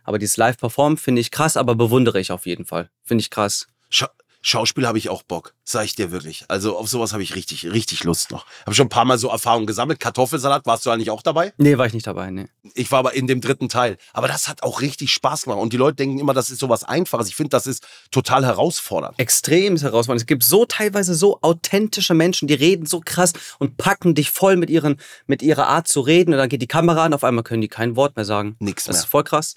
Aber 0.08 0.18
dieses 0.20 0.38
Live-Performen 0.38 0.98
finde 0.98 1.20
ich 1.22 1.32
krass, 1.32 1.58
aber 1.58 1.76
bewundere 1.76 2.20
ich 2.20 2.32
auf 2.32 2.46
jeden 2.46 2.66
Fall. 2.66 2.90
Finde 3.04 3.22
ich 3.22 3.30
krass. 3.30 3.68
Scha 3.90 4.10
Schauspiel 4.42 4.88
habe 4.88 4.98
ich 4.98 5.10
auch 5.10 5.24
Bock, 5.24 5.56
sag 5.66 5.84
ich 5.84 5.96
dir 5.96 6.12
wirklich. 6.12 6.46
Also 6.48 6.78
auf 6.78 6.88
sowas 6.88 7.12
habe 7.12 7.22
ich 7.22 7.36
richtig, 7.36 7.66
richtig 7.70 8.06
Lust 8.06 8.32
noch. 8.32 8.46
Habe 8.66 8.76
schon 8.76 8.86
ein 8.86 8.90
paar 8.90 9.04
Mal 9.04 9.18
so 9.18 9.28
Erfahrungen 9.28 9.66
gesammelt. 9.66 10.00
Kartoffelsalat, 10.00 10.66
warst 10.66 10.86
du 10.86 10.90
eigentlich 10.90 11.10
auch 11.10 11.22
dabei? 11.22 11.52
Nee, 11.58 11.78
war 11.78 11.86
ich 11.88 11.94
nicht 11.94 12.08
dabei, 12.08 12.30
nee. 12.32 12.48
Ich 12.74 12.90
war 12.92 13.00
aber 13.00 13.14
in 13.14 13.28
dem 13.28 13.42
dritten 13.42 13.68
Teil. 13.68 13.98
Aber 14.14 14.30
das 14.30 14.48
hat 14.48 14.64
auch 14.64 14.80
richtig 14.80 15.12
Spaß 15.12 15.42
gemacht. 15.44 15.60
Und 15.60 15.74
die 15.74 15.78
Leute 15.78 15.96
denken 15.98 16.20
immer, 16.20 16.34
das 16.34 16.50
ist 16.50 16.60
sowas 16.60 16.86
Einfaches. 16.86 17.28
Ich 17.28 17.36
finde, 17.36 17.50
das 17.50 17.68
ist 17.68 17.86
total 18.12 18.46
herausfordernd. 18.46 19.20
Extrem 19.20 19.76
herausfordernd. 19.76 20.22
Es 20.22 20.28
gibt 20.28 20.44
so 20.44 20.64
teilweise 20.64 21.14
so 21.16 21.40
authentische 21.42 22.14
Menschen, 22.14 22.48
die 22.48 22.54
reden 22.54 22.86
so 22.86 23.02
krass 23.04 23.34
und 23.60 23.76
packen 23.76 24.16
dich 24.16 24.32
voll 24.32 24.56
mit, 24.56 24.70
ihren, 24.70 24.96
mit 25.26 25.42
ihrer 25.42 25.68
Art 25.68 25.90
zu 25.90 26.00
reden. 26.00 26.32
Und 26.32 26.38
dann 26.38 26.48
geht 26.48 26.62
die 26.62 26.68
Kamera 26.68 27.04
an, 27.04 27.14
auf 27.14 27.26
einmal 27.26 27.44
können 27.44 27.62
die 27.64 27.68
kein 27.68 27.98
Wort 27.98 28.16
mehr 28.16 28.24
sagen. 28.24 28.56
Nix 28.60 28.86
Das 28.86 28.96
mehr. 28.96 29.04
ist 29.04 29.10
voll 29.10 29.24
krass. 29.26 29.56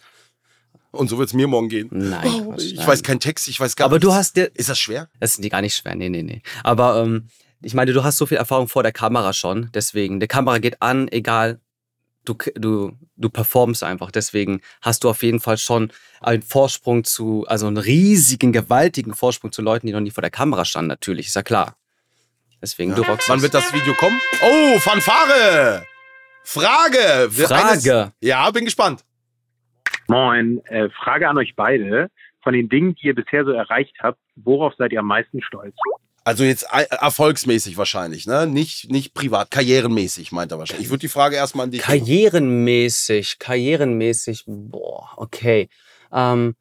Und 0.93 1.09
so 1.09 1.19
wird 1.19 1.29
es 1.29 1.35
mir 1.35 1.47
morgen 1.47 1.69
gehen. 1.69 1.89
Nein, 1.93 2.47
Oh, 2.47 2.55
ich 2.59 2.85
weiß 2.85 3.03
keinen 3.03 3.21
Text, 3.21 3.47
ich 3.49 3.61
weiß 3.61 3.77
gar 3.77 3.85
Aber 3.87 3.97
nichts. 3.97 4.09
du 4.09 4.15
hast 4.15 4.37
dir, 4.37 4.51
Ist 4.55 4.69
das 4.69 4.79
schwer? 4.79 5.09
Das 5.21 5.35
sind 5.35 5.43
die 5.45 5.49
gar 5.49 5.61
nicht 5.63 5.77
schwer, 5.77 5.95
nee, 5.95 6.09
nee, 6.09 6.23
nee. 6.23 6.43
Aber 6.65 7.01
ähm, 7.03 7.29
ich 7.63 7.75
meine, 7.75 7.93
du 7.93 8.03
hast 8.03 8.17
so 8.17 8.27
viel 8.27 8.39
Erfahrung 8.39 8.67
vor 8.69 8.83
der 8.83 8.93
Kamera 8.93 9.33
schon, 9.33 9.71
deswegen, 9.73 10.19
die 10.19 10.27
Kamera 10.27 10.59
geht 10.59 10.83
an, 10.83 11.07
egal, 11.09 11.61
du, 12.25 12.35
du, 12.57 12.93
du 13.17 13.31
performst 13.31 13.85
einfach, 13.85 14.11
deswegen 14.11 14.61
hast 14.83 15.05
du 15.05 15.11
auf 15.11 15.23
jeden 15.23 15.39
Fall 15.41 15.59
schon 15.59 15.93
einen 16.21 16.43
Vorsprung 16.43 17.05
zu, 17.05 17.45
also 17.47 17.67
einen 17.69 17.77
riesigen, 17.77 18.53
gewaltigen 18.53 19.15
Vorsprung 19.15 19.53
zu 19.53 19.63
Leuten, 19.63 19.87
die 19.87 19.93
noch 19.93 20.01
nie 20.01 20.11
vor 20.11 20.23
der 20.23 20.31
Kamera 20.31 20.65
standen, 20.65 20.89
natürlich, 20.89 21.29
ist 21.29 21.37
ja 21.37 21.43
klar. 21.43 21.77
Deswegen, 22.63 22.95
du 22.95 23.03
rockst 23.03 23.29
Wann 23.29 23.41
wird 23.43 23.55
das 23.55 23.73
Video 23.73 23.95
kommen? 23.95 24.21
Oh, 24.43 24.79
Fanfare! 24.81 25.87
Frage! 26.45 27.31
Frage. 27.31 27.55
Eines, 27.55 28.13
ja, 28.21 28.51
bin 28.51 28.65
gespannt. 28.65 29.05
Moin, 30.11 30.61
äh, 30.65 30.91
Frage 30.91 31.29
an 31.29 31.39
euch 31.39 31.55
beide. 31.55 32.11
Von 32.43 32.53
den 32.53 32.69
Dingen, 32.69 32.97
die 32.97 33.07
ihr 33.07 33.15
bisher 33.15 33.45
so 33.45 33.53
erreicht 33.53 33.95
habt, 34.01 34.19
worauf 34.35 34.75
seid 34.77 34.91
ihr 34.91 34.99
am 34.99 35.07
meisten 35.07 35.41
stolz? 35.41 35.77
Also 36.25 36.43
jetzt 36.43 36.67
äh, 36.73 36.87
erfolgsmäßig 36.91 37.77
wahrscheinlich, 37.77 38.27
ne? 38.27 38.49
Nicht, 38.49 38.91
nicht 38.91 39.15
privat, 39.15 39.53
karrierenmäßig, 39.53 40.33
meint 40.33 40.51
er 40.51 40.59
wahrscheinlich. 40.59 40.87
Ich 40.87 40.91
würde 40.91 41.03
die 41.03 41.09
Frage 41.09 41.37
erstmal 41.37 41.67
an 41.67 41.71
dich. 41.71 41.83
Karrierenmäßig, 41.83 43.39
karrierenmäßig, 43.39 44.45
boah, 44.49 45.11
okay. 45.17 45.69
Ähm, 46.13 46.57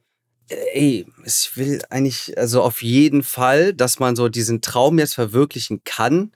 ey, 0.73 1.07
ich 1.25 1.51
will 1.55 1.81
eigentlich, 1.89 2.37
also 2.37 2.61
auf 2.61 2.83
jeden 2.83 3.23
Fall, 3.23 3.73
dass 3.73 3.99
man 3.99 4.15
so 4.15 4.29
diesen 4.29 4.61
Traum 4.61 4.99
jetzt 4.99 5.15
verwirklichen 5.15 5.81
kann, 5.83 6.33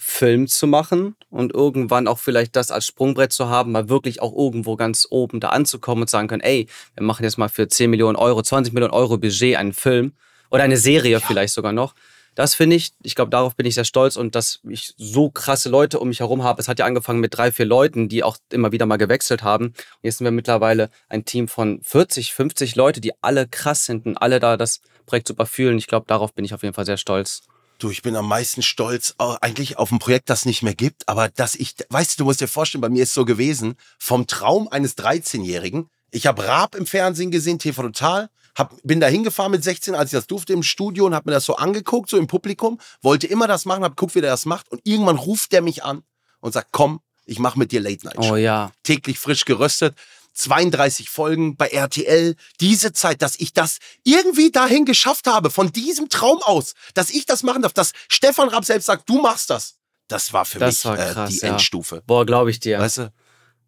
Film 0.00 0.46
zu 0.46 0.68
machen 0.68 1.16
und 1.28 1.52
irgendwann 1.52 2.06
auch 2.06 2.20
vielleicht 2.20 2.54
das 2.54 2.70
als 2.70 2.86
Sprungbrett 2.86 3.32
zu 3.32 3.48
haben, 3.48 3.72
mal 3.72 3.88
wirklich 3.88 4.22
auch 4.22 4.32
irgendwo 4.32 4.76
ganz 4.76 5.06
oben 5.10 5.40
da 5.40 5.48
anzukommen 5.48 6.02
und 6.02 6.10
sagen 6.10 6.28
können, 6.28 6.40
ey, 6.40 6.68
wir 6.94 7.02
machen 7.02 7.24
jetzt 7.24 7.36
mal 7.36 7.48
für 7.48 7.66
10 7.66 7.90
Millionen 7.90 8.16
Euro, 8.16 8.40
20 8.40 8.72
Millionen 8.72 8.94
Euro 8.94 9.18
Budget 9.18 9.56
einen 9.56 9.72
Film 9.72 10.12
oder 10.50 10.62
eine 10.62 10.76
Serie 10.76 11.20
vielleicht 11.20 11.52
sogar 11.52 11.72
noch. 11.72 11.94
Das 12.36 12.54
finde 12.54 12.76
ich, 12.76 12.92
ich 13.02 13.16
glaube, 13.16 13.32
darauf 13.32 13.56
bin 13.56 13.66
ich 13.66 13.74
sehr 13.74 13.84
stolz 13.84 14.16
und 14.16 14.36
dass 14.36 14.60
ich 14.68 14.94
so 14.96 15.28
krasse 15.28 15.68
Leute 15.68 15.98
um 15.98 16.06
mich 16.06 16.20
herum 16.20 16.44
habe. 16.44 16.60
Es 16.60 16.68
hat 16.68 16.78
ja 16.78 16.84
angefangen 16.84 17.18
mit 17.18 17.36
drei, 17.36 17.50
vier 17.50 17.66
Leuten, 17.66 18.08
die 18.08 18.22
auch 18.22 18.36
immer 18.52 18.70
wieder 18.70 18.86
mal 18.86 18.96
gewechselt 18.96 19.42
haben. 19.42 19.66
Und 19.66 19.74
jetzt 20.02 20.18
sind 20.18 20.24
wir 20.24 20.30
mittlerweile 20.30 20.90
ein 21.08 21.24
Team 21.24 21.48
von 21.48 21.80
40, 21.82 22.32
50 22.32 22.76
Leute, 22.76 23.00
die 23.00 23.10
alle 23.22 23.48
krass 23.48 23.86
sind 23.86 24.06
und 24.06 24.16
alle 24.16 24.38
da 24.38 24.56
das 24.56 24.80
Projekt 25.06 25.26
super 25.26 25.46
fühlen. 25.46 25.78
Ich 25.78 25.88
glaube, 25.88 26.06
darauf 26.06 26.32
bin 26.32 26.44
ich 26.44 26.54
auf 26.54 26.62
jeden 26.62 26.74
Fall 26.74 26.86
sehr 26.86 26.96
stolz. 26.96 27.47
Du, 27.78 27.90
ich 27.90 28.02
bin 28.02 28.16
am 28.16 28.26
meisten 28.26 28.62
stolz 28.62 29.14
eigentlich 29.18 29.78
auf 29.78 29.92
ein 29.92 30.00
Projekt, 30.00 30.30
das 30.30 30.44
nicht 30.44 30.62
mehr 30.62 30.74
gibt, 30.74 31.08
aber 31.08 31.28
dass 31.28 31.54
ich, 31.54 31.76
weißt 31.88 32.12
du, 32.12 32.16
du 32.18 32.24
musst 32.24 32.40
dir 32.40 32.48
vorstellen, 32.48 32.82
bei 32.82 32.88
mir 32.88 33.04
ist 33.04 33.14
so 33.14 33.24
gewesen, 33.24 33.76
vom 33.98 34.26
Traum 34.26 34.66
eines 34.68 34.98
13-Jährigen, 34.98 35.88
ich 36.10 36.26
habe 36.26 36.44
Raab 36.44 36.74
im 36.74 36.86
Fernsehen 36.86 37.30
gesehen, 37.30 37.60
TV 37.60 37.82
Total, 37.82 38.30
hab, 38.56 38.74
bin 38.82 38.98
da 38.98 39.06
hingefahren 39.06 39.52
mit 39.52 39.62
16, 39.62 39.94
als 39.94 40.12
ich 40.12 40.18
das 40.18 40.26
durfte 40.26 40.52
im 40.52 40.64
Studio 40.64 41.06
und 41.06 41.14
habe 41.14 41.30
mir 41.30 41.34
das 41.34 41.44
so 41.44 41.54
angeguckt, 41.54 42.10
so 42.10 42.16
im 42.16 42.26
Publikum, 42.26 42.80
wollte 43.00 43.28
immer 43.28 43.46
das 43.46 43.64
machen, 43.64 43.84
hab 43.84 43.96
geguckt, 43.96 44.16
wie 44.16 44.20
der 44.20 44.30
das 44.30 44.44
macht 44.44 44.68
und 44.72 44.80
irgendwann 44.84 45.16
ruft 45.16 45.52
der 45.52 45.62
mich 45.62 45.84
an 45.84 46.02
und 46.40 46.52
sagt, 46.52 46.68
komm, 46.72 47.00
Ich 47.30 47.38
mache 47.38 47.58
mit 47.58 47.72
dir 47.72 47.80
Late 47.82 48.06
Night 48.06 48.24
Show. 48.24 48.32
Oh 48.32 48.36
ja. 48.36 48.72
Täglich 48.82 49.18
frisch 49.18 49.44
geröstet. 49.44 49.94
32 50.38 51.10
Folgen 51.10 51.56
bei 51.56 51.68
RTL. 51.68 52.34
Diese 52.60 52.92
Zeit, 52.92 53.22
dass 53.22 53.36
ich 53.38 53.52
das 53.52 53.78
irgendwie 54.04 54.50
dahin 54.50 54.84
geschafft 54.84 55.26
habe, 55.26 55.50
von 55.50 55.72
diesem 55.72 56.08
Traum 56.08 56.40
aus, 56.42 56.74
dass 56.94 57.10
ich 57.10 57.26
das 57.26 57.42
machen 57.42 57.62
darf, 57.62 57.72
dass 57.72 57.92
Stefan 58.08 58.48
Rapp 58.48 58.64
selbst 58.64 58.86
sagt, 58.86 59.08
du 59.08 59.20
machst 59.20 59.50
das. 59.50 59.74
Das 60.08 60.32
war 60.32 60.44
für 60.44 60.58
Das 60.58 60.76
mich 60.76 60.84
war 60.86 60.96
krass, 60.96 61.30
äh, 61.30 61.32
die 61.34 61.38
ja. 61.40 61.48
Endstufe. 61.52 62.02
Boah, 62.06 62.24
glaube 62.24 62.50
ich 62.50 62.60
dir. 62.60 62.78
Weißt 62.78 62.98
du? 62.98 63.12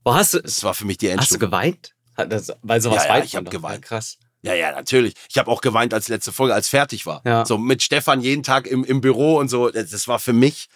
Boah, 0.05 0.15
hast 0.15 0.35
du, 0.35 0.41
Das 0.41 0.63
war 0.65 0.73
für 0.75 0.87
mich 0.87 0.97
die 0.99 1.09
hast 1.09 1.15
du 1.17 1.21
Endstufe. 1.35 1.39
geweint? 1.39 1.95
Hat 2.17 2.33
Das, 2.33 2.51
weil 2.63 2.81
sowas 2.81 3.03
Ja, 3.05 3.09
ja, 3.09 3.15
weint 3.15 3.25
ich 3.27 3.33
man 3.35 3.41
hab 3.41 3.45
doch. 3.47 3.59
geweint. 3.59 3.85
Ja, 3.85 3.89
krass. 3.89 4.17
Ja, 4.43 4.55
ja, 4.55 4.73
natürlich. 4.73 5.15
Ich 5.29 5.37
habe 5.37 5.51
auch 5.51 5.61
geweint, 5.61 5.93
als 5.93 6.09
letzte 6.09 6.33
Folge, 6.33 6.55
als 6.55 6.69
fertig 6.69 7.05
war. 7.05 7.21
Ja. 7.27 7.45
So 7.45 7.59
mit 7.59 7.83
Stefan 7.83 8.23
jeden 8.23 8.43
Tag 8.43 8.67
im, 8.67 8.85
im 8.85 9.03
Büro 9.03 9.37
und 9.39 9.51
so. 9.51 9.69
Das 9.69 10.09
war 10.09 10.19
für 10.19 10.33
mich 10.33 10.69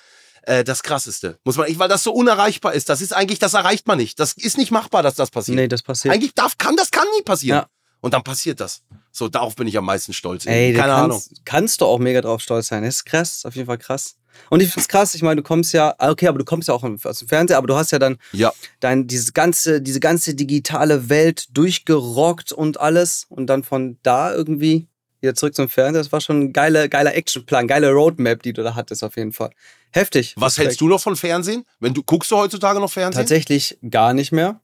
äh, 0.46 0.64
das 0.64 0.82
Krasseste. 0.82 1.38
Muss 1.44 1.56
man, 1.56 1.66
weil 1.78 1.88
das 1.88 2.02
so 2.02 2.12
unerreichbar 2.12 2.74
ist. 2.74 2.88
Das 2.88 3.00
ist 3.00 3.12
eigentlich, 3.14 3.38
das 3.38 3.54
erreicht 3.54 3.86
man 3.86 3.98
nicht. 3.98 4.18
Das 4.20 4.32
ist 4.34 4.58
nicht 4.58 4.70
machbar, 4.70 5.02
dass 5.02 5.14
das 5.14 5.30
passiert. 5.30 5.56
Nee, 5.56 5.68
das 5.68 5.82
passiert. 5.82 6.14
Eigentlich 6.14 6.34
darf, 6.34 6.58
kann 6.58 6.76
das 6.76 6.90
kann 6.90 7.06
nie 7.16 7.22
passieren. 7.22 7.58
Ja. 7.60 7.66
Und 8.00 8.12
dann 8.14 8.22
passiert 8.22 8.60
das. 8.60 8.82
So, 9.10 9.28
darauf 9.28 9.56
bin 9.56 9.66
ich 9.66 9.78
am 9.78 9.84
meisten 9.86 10.12
stolz. 10.12 10.44
Ey, 10.46 10.74
Keine 10.74 10.92
Ahnung. 10.92 11.10
kannst, 11.12 11.44
kannst 11.44 11.80
du 11.80 11.86
auch 11.86 11.98
mega 11.98 12.20
drauf 12.20 12.40
stolz 12.42 12.66
sein. 12.66 12.82
Das 12.82 12.96
ist 12.96 13.04
krass, 13.04 13.44
auf 13.46 13.54
jeden 13.54 13.66
Fall 13.66 13.78
krass. 13.78 14.16
Und 14.50 14.60
ich 14.60 14.68
find's 14.72 14.88
krass, 14.88 15.14
ich 15.14 15.22
meine, 15.22 15.36
du 15.36 15.42
kommst 15.46 15.72
ja, 15.72 15.94
ah, 15.98 16.10
okay, 16.10 16.26
aber 16.26 16.38
du 16.38 16.44
kommst 16.44 16.66
ja 16.68 16.74
auch 16.74 16.82
aus 16.82 17.18
dem 17.20 17.28
Fernseher, 17.28 17.56
aber 17.56 17.68
du 17.68 17.76
hast 17.76 17.92
ja 17.92 18.00
dann 18.00 18.18
Ja. 18.32 18.52
dein, 18.80 19.06
dieses 19.06 19.32
ganze, 19.32 19.80
diese 19.80 20.00
ganze 20.00 20.34
digitale 20.34 21.08
Welt 21.08 21.46
durchgerockt 21.56 22.52
und 22.52 22.80
alles 22.80 23.26
und 23.28 23.46
dann 23.46 23.62
von 23.62 23.96
da 24.02 24.34
irgendwie 24.34 24.88
wieder 25.24 25.34
zurück 25.34 25.54
zum 25.54 25.68
Fernseher. 25.68 26.02
Das 26.02 26.12
war 26.12 26.20
schon 26.20 26.40
ein 26.40 26.52
geiler, 26.52 26.88
geiler 26.88 27.14
Actionplan, 27.14 27.66
geile 27.66 27.90
Roadmap, 27.92 28.42
die 28.42 28.52
du 28.52 28.62
da 28.62 28.74
hattest 28.74 29.02
auf 29.02 29.16
jeden 29.16 29.32
Fall. 29.32 29.50
Heftig. 29.90 30.34
Was 30.36 30.58
hältst 30.58 30.80
du 30.80 30.88
noch 30.88 31.00
von 31.00 31.16
Fernsehen? 31.16 31.64
Wenn 31.80 31.94
du 31.94 32.02
guckst 32.02 32.30
du 32.30 32.36
heutzutage 32.36 32.78
noch 32.80 32.90
Fernsehen? 32.90 33.20
Tatsächlich 33.20 33.78
gar 33.90 34.14
nicht 34.14 34.30
mehr. 34.32 34.60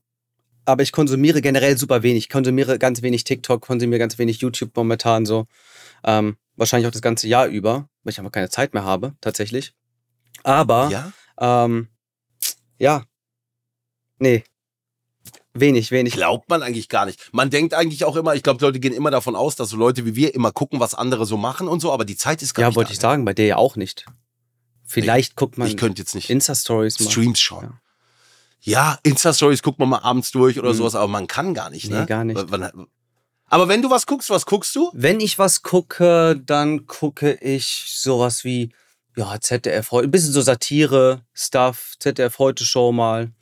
Aber 0.64 0.82
ich 0.82 0.92
konsumiere 0.92 1.40
generell 1.40 1.76
super 1.76 2.02
wenig. 2.02 2.24
Ich 2.24 2.28
konsumiere 2.28 2.78
ganz 2.78 3.02
wenig 3.02 3.24
TikTok, 3.24 3.62
konsumiere 3.62 3.98
ganz 3.98 4.18
wenig 4.18 4.40
YouTube 4.40 4.70
momentan 4.76 5.26
so. 5.26 5.46
Ähm, 6.04 6.36
wahrscheinlich 6.56 6.86
auch 6.86 6.92
das 6.92 7.02
ganze 7.02 7.26
Jahr 7.28 7.46
über, 7.46 7.88
weil 8.04 8.12
ich 8.12 8.18
einfach 8.18 8.32
keine 8.32 8.50
Zeit 8.50 8.74
mehr 8.74 8.84
habe, 8.84 9.14
tatsächlich. 9.20 9.72
Aber, 10.44 10.88
Ja. 10.90 11.12
ähm, 11.64 11.88
ja. 12.78 13.04
Nee. 14.18 14.44
Wenig, 15.52 15.90
wenig. 15.90 16.12
Glaubt 16.14 16.48
man 16.48 16.62
eigentlich 16.62 16.88
gar 16.88 17.06
nicht. 17.06 17.20
Man 17.32 17.50
denkt 17.50 17.74
eigentlich 17.74 18.04
auch 18.04 18.14
immer, 18.16 18.34
ich 18.34 18.42
glaube, 18.42 18.64
Leute 18.64 18.78
gehen 18.78 18.92
immer 18.92 19.10
davon 19.10 19.34
aus, 19.34 19.56
dass 19.56 19.70
so 19.70 19.76
Leute 19.76 20.06
wie 20.06 20.14
wir 20.14 20.34
immer 20.34 20.52
gucken, 20.52 20.78
was 20.78 20.94
andere 20.94 21.26
so 21.26 21.36
machen 21.36 21.66
und 21.66 21.80
so, 21.80 21.92
aber 21.92 22.04
die 22.04 22.16
Zeit 22.16 22.40
ist 22.42 22.54
gar 22.54 22.62
Ja, 22.62 22.68
nicht 22.68 22.76
wollte 22.76 22.90
da. 22.90 22.94
ich 22.94 23.00
sagen, 23.00 23.24
bei 23.24 23.34
dir 23.34 23.46
ja 23.46 23.56
auch 23.56 23.74
nicht. 23.76 24.06
Vielleicht 24.84 25.36
guckt 25.36 25.58
man 25.58 25.66
Ich 25.68 25.76
könnte 25.76 26.02
jetzt 26.02 26.14
nicht. 26.14 26.30
Insta-Stories 26.30 27.00
mal. 27.00 27.10
Streams 27.10 27.40
schauen. 27.40 27.64
Ja. 27.64 27.80
Ja, 28.62 28.98
Insta-Stories 29.04 29.62
guckt 29.62 29.78
man 29.78 29.88
mal 29.88 29.98
abends 30.00 30.30
durch 30.32 30.58
oder 30.58 30.70
Mhm. 30.72 30.76
sowas, 30.76 30.94
aber 30.94 31.08
man 31.08 31.26
kann 31.26 31.54
gar 31.54 31.70
nicht, 31.70 31.88
ne? 31.90 32.00
Nee, 32.00 32.06
gar 32.06 32.24
nicht. 32.24 32.38
Aber 33.46 33.68
wenn 33.68 33.82
du 33.82 33.90
was 33.90 34.06
guckst, 34.06 34.30
was 34.30 34.46
guckst 34.46 34.76
du? 34.76 34.90
Wenn 34.92 35.18
ich 35.18 35.38
was 35.38 35.62
gucke, 35.62 36.40
dann 36.44 36.86
gucke 36.86 37.32
ich 37.40 37.84
sowas 37.96 38.44
wie, 38.44 38.72
ja, 39.16 39.40
ZDF 39.40 39.90
heute, 39.90 40.06
ein 40.08 40.10
bisschen 40.12 40.32
so 40.32 40.40
Satire, 40.42 41.22
Stuff, 41.34 41.94
ZDF 41.98 42.38
heute 42.38 42.64
Show 42.64 42.92
mal. 42.92 43.32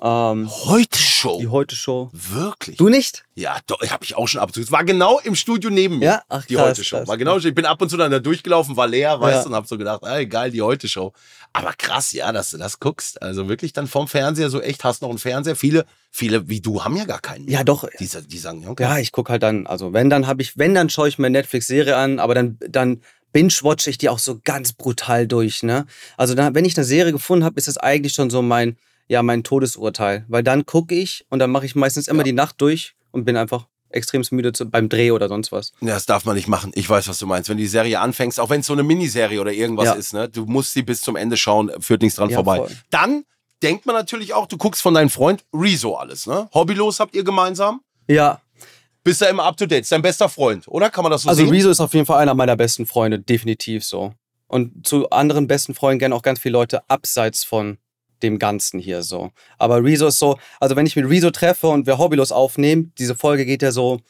Ähm, 0.00 0.50
Heute 0.64 0.98
Show. 0.98 1.38
die 1.38 1.48
heute 1.48 1.76
Show. 1.76 2.10
Wirklich? 2.12 2.76
Du 2.78 2.88
nicht? 2.88 3.24
Ja, 3.34 3.58
doch, 3.66 3.80
habe 3.88 4.04
ich 4.04 4.16
auch 4.16 4.26
schon 4.26 4.40
ab 4.40 4.48
und 4.48 4.54
zu. 4.54 4.60
Es 4.60 4.72
war 4.72 4.84
genau 4.84 5.20
im 5.20 5.34
Studio 5.36 5.70
neben 5.70 5.98
mir. 5.98 6.04
Ja? 6.06 6.22
Ach, 6.28 6.44
die 6.46 6.54
krass, 6.54 6.70
Heute 6.70 6.84
Show. 6.84 6.96
krass. 6.98 7.08
War 7.08 7.18
genau, 7.18 7.36
ich 7.38 7.54
bin 7.54 7.66
ab 7.66 7.80
und 7.80 7.88
zu 7.90 7.96
dann 7.96 8.10
da 8.10 8.18
durchgelaufen, 8.18 8.76
war 8.76 8.88
leer, 8.88 9.20
weißt 9.20 9.36
Ja. 9.36 9.42
du, 9.42 9.48
und 9.50 9.54
hab 9.54 9.66
so 9.66 9.76
gedacht, 9.78 10.00
ey, 10.04 10.26
geil, 10.26 10.50
die 10.50 10.62
Heute 10.62 10.88
Show. 10.88 11.12
Aber 11.52 11.72
krass, 11.74 12.12
ja, 12.12 12.32
dass 12.32 12.50
du 12.50 12.58
das 12.58 12.80
guckst. 12.80 13.20
Also 13.22 13.48
wirklich 13.48 13.72
dann 13.74 13.86
vom 13.86 14.08
Fernseher 14.08 14.48
so 14.50 14.60
echt, 14.60 14.82
hast 14.82 15.02
noch 15.02 15.10
einen 15.10 15.18
Fernseher. 15.18 15.54
Viele, 15.56 15.84
viele 16.10 16.48
wie 16.48 16.60
du 16.60 16.82
haben 16.84 16.96
ja 16.96 17.04
gar 17.04 17.20
keinen. 17.20 17.44
mehr. 17.44 17.58
Ja, 17.58 17.64
doch. 17.64 17.86
Die, 18.00 18.08
die 18.08 18.38
sagen, 18.38 18.62
ja, 18.62 18.70
okay. 18.70 18.82
Ja, 18.84 18.98
ich 18.98 19.12
gucke 19.12 19.30
halt 19.30 19.42
dann, 19.42 19.66
also 19.66 19.92
wenn, 19.92 20.08
dann 20.08 20.26
habe 20.26 20.40
ich, 20.42 20.56
wenn, 20.56 20.74
dann 20.74 20.88
schaue 20.88 21.08
ich 21.08 21.18
mir 21.18 21.26
eine 21.26 21.38
Netflix-Serie 21.38 21.96
an, 21.96 22.18
aber 22.18 22.34
dann, 22.34 22.58
dann 22.66 23.02
binge-watche 23.34 23.90
ich 23.90 23.98
die 23.98 24.08
auch 24.08 24.18
so 24.18 24.40
ganz 24.42 24.72
brutal 24.72 25.26
durch, 25.26 25.62
ne? 25.62 25.86
Also 26.16 26.34
dann, 26.34 26.54
wenn 26.54 26.64
ich 26.64 26.76
eine 26.76 26.84
Serie 26.84 27.12
gefunden 27.12 27.44
habe, 27.44 27.56
ist 27.58 27.68
das 27.68 27.76
eigentlich 27.78 28.14
schon 28.14 28.30
so 28.30 28.42
mein, 28.42 28.76
ja, 29.08 29.22
mein 29.22 29.42
Todesurteil. 29.44 30.24
Weil 30.28 30.42
dann 30.42 30.66
gucke 30.66 30.94
ich 30.94 31.24
und 31.30 31.38
dann 31.38 31.50
mache 31.50 31.66
ich 31.66 31.74
meistens 31.74 32.08
immer 32.08 32.20
Ja. 32.20 32.24
die 32.24 32.32
Nacht 32.32 32.60
durch 32.60 32.94
und 33.10 33.24
bin 33.24 33.36
einfach 33.36 33.66
extrem 33.90 34.22
müde 34.30 34.52
zu, 34.52 34.64
beim 34.70 34.88
Dreh 34.88 35.10
oder 35.10 35.28
sonst 35.28 35.52
was. 35.52 35.72
Ja, 35.82 35.88
das 35.88 36.06
darf 36.06 36.24
man 36.24 36.34
nicht 36.34 36.48
machen. 36.48 36.72
Ich 36.74 36.88
weiß, 36.88 37.08
was 37.08 37.18
du 37.18 37.26
meinst. 37.26 37.50
Wenn 37.50 37.58
du 37.58 37.62
die 37.62 37.68
Serie 37.68 38.00
anfängst, 38.00 38.40
auch 38.40 38.48
wenn 38.48 38.60
es 38.60 38.66
so 38.66 38.72
eine 38.72 38.82
Miniserie 38.82 39.38
oder 39.40 39.52
irgendwas 39.52 39.84
Ja. 39.86 39.92
ist, 39.92 40.14
ne, 40.14 40.28
du 40.30 40.46
musst 40.46 40.72
sie 40.72 40.82
bis 40.82 41.02
zum 41.02 41.14
Ende 41.14 41.36
schauen, 41.36 41.70
führt 41.78 42.00
nichts 42.00 42.16
dran 42.16 42.30
Ja, 42.30 42.36
vorbei. 42.36 42.56
voll. 42.56 42.70
Dann 42.90 43.24
denkt 43.62 43.84
man 43.84 43.94
natürlich 43.94 44.32
auch, 44.32 44.46
du 44.46 44.56
guckst 44.56 44.80
von 44.80 44.94
deinem 44.94 45.10
Freund 45.10 45.44
Rezo 45.52 45.94
alles, 45.96 46.26
ne? 46.26 46.48
Hobbylos 46.54 47.00
habt 47.00 47.14
ihr 47.14 47.22
gemeinsam? 47.24 47.80
Ja, 48.08 48.40
Bist 49.04 49.20
du 49.20 49.24
immer 49.26 49.42
up 49.44 49.56
to 49.56 49.66
date? 49.66 49.82
Ist 49.82 49.90
dein 49.92 50.00
bester 50.00 50.28
Freund, 50.28 50.68
oder? 50.68 50.88
Kann 50.88 51.02
man 51.02 51.10
das 51.10 51.22
so 51.22 51.28
also 51.28 51.42
sehen? 51.44 51.52
Rezo 51.52 51.68
ist 51.70 51.80
auf 51.80 51.92
jeden 51.92 52.06
Fall 52.06 52.20
einer 52.20 52.34
meiner 52.34 52.54
besten 52.56 52.86
Freunde, 52.86 53.18
definitiv 53.18 53.84
so. 53.84 54.14
Und 54.46 54.86
zu 54.86 55.10
anderen 55.10 55.48
besten 55.48 55.74
Freunden 55.74 55.98
gerne 55.98 56.14
auch 56.14 56.22
ganz 56.22 56.38
viele 56.38 56.52
Leute 56.52 56.88
abseits 56.88 57.42
von 57.42 57.78
dem 58.22 58.38
Ganzen 58.38 58.78
hier 58.78 59.02
so. 59.02 59.30
Aber 59.58 59.82
Rezo 59.82 60.06
ist 60.06 60.18
so, 60.18 60.38
also 60.60 60.76
wenn 60.76 60.86
ich 60.86 60.96
mit 60.96 61.08
Rezo 61.08 61.30
treffe 61.30 61.68
und 61.68 61.86
wir 61.86 61.98
Hobbylos 61.98 62.32
aufnehmen, 62.32 62.92
diese 62.98 63.14
Folge 63.14 63.46
geht 63.46 63.62
ja 63.62 63.72
so 63.72 64.00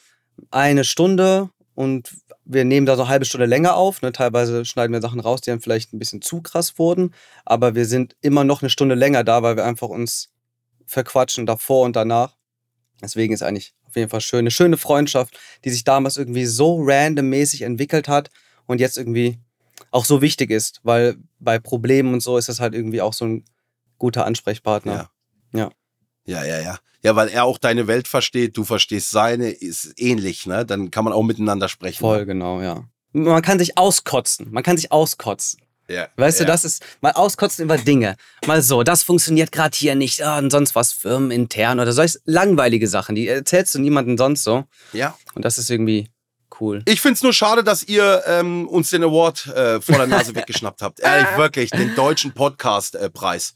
eine 0.51 0.83
Stunde 0.83 1.49
und 1.75 2.09
wir 2.45 2.65
nehmen 2.65 2.85
da 2.85 2.95
so 2.95 3.03
eine 3.03 3.09
halbe 3.09 3.25
Stunde 3.25 3.45
länger 3.45 3.75
auf. 3.75 4.01
Ne? 4.01 4.11
Teilweise 4.11 4.65
schneiden 4.65 4.93
wir 4.93 5.01
Sachen 5.01 5.19
raus, 5.19 5.41
die 5.41 5.49
dann 5.49 5.61
vielleicht 5.61 5.93
ein 5.93 5.99
bisschen 5.99 6.21
zu 6.21 6.41
krass 6.41 6.77
wurden. 6.77 7.13
Aber 7.45 7.75
wir 7.75 7.85
sind 7.85 8.15
immer 8.21 8.43
noch 8.43 8.61
eine 8.61 8.69
Stunde 8.69 8.95
länger 8.95 9.23
da, 9.23 9.43
weil 9.43 9.55
wir 9.55 9.65
einfach 9.65 9.89
uns 9.89 10.29
verquatschen 10.85 11.45
davor 11.45 11.85
und 11.85 11.95
danach. 11.95 12.35
Deswegen 13.01 13.33
ist 13.33 13.43
eigentlich 13.43 13.73
auf 13.87 13.95
jeden 13.95 14.09
Fall 14.09 14.21
schön. 14.21 14.39
Eine 14.39 14.51
schöne 14.51 14.77
Freundschaft, 14.77 15.39
die 15.63 15.69
sich 15.69 15.83
damals 15.83 16.17
irgendwie 16.17 16.45
so 16.45 16.81
randommäßig 16.83 17.61
entwickelt 17.61 18.07
hat 18.07 18.29
und 18.65 18.79
jetzt 18.79 18.97
irgendwie 18.97 19.39
auch 19.91 20.05
so 20.05 20.21
wichtig 20.21 20.49
ist, 20.49 20.79
weil 20.83 21.17
bei 21.39 21.59
Problemen 21.59 22.13
und 22.13 22.21
so 22.21 22.37
ist 22.37 22.49
das 22.49 22.59
halt 22.59 22.73
irgendwie 22.73 23.01
auch 23.01 23.13
so 23.13 23.25
ein 23.25 23.45
guter 23.97 24.25
Ansprechpartner. 24.25 24.93
Ja. 24.93 25.09
Ja, 26.25 26.43
ja, 26.43 26.59
ja. 26.61 26.77
Ja, 27.01 27.15
weil 27.17 27.27
er 27.27 27.43
auch 27.43 27.57
deine 27.57 27.87
Welt 27.87 28.07
versteht, 28.07 28.55
du 28.55 28.63
verstehst 28.63 29.11
seine, 29.11 29.49
ist 29.49 29.93
ähnlich, 29.97 30.45
ne? 30.45 30.65
Dann 30.65 30.89
kann 30.89 31.03
man 31.03 31.11
auch 31.11 31.23
miteinander 31.23 31.67
sprechen. 31.67 31.99
Voll, 31.99 32.25
genau, 32.25 32.61
ja. 32.61 32.85
Man 33.11 33.41
kann 33.41 33.59
sich 33.59 33.77
auskotzen. 33.77 34.49
Man 34.51 34.63
kann 34.63 34.77
sich 34.77 34.91
auskotzen. 34.91 35.59
Ja. 35.89 36.07
Weißt 36.15 36.39
ja. 36.39 36.45
du, 36.45 36.51
das 36.51 36.63
ist 36.63 36.81
mal 37.01 37.11
auskotzen 37.11 37.65
über 37.65 37.77
Dinge. 37.77 38.15
Mal 38.47 38.61
so, 38.61 38.83
das 38.83 39.03
funktioniert 39.03 39.51
gerade 39.51 39.77
hier 39.77 39.95
nicht 39.95 40.23
ah, 40.23 40.37
und 40.37 40.49
sonst 40.49 40.75
was 40.75 40.93
firmenintern 40.93 41.81
oder 41.81 41.91
solche 41.91 42.19
langweilige 42.23 42.87
Sachen, 42.87 43.15
die 43.15 43.27
erzählst 43.27 43.75
du 43.75 43.79
niemandem 43.79 44.17
sonst 44.17 44.43
so. 44.43 44.63
Ja. 44.93 45.17
Und 45.35 45.43
das 45.43 45.57
ist 45.57 45.69
irgendwie 45.69 46.09
cool. 46.61 46.83
Ich 46.87 47.01
find's 47.01 47.21
nur 47.21 47.33
schade, 47.33 47.65
dass 47.65 47.83
ihr 47.83 48.23
ähm, 48.27 48.65
uns 48.69 48.91
den 48.91 49.03
Award 49.03 49.47
äh, 49.47 49.81
vor 49.81 49.97
der 49.97 50.07
Nase 50.07 50.33
weggeschnappt 50.35 50.81
habt. 50.81 51.01
Ehrlich, 51.01 51.37
wirklich, 51.37 51.69
den 51.71 51.93
deutschen 51.95 52.33
Podcast-Preis. 52.33 53.55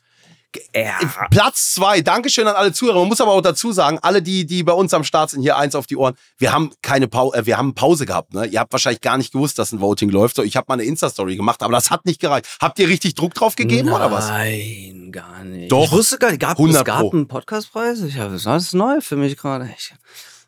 Platz 1.32 1.74
zwei. 1.74 2.02
Dankeschön 2.02 2.48
an 2.48 2.56
alle 2.56 2.74
Zuhörer. 2.74 3.00
Man 3.00 3.08
muss 3.08 3.22
aber 3.22 3.32
auch 3.32 3.42
dazu 3.42 3.72
sagen, 3.72 4.00
alle, 4.02 4.22
die, 4.22 4.46
die 4.46 4.64
bei 4.64 4.74
uns 4.74 4.94
am 4.94 5.04
Start 5.04 5.30
sind, 5.32 5.42
hier 5.42 5.58
eins 5.58 5.76
auf 5.76 5.88
die 5.88 5.96
Ohren. 5.98 6.16
Wir 6.38 6.52
haben 6.54 6.72
keine 6.82 7.08
Pause, 7.08 7.38
äh, 7.38 7.46
wir 7.46 7.58
haben 7.58 7.74
Pause 7.76 8.06
gehabt. 8.06 8.34
Ne? 8.34 8.46
Ihr 8.46 8.60
habt 8.60 8.72
wahrscheinlich 8.72 9.02
gar 9.02 9.18
nicht 9.18 9.32
gewusst, 9.34 9.58
dass 9.60 9.72
ein 9.72 9.82
Voting 9.82 10.10
läuft. 10.10 10.36
So, 10.36 10.44
ich 10.44 10.56
habe 10.58 10.66
mal 10.70 10.74
eine 10.76 10.84
Insta-Story 10.84 11.36
gemacht, 11.36 11.64
aber 11.64 11.74
das 11.74 11.92
hat 11.92 12.06
nicht 12.06 12.20
gereicht. 12.20 12.46
Habt 12.62 12.80
ihr 12.80 12.88
richtig 12.88 13.16
Druck 13.16 13.34
drauf 13.34 13.56
gegeben 13.56 13.90
oder 13.92 14.12
was? 14.12 14.28
Nein, 14.28 15.10
gar 15.12 15.44
nicht. 15.44 15.72
Doch. 15.72 15.86
Ich 15.86 15.92
wusste 15.92 16.18
gar 16.18 16.30
nicht, 16.32 16.40
gab, 16.42 16.52
100 16.58 16.78
es 16.82 16.86
gab 16.86 17.00
Pro. 17.00 17.12
einen 17.12 17.28
Podcastpreis? 17.28 18.02
Ich 18.02 18.18
habe 18.18 18.34
das 18.38 18.46
ist 18.64 18.74
neu 18.74 19.02
für 19.02 19.16
mich 19.16 19.38
gerade. 19.38 19.70
Ich 19.78 19.94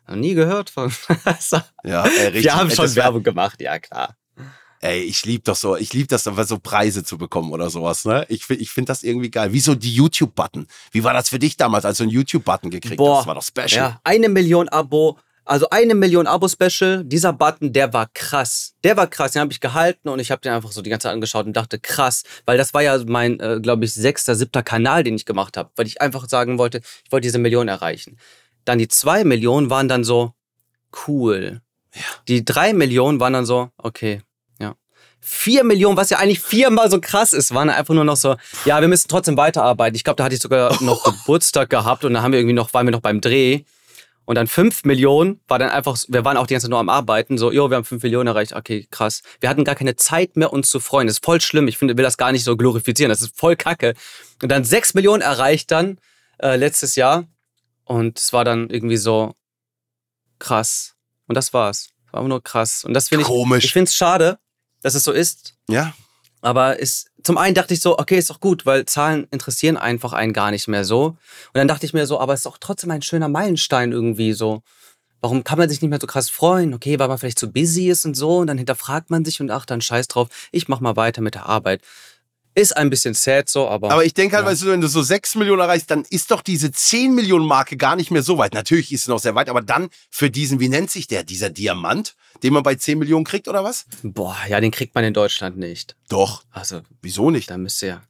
habe 0.06 0.18
nie 0.18 0.34
gehört 0.34 0.70
von. 0.70 0.92
Ja, 1.84 2.04
äh, 2.04 2.26
richtig. 2.26 2.44
Wir 2.44 2.54
haben 2.56 2.70
Äh, 2.70 2.74
schon 2.74 2.94
Werbung 2.96 3.22
gemacht, 3.22 3.60
ja 3.60 3.78
klar. 3.78 4.16
Ey, 4.82 5.02
ich 5.02 5.26
lieb 5.26 5.44
doch 5.44 5.56
so, 5.56 5.76
ich 5.76 5.92
lieb 5.92 6.08
das, 6.08 6.26
einfach 6.26 6.46
so 6.46 6.58
Preise 6.58 7.04
zu 7.04 7.18
bekommen 7.18 7.52
oder 7.52 7.68
sowas, 7.68 8.06
ne? 8.06 8.24
Ich, 8.30 8.48
ich 8.48 8.70
finde 8.70 8.88
das 8.90 9.02
irgendwie 9.02 9.30
geil. 9.30 9.52
Wie 9.52 9.60
so 9.60 9.74
die 9.74 9.94
YouTube-Button. 9.94 10.66
Wie 10.90 11.04
war 11.04 11.12
das 11.12 11.28
für 11.28 11.38
dich 11.38 11.58
damals, 11.58 11.84
als 11.84 11.98
du 11.98 12.04
einen 12.04 12.12
YouTube-Button 12.12 12.70
gekriegt 12.70 12.96
Boah. 12.96 13.16
hast? 13.16 13.20
Das 13.20 13.26
war 13.26 13.34
doch 13.34 13.42
special. 13.42 13.90
Ja, 13.90 14.00
eine 14.04 14.30
Million 14.30 14.70
Abo. 14.70 15.18
Also 15.44 15.68
eine 15.70 15.94
Million 15.94 16.26
Abo-Special, 16.26 17.02
dieser 17.04 17.32
Button, 17.32 17.72
der 17.72 17.92
war 17.92 18.08
krass. 18.14 18.74
Der 18.84 18.96
war 18.96 19.08
krass, 19.08 19.32
den 19.32 19.40
habe 19.40 19.52
ich 19.52 19.60
gehalten 19.60 20.08
und 20.08 20.20
ich 20.20 20.30
habe 20.30 20.40
den 20.40 20.52
einfach 20.52 20.70
so 20.70 20.80
die 20.80 20.90
ganze 20.90 21.04
Zeit 21.04 21.12
angeschaut 21.12 21.44
und 21.44 21.56
dachte, 21.56 21.80
krass, 21.80 22.22
weil 22.46 22.56
das 22.56 22.72
war 22.72 22.82
ja 22.82 22.96
mein, 23.06 23.40
äh, 23.40 23.58
glaube 23.60 23.84
ich, 23.84 23.92
sechster, 23.92 24.36
siebter 24.36 24.62
Kanal, 24.62 25.02
den 25.02 25.16
ich 25.16 25.26
gemacht 25.26 25.56
habe, 25.56 25.70
weil 25.74 25.88
ich 25.88 26.00
einfach 26.00 26.28
sagen 26.28 26.58
wollte, 26.58 26.82
ich 27.04 27.10
wollte 27.10 27.26
diese 27.26 27.38
Million 27.38 27.66
erreichen. 27.66 28.16
Dann 28.64 28.78
die 28.78 28.86
zwei 28.86 29.24
Millionen 29.24 29.70
waren 29.70 29.88
dann 29.88 30.04
so, 30.04 30.34
cool. 31.08 31.62
Die 32.28 32.44
drei 32.44 32.72
Millionen 32.72 33.18
waren 33.18 33.32
dann 33.32 33.44
so, 33.44 33.70
okay, 33.76 34.22
ja. 35.20 35.26
Vier 35.26 35.64
Millionen, 35.64 35.96
was 35.96 36.10
ja 36.10 36.18
eigentlich 36.18 36.40
viermal 36.40 36.90
so 36.90 37.00
krass 37.00 37.32
ist, 37.32 37.54
waren 37.54 37.70
einfach 37.70 37.94
nur 37.94 38.04
noch 38.04 38.16
so, 38.16 38.36
ja, 38.64 38.80
wir 38.80 38.88
müssen 38.88 39.08
trotzdem 39.08 39.36
weiterarbeiten. 39.36 39.94
Ich 39.94 40.04
glaube, 40.04 40.16
da 40.16 40.24
hatte 40.24 40.34
ich 40.34 40.40
sogar 40.40 40.82
noch 40.82 41.04
Geburtstag 41.18 41.70
gehabt 41.70 42.04
und 42.04 42.14
da 42.14 42.22
haben 42.22 42.32
wir 42.32 42.38
irgendwie 42.38 42.54
noch, 42.54 42.72
waren 42.74 42.86
wir 42.86 42.92
noch 42.92 43.00
beim 43.00 43.20
Dreh. 43.20 43.62
Und 44.24 44.36
dann 44.36 44.46
5 44.46 44.84
Millionen 44.84 45.40
war 45.48 45.58
dann 45.58 45.70
einfach, 45.70 45.96
wir 46.06 46.24
waren 46.24 46.36
auch 46.36 46.46
die 46.46 46.54
ganze 46.54 46.66
Zeit 46.66 46.70
nur 46.70 46.78
am 46.78 46.88
Arbeiten, 46.88 47.36
so, 47.36 47.50
jo, 47.50 47.68
wir 47.68 47.76
haben 47.76 47.84
5 47.84 48.02
Millionen 48.04 48.28
erreicht, 48.28 48.52
okay, 48.52 48.86
krass. 48.90 49.22
Wir 49.40 49.48
hatten 49.48 49.64
gar 49.64 49.74
keine 49.74 49.96
Zeit 49.96 50.36
mehr, 50.36 50.52
uns 50.52 50.70
zu 50.70 50.78
freuen. 50.78 51.08
Das 51.08 51.16
ist 51.16 51.24
voll 51.24 51.40
schlimm. 51.40 51.66
Ich 51.66 51.78
finde, 51.78 51.96
will 51.96 52.04
das 52.04 52.16
gar 52.16 52.30
nicht 52.30 52.44
so 52.44 52.56
glorifizieren. 52.56 53.10
Das 53.10 53.22
ist 53.22 53.36
voll 53.36 53.56
kacke. 53.56 53.94
Und 54.40 54.50
dann 54.50 54.62
6 54.62 54.94
Millionen 54.94 55.20
erreicht 55.20 55.70
dann 55.72 55.98
äh, 56.38 56.56
letztes 56.56 56.94
Jahr. 56.94 57.26
Und 57.84 58.18
es 58.18 58.32
war 58.32 58.44
dann 58.44 58.70
irgendwie 58.70 58.98
so 58.98 59.34
krass. 60.38 60.94
Und 61.26 61.34
das 61.34 61.52
war's. 61.52 61.90
War 62.12 62.20
einfach 62.20 62.28
nur 62.28 62.42
krass. 62.42 62.84
Und 62.84 62.94
das 62.94 63.08
finde 63.08 63.22
ich. 63.22 63.26
Komisch. 63.26 63.64
Ich 63.64 63.72
finde 63.72 63.88
es 63.88 63.96
schade, 63.96 64.38
dass 64.82 64.94
es 64.94 65.04
so 65.04 65.12
ist. 65.12 65.54
Ja. 65.68 65.94
Aber 66.42 66.80
es, 66.80 67.06
zum 67.22 67.36
einen 67.36 67.54
dachte 67.54 67.74
ich 67.74 67.80
so, 67.80 67.98
okay, 67.98 68.18
ist 68.18 68.30
doch 68.30 68.40
gut, 68.40 68.64
weil 68.64 68.86
Zahlen 68.86 69.26
interessieren 69.30 69.76
einfach 69.76 70.12
einen 70.12 70.32
gar 70.32 70.50
nicht 70.50 70.68
mehr 70.68 70.84
so. 70.84 71.06
Und 71.06 71.18
dann 71.54 71.68
dachte 71.68 71.84
ich 71.84 71.92
mir 71.92 72.06
so, 72.06 72.18
aber 72.18 72.32
es 72.32 72.40
ist 72.40 72.46
auch 72.46 72.58
trotzdem 72.58 72.90
ein 72.90 73.02
schöner 73.02 73.28
Meilenstein 73.28 73.92
irgendwie 73.92 74.32
so. 74.32 74.62
Warum 75.20 75.44
kann 75.44 75.58
man 75.58 75.68
sich 75.68 75.82
nicht 75.82 75.90
mehr 75.90 76.00
so 76.00 76.06
krass 76.06 76.30
freuen? 76.30 76.72
Okay, 76.72 76.98
weil 76.98 77.08
man 77.08 77.18
vielleicht 77.18 77.38
zu 77.38 77.52
busy 77.52 77.90
ist 77.90 78.06
und 78.06 78.16
so. 78.16 78.38
Und 78.38 78.46
dann 78.46 78.56
hinterfragt 78.56 79.10
man 79.10 79.24
sich 79.24 79.40
und 79.40 79.50
ach, 79.50 79.66
dann 79.66 79.82
scheiß 79.82 80.08
drauf. 80.08 80.28
Ich 80.50 80.66
mach 80.68 80.80
mal 80.80 80.96
weiter 80.96 81.20
mit 81.20 81.34
der 81.34 81.46
Arbeit. 81.46 81.82
Ist 82.60 82.76
ein 82.76 82.90
bisschen 82.90 83.14
sad 83.14 83.48
so, 83.48 83.66
aber. 83.68 83.90
Aber 83.90 84.04
ich 84.04 84.12
denke 84.12 84.36
halt, 84.36 84.44
Ja. 84.44 84.50
weißt 84.52 84.62
du, 84.62 84.66
wenn 84.66 84.80
du 84.82 84.88
so 84.88 85.00
6 85.02 85.34
Millionen 85.36 85.60
erreichst, 85.60 85.90
dann 85.90 86.04
ist 86.10 86.30
doch 86.30 86.42
diese 86.42 86.70
10 86.70 87.14
Millionen 87.14 87.46
Marke 87.46 87.76
gar 87.76 87.96
nicht 87.96 88.10
mehr 88.10 88.22
so 88.22 88.36
weit. 88.36 88.52
Natürlich 88.54 88.92
ist 88.92 89.02
es 89.02 89.08
noch 89.08 89.18
sehr 89.18 89.34
weit, 89.34 89.48
aber 89.48 89.62
dann 89.62 89.88
für 90.10 90.30
diesen, 90.30 90.60
wie 90.60 90.68
nennt 90.68 90.90
sich 90.90 91.06
der, 91.06 91.24
dieser 91.24 91.48
Diamant, 91.48 92.16
den 92.42 92.52
man 92.52 92.62
bei 92.62 92.74
10 92.74 92.98
Millionen 92.98 93.24
kriegt 93.24 93.48
oder 93.48 93.64
was? 93.64 93.86
boah, 94.02 94.36
ja, 94.48 94.60
den 94.60 94.70
kriegt 94.70 94.94
man 94.94 95.04
in 95.04 95.14
Deutschland 95.14 95.56
nicht. 95.56 95.96
Doch. 96.08 96.44
Also, 96.50 96.82
Wieso 97.02 97.30
nicht? 97.30 97.50
da 97.50 97.56
müsste 97.56 97.86
ja. 97.86 98.02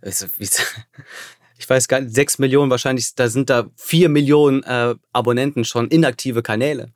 Also, 0.00 0.26
ich 1.58 1.68
weiß 1.68 1.88
gar 1.88 2.00
nicht, 2.00 2.14
6 2.14 2.38
Millionen 2.38 2.70
wahrscheinlich, 2.70 3.14
da 3.14 3.28
sind 3.28 3.50
da 3.50 3.66
4 3.76 4.08
Millionen 4.08 4.62
äh, 4.62 4.94
Abonnenten 5.12 5.64
schon 5.64 5.88
inaktive 5.88 6.42
Kanäle. 6.42 6.92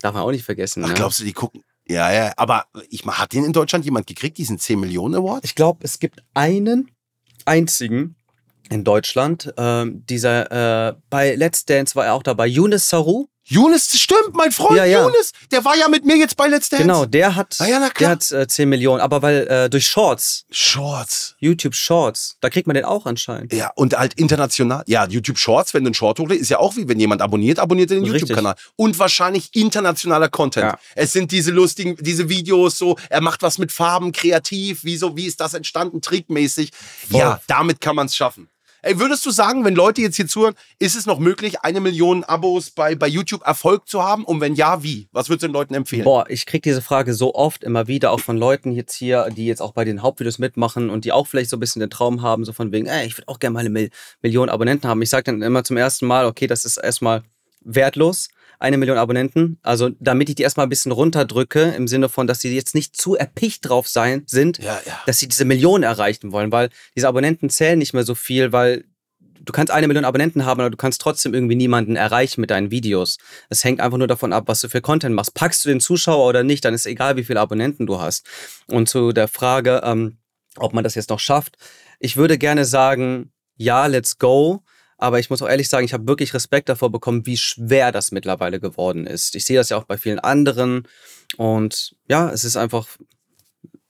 Darf 0.00 0.14
man 0.14 0.22
auch 0.22 0.30
nicht 0.32 0.44
vergessen. 0.44 0.82
Ach, 0.84 0.88
ne? 0.88 0.94
glaubst 0.94 1.20
du, 1.20 1.24
die 1.24 1.32
gucken? 1.32 1.62
Ja, 1.90 2.12
ja, 2.12 2.32
aber 2.36 2.66
ich, 2.88 3.04
hat 3.04 3.32
den 3.32 3.44
in 3.44 3.52
Deutschland 3.52 3.84
jemand 3.84 4.06
gekriegt, 4.06 4.38
diesen 4.38 4.60
10 4.60 4.78
Millionen 4.78 5.16
Award? 5.16 5.44
Ich 5.44 5.56
glaube, 5.56 5.80
es 5.82 5.98
gibt 5.98 6.22
einen 6.34 6.88
einzigen 7.46 8.14
in 8.70 8.84
Deutschland. 8.84 9.52
Ähm, 9.56 10.06
dieser 10.06 10.90
äh, 10.90 10.94
bei 11.10 11.34
Let's 11.34 11.64
Dance 11.64 11.96
war 11.96 12.06
er 12.06 12.14
auch 12.14 12.22
dabei. 12.22 12.46
Yunus 12.46 12.88
Saru. 12.88 13.26
Younes, 13.50 13.98
stimmt, 13.98 14.34
mein 14.34 14.52
Freund 14.52 14.76
Ja, 14.76 14.84
ja. 14.84 15.02
Younes, 15.02 15.32
der 15.50 15.64
war 15.64 15.76
ja 15.76 15.88
mit 15.88 16.04
mir 16.04 16.16
jetzt 16.16 16.36
bei 16.36 16.46
Let's 16.46 16.68
Dance. 16.68 16.84
Genau, 16.84 17.04
der 17.04 17.34
hat, 17.34 17.56
Ah 17.58 17.66
ja, 17.66 17.90
der 17.98 18.08
hat 18.08 18.30
äh, 18.30 18.46
10 18.46 18.68
Millionen. 18.68 19.00
Aber 19.00 19.22
weil 19.22 19.46
äh, 19.48 19.68
durch 19.68 19.88
Shorts, 19.88 20.44
Shorts. 20.52 21.34
YouTube 21.40 21.74
Shorts, 21.74 22.36
da 22.40 22.48
kriegt 22.48 22.68
man 22.68 22.74
den 22.74 22.84
auch 22.84 23.06
anscheinend. 23.06 23.52
Ja, 23.52 23.72
und 23.74 23.98
halt 23.98 24.14
international. 24.14 24.84
Ja, 24.86 25.04
YouTube 25.08 25.36
Shorts, 25.36 25.74
wenn 25.74 25.82
du 25.82 25.88
einen 25.88 25.94
Short 25.94 26.20
hochlädst, 26.20 26.42
ist 26.42 26.48
ja 26.50 26.58
auch 26.60 26.76
wie 26.76 26.86
wenn 26.88 27.00
jemand 27.00 27.22
abonniert, 27.22 27.58
abonniert 27.58 27.90
er 27.90 27.96
den. 27.96 28.04
YouTube-Kanal. 28.04 28.54
Und 28.76 28.98
wahrscheinlich 29.00 29.50
internationaler 29.52 30.28
Content. 30.28 30.66
Ja. 30.66 30.78
Es 30.94 31.12
sind 31.12 31.32
diese 31.32 31.50
lustigen, 31.50 31.96
diese 31.98 32.28
Videos 32.28 32.78
so, 32.78 32.96
er 33.08 33.20
macht 33.20 33.42
was 33.42 33.58
mit 33.58 33.72
Farben, 33.72 34.12
kreativ, 34.12 34.84
wie 34.84 34.96
so, 34.96 35.16
wie 35.16 35.26
ist 35.26 35.40
das 35.40 35.54
entstanden, 35.54 36.00
trickmäßig. 36.00 36.70
Ja, 37.08 37.40
damit 37.48 37.80
kann 37.80 37.96
man 37.96 38.06
es 38.06 38.14
schaffen. 38.14 38.48
Ey, 38.82 38.98
würdest 38.98 39.26
du 39.26 39.30
sagen, 39.30 39.64
wenn 39.64 39.74
Leute 39.74 40.00
jetzt 40.00 40.16
hier 40.16 40.26
zuhören, 40.26 40.54
ist 40.78 40.96
es 40.96 41.04
noch 41.04 41.18
möglich, 41.18 41.60
eine 41.60 41.80
Million 41.80 42.24
Abos 42.24 42.70
bei, 42.70 42.94
bei 42.94 43.08
YouTube 43.08 43.46
Erfolg 43.46 43.86
zu 43.86 44.02
haben? 44.02 44.24
Und 44.24 44.40
wenn 44.40 44.54
ja, 44.54 44.82
wie? 44.82 45.08
Was 45.12 45.28
würdest 45.28 45.42
du 45.42 45.48
den 45.48 45.52
Leuten 45.52 45.74
empfehlen? 45.74 46.04
Boah, 46.04 46.24
ich 46.28 46.46
krieg 46.46 46.62
diese 46.62 46.80
Frage 46.80 47.12
so 47.12 47.34
oft 47.34 47.62
immer 47.62 47.88
wieder, 47.88 48.10
auch 48.10 48.20
von 48.20 48.38
Leuten 48.38 48.72
jetzt 48.72 48.94
hier, 48.94 49.28
die 49.36 49.46
jetzt 49.46 49.60
auch 49.60 49.72
bei 49.72 49.84
den 49.84 50.02
Hauptvideos 50.02 50.38
mitmachen 50.38 50.88
und 50.88 51.04
die 51.04 51.12
auch 51.12 51.26
vielleicht 51.26 51.50
so 51.50 51.56
ein 51.56 51.60
bisschen 51.60 51.80
den 51.80 51.90
Traum 51.90 52.22
haben, 52.22 52.44
so 52.44 52.52
von 52.52 52.72
wegen, 52.72 52.86
ey, 52.86 53.06
ich 53.06 53.18
würde 53.18 53.28
auch 53.28 53.38
gerne 53.38 53.54
mal 53.54 53.60
eine 53.60 53.70
Mil 53.70 53.90
Million 54.22 54.48
Abonnenten 54.48 54.88
haben. 54.88 55.02
Ich 55.02 55.10
sage 55.10 55.24
dann 55.24 55.42
immer 55.42 55.62
zum 55.62 55.76
ersten 55.76 56.06
Mal, 56.06 56.24
okay, 56.24 56.46
das 56.46 56.64
ist 56.64 56.78
erstmal 56.78 57.22
wertlos, 57.62 58.28
eine 58.60 58.78
Million 58.78 58.98
Abonnenten. 58.98 59.58
Also 59.62 59.90
damit 59.98 60.28
ich 60.28 60.36
die 60.36 60.42
erstmal 60.42 60.66
ein 60.66 60.70
bisschen 60.70 60.92
runterdrücke, 60.92 61.62
im 61.76 61.88
Sinne 61.88 62.08
von, 62.08 62.26
dass 62.26 62.40
sie 62.40 62.54
jetzt 62.54 62.74
nicht 62.74 62.96
zu 62.96 63.16
erpicht 63.16 63.68
drauf 63.68 63.88
sein 63.88 64.22
sind, 64.26 64.58
Ja, 64.58 64.80
ja. 64.86 65.00
dass 65.06 65.18
sie 65.18 65.28
diese 65.28 65.44
Million 65.44 65.82
erreichen 65.82 66.30
wollen, 66.30 66.52
weil 66.52 66.68
diese 66.94 67.08
Abonnenten 67.08 67.50
zählen 67.50 67.78
nicht 67.78 67.94
mehr 67.94 68.04
so 68.04 68.14
viel, 68.14 68.52
weil 68.52 68.84
du 69.42 69.52
kannst 69.52 69.72
eine 69.72 69.88
Million 69.88 70.04
Abonnenten 70.04 70.44
haben, 70.44 70.60
aber 70.60 70.68
du 70.70 70.76
kannst 70.76 71.00
trotzdem 71.00 71.32
irgendwie 71.32 71.56
niemanden 71.56 71.96
erreichen 71.96 72.42
mit 72.42 72.50
deinen 72.50 72.70
Videos. 72.70 73.16
Es 73.48 73.64
hängt 73.64 73.80
einfach 73.80 73.96
nur 73.98 74.06
davon 74.06 74.34
ab, 74.34 74.44
was 74.46 74.60
du 74.60 74.68
für 74.68 74.82
Content 74.82 75.14
machst. 75.14 75.34
Packst 75.34 75.64
du 75.64 75.70
den 75.70 75.80
Zuschauer 75.80 76.28
oder 76.28 76.42
nicht, 76.42 76.64
dann 76.64 76.74
ist 76.74 76.84
egal, 76.86 77.16
wie 77.16 77.24
viele 77.24 77.40
Abonnenten 77.40 77.86
du 77.86 77.98
hast. 78.00 78.26
Und 78.66 78.88
zu 78.90 79.12
der 79.12 79.28
Frage, 79.28 79.80
ähm, 79.84 80.18
ob 80.56 80.74
man 80.74 80.84
das 80.84 80.94
jetzt 80.94 81.08
noch 81.08 81.20
schafft, 81.20 81.56
ich 81.98 82.18
würde 82.18 82.36
gerne 82.36 82.66
sagen, 82.66 83.32
ja, 83.56 83.86
let's 83.86 84.18
go. 84.18 84.62
Aber 85.00 85.18
ich 85.18 85.30
muss 85.30 85.40
auch 85.40 85.48
ehrlich 85.48 85.68
sagen, 85.68 85.84
ich 85.84 85.94
habe 85.94 86.06
wirklich 86.06 86.34
Respekt 86.34 86.68
davor 86.68 86.90
bekommen, 86.90 87.24
wie 87.24 87.38
schwer 87.38 87.90
das 87.90 88.12
mittlerweile 88.12 88.60
geworden 88.60 89.06
ist. 89.06 89.34
Ich 89.34 89.46
sehe 89.46 89.56
das 89.56 89.70
ja 89.70 89.78
auch 89.78 89.84
bei 89.84 89.96
vielen 89.96 90.18
anderen. 90.18 90.86
Und 91.36 91.94
ja, 92.06 92.30
es 92.30 92.44
ist 92.44 92.56
einfach 92.56 92.86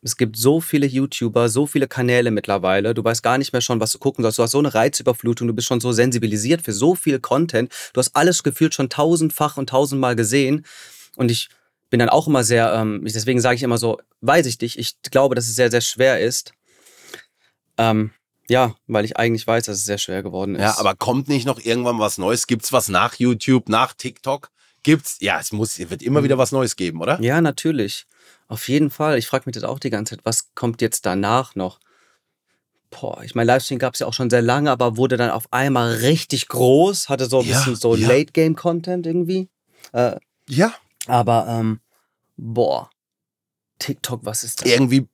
es 0.03 0.17
gibt 0.17 0.37
so 0.37 0.61
viele 0.61 0.87
YouTuber, 0.87 1.49
so 1.49 1.67
viele 1.67 1.87
Kanäle 1.87 2.31
mittlerweile. 2.31 2.95
Du 2.95 3.05
weißt 3.05 3.23
gar 3.23 3.37
nicht 3.37 3.53
mehr 3.53 3.61
schon, 3.61 3.81
was 3.81 3.93
du 3.93 3.99
gucken 3.99 4.23
sollst. 4.23 4.39
Du 4.39 4.43
hast 4.43 4.53
so 4.53 4.59
eine 4.59 4.73
Reizüberflutung, 4.73 5.47
du 5.47 5.55
bist 5.55 5.69
schon 5.69 5.81
so 5.81 5.93
sensibilisiert 5.93 6.63
für 6.63 6.73
so 6.73 6.95
viel 6.95 7.21
Content. 7.21 7.71
Du 7.93 7.99
hast 7.99 8.17
alles 8.17 8.43
gefühlt 8.43 8.73
schon 8.73 8.89
tausendfach 8.89 9.57
und 9.57 9.69
tausendmal 9.69 10.17
gesehen. 10.17 10.65
Und 11.17 11.31
ich 11.31 11.51
bin 11.91 12.01
dann 12.01 12.09
auch 12.09 12.29
immer 12.29 12.45
sehr, 12.45 12.73
ähm, 12.73 13.03
deswegen 13.05 13.41
sage 13.41 13.57
ich 13.57 13.63
immer 13.63 13.79
so, 13.79 13.99
weiß 14.23 14.47
ich 14.47 14.57
dich, 14.57 14.79
ich 14.79 15.03
glaube, 15.03 15.35
dass 15.35 15.49
es 15.49 15.57
sehr, 15.57 15.71
sehr 15.71 15.81
schwer 15.83 16.21
ist. 16.21 16.55
Ähm, 17.77 18.13
ja, 18.51 18.75
weil 18.87 19.05
ich 19.05 19.17
eigentlich 19.17 19.47
weiß, 19.47 19.65
dass 19.67 19.79
es 19.79 19.85
sehr 19.85 19.99
schwer 19.99 20.23
geworden 20.23 20.57
ist. 20.57 20.61
Ja, 20.63 20.79
aber 20.79 20.95
kommt 20.95 21.29
nicht 21.29 21.47
noch 21.47 21.59
irgendwann 21.61 21.99
was 21.99 22.19
Neues? 22.19 22.47
Gibt's 22.47 22.73
was 22.73 22.89
nach 22.89 23.15
YouTube, 23.15 23.69
nach 23.69 23.95
TikTok? 23.95 24.51
Gibt's? 24.83 25.19
Ja, 25.21 25.39
es 25.39 25.53
muss, 25.53 25.79
es 25.79 25.89
wird 25.91 26.03
immer 26.03 26.25
wieder 26.25 26.37
was 26.39 26.53
Neues 26.53 26.75
geben, 26.77 27.01
oder? 27.01 27.21
Ja, 27.21 27.41
natürlich. 27.41 28.07
Auf 28.49 28.69
jeden 28.69 28.91
Fall. 28.91 29.19
Ich 29.19 29.27
frage 29.29 29.45
mich 29.47 29.55
das 29.55 29.65
auch 29.65 29.79
die 29.79 29.91
ganze 29.91 30.17
Zeit, 30.17 30.25
was 30.25 30.55
kommt 30.55 30.81
jetzt 30.83 31.07
danach 31.07 31.55
noch? 31.55 31.79
Boah, 32.91 33.23
ich 33.23 33.37
meine, 33.37 33.47
Livestream 33.53 33.79
gab 33.79 33.95
es 33.95 34.01
ja 34.01 34.07
auch 34.09 34.15
schon 34.15 34.31
sehr 34.31 34.43
lange, 34.43 34.71
aber 34.71 34.97
wurde 34.97 35.17
dann 35.17 35.31
auf 35.31 35.53
einmal 35.53 35.93
richtig 35.95 36.49
groß, 36.49 37.09
hatte 37.09 37.27
so 37.27 37.39
ein 37.41 37.47
Ja, 37.47 37.59
bisschen 37.59 37.77
so 37.77 37.95
ja. 37.95 38.09
Late-Game-Content 38.09 39.07
irgendwie. 39.07 39.49
Äh, 39.93 40.17
Ja. 40.49 40.75
aber, 41.07 41.47
ähm, 41.49 41.81
boah, 42.37 42.91
TikTok, 43.79 44.25
was 44.25 44.43
ist 44.43 44.63
das? 44.63 44.69
Irgendwie, 44.69 45.07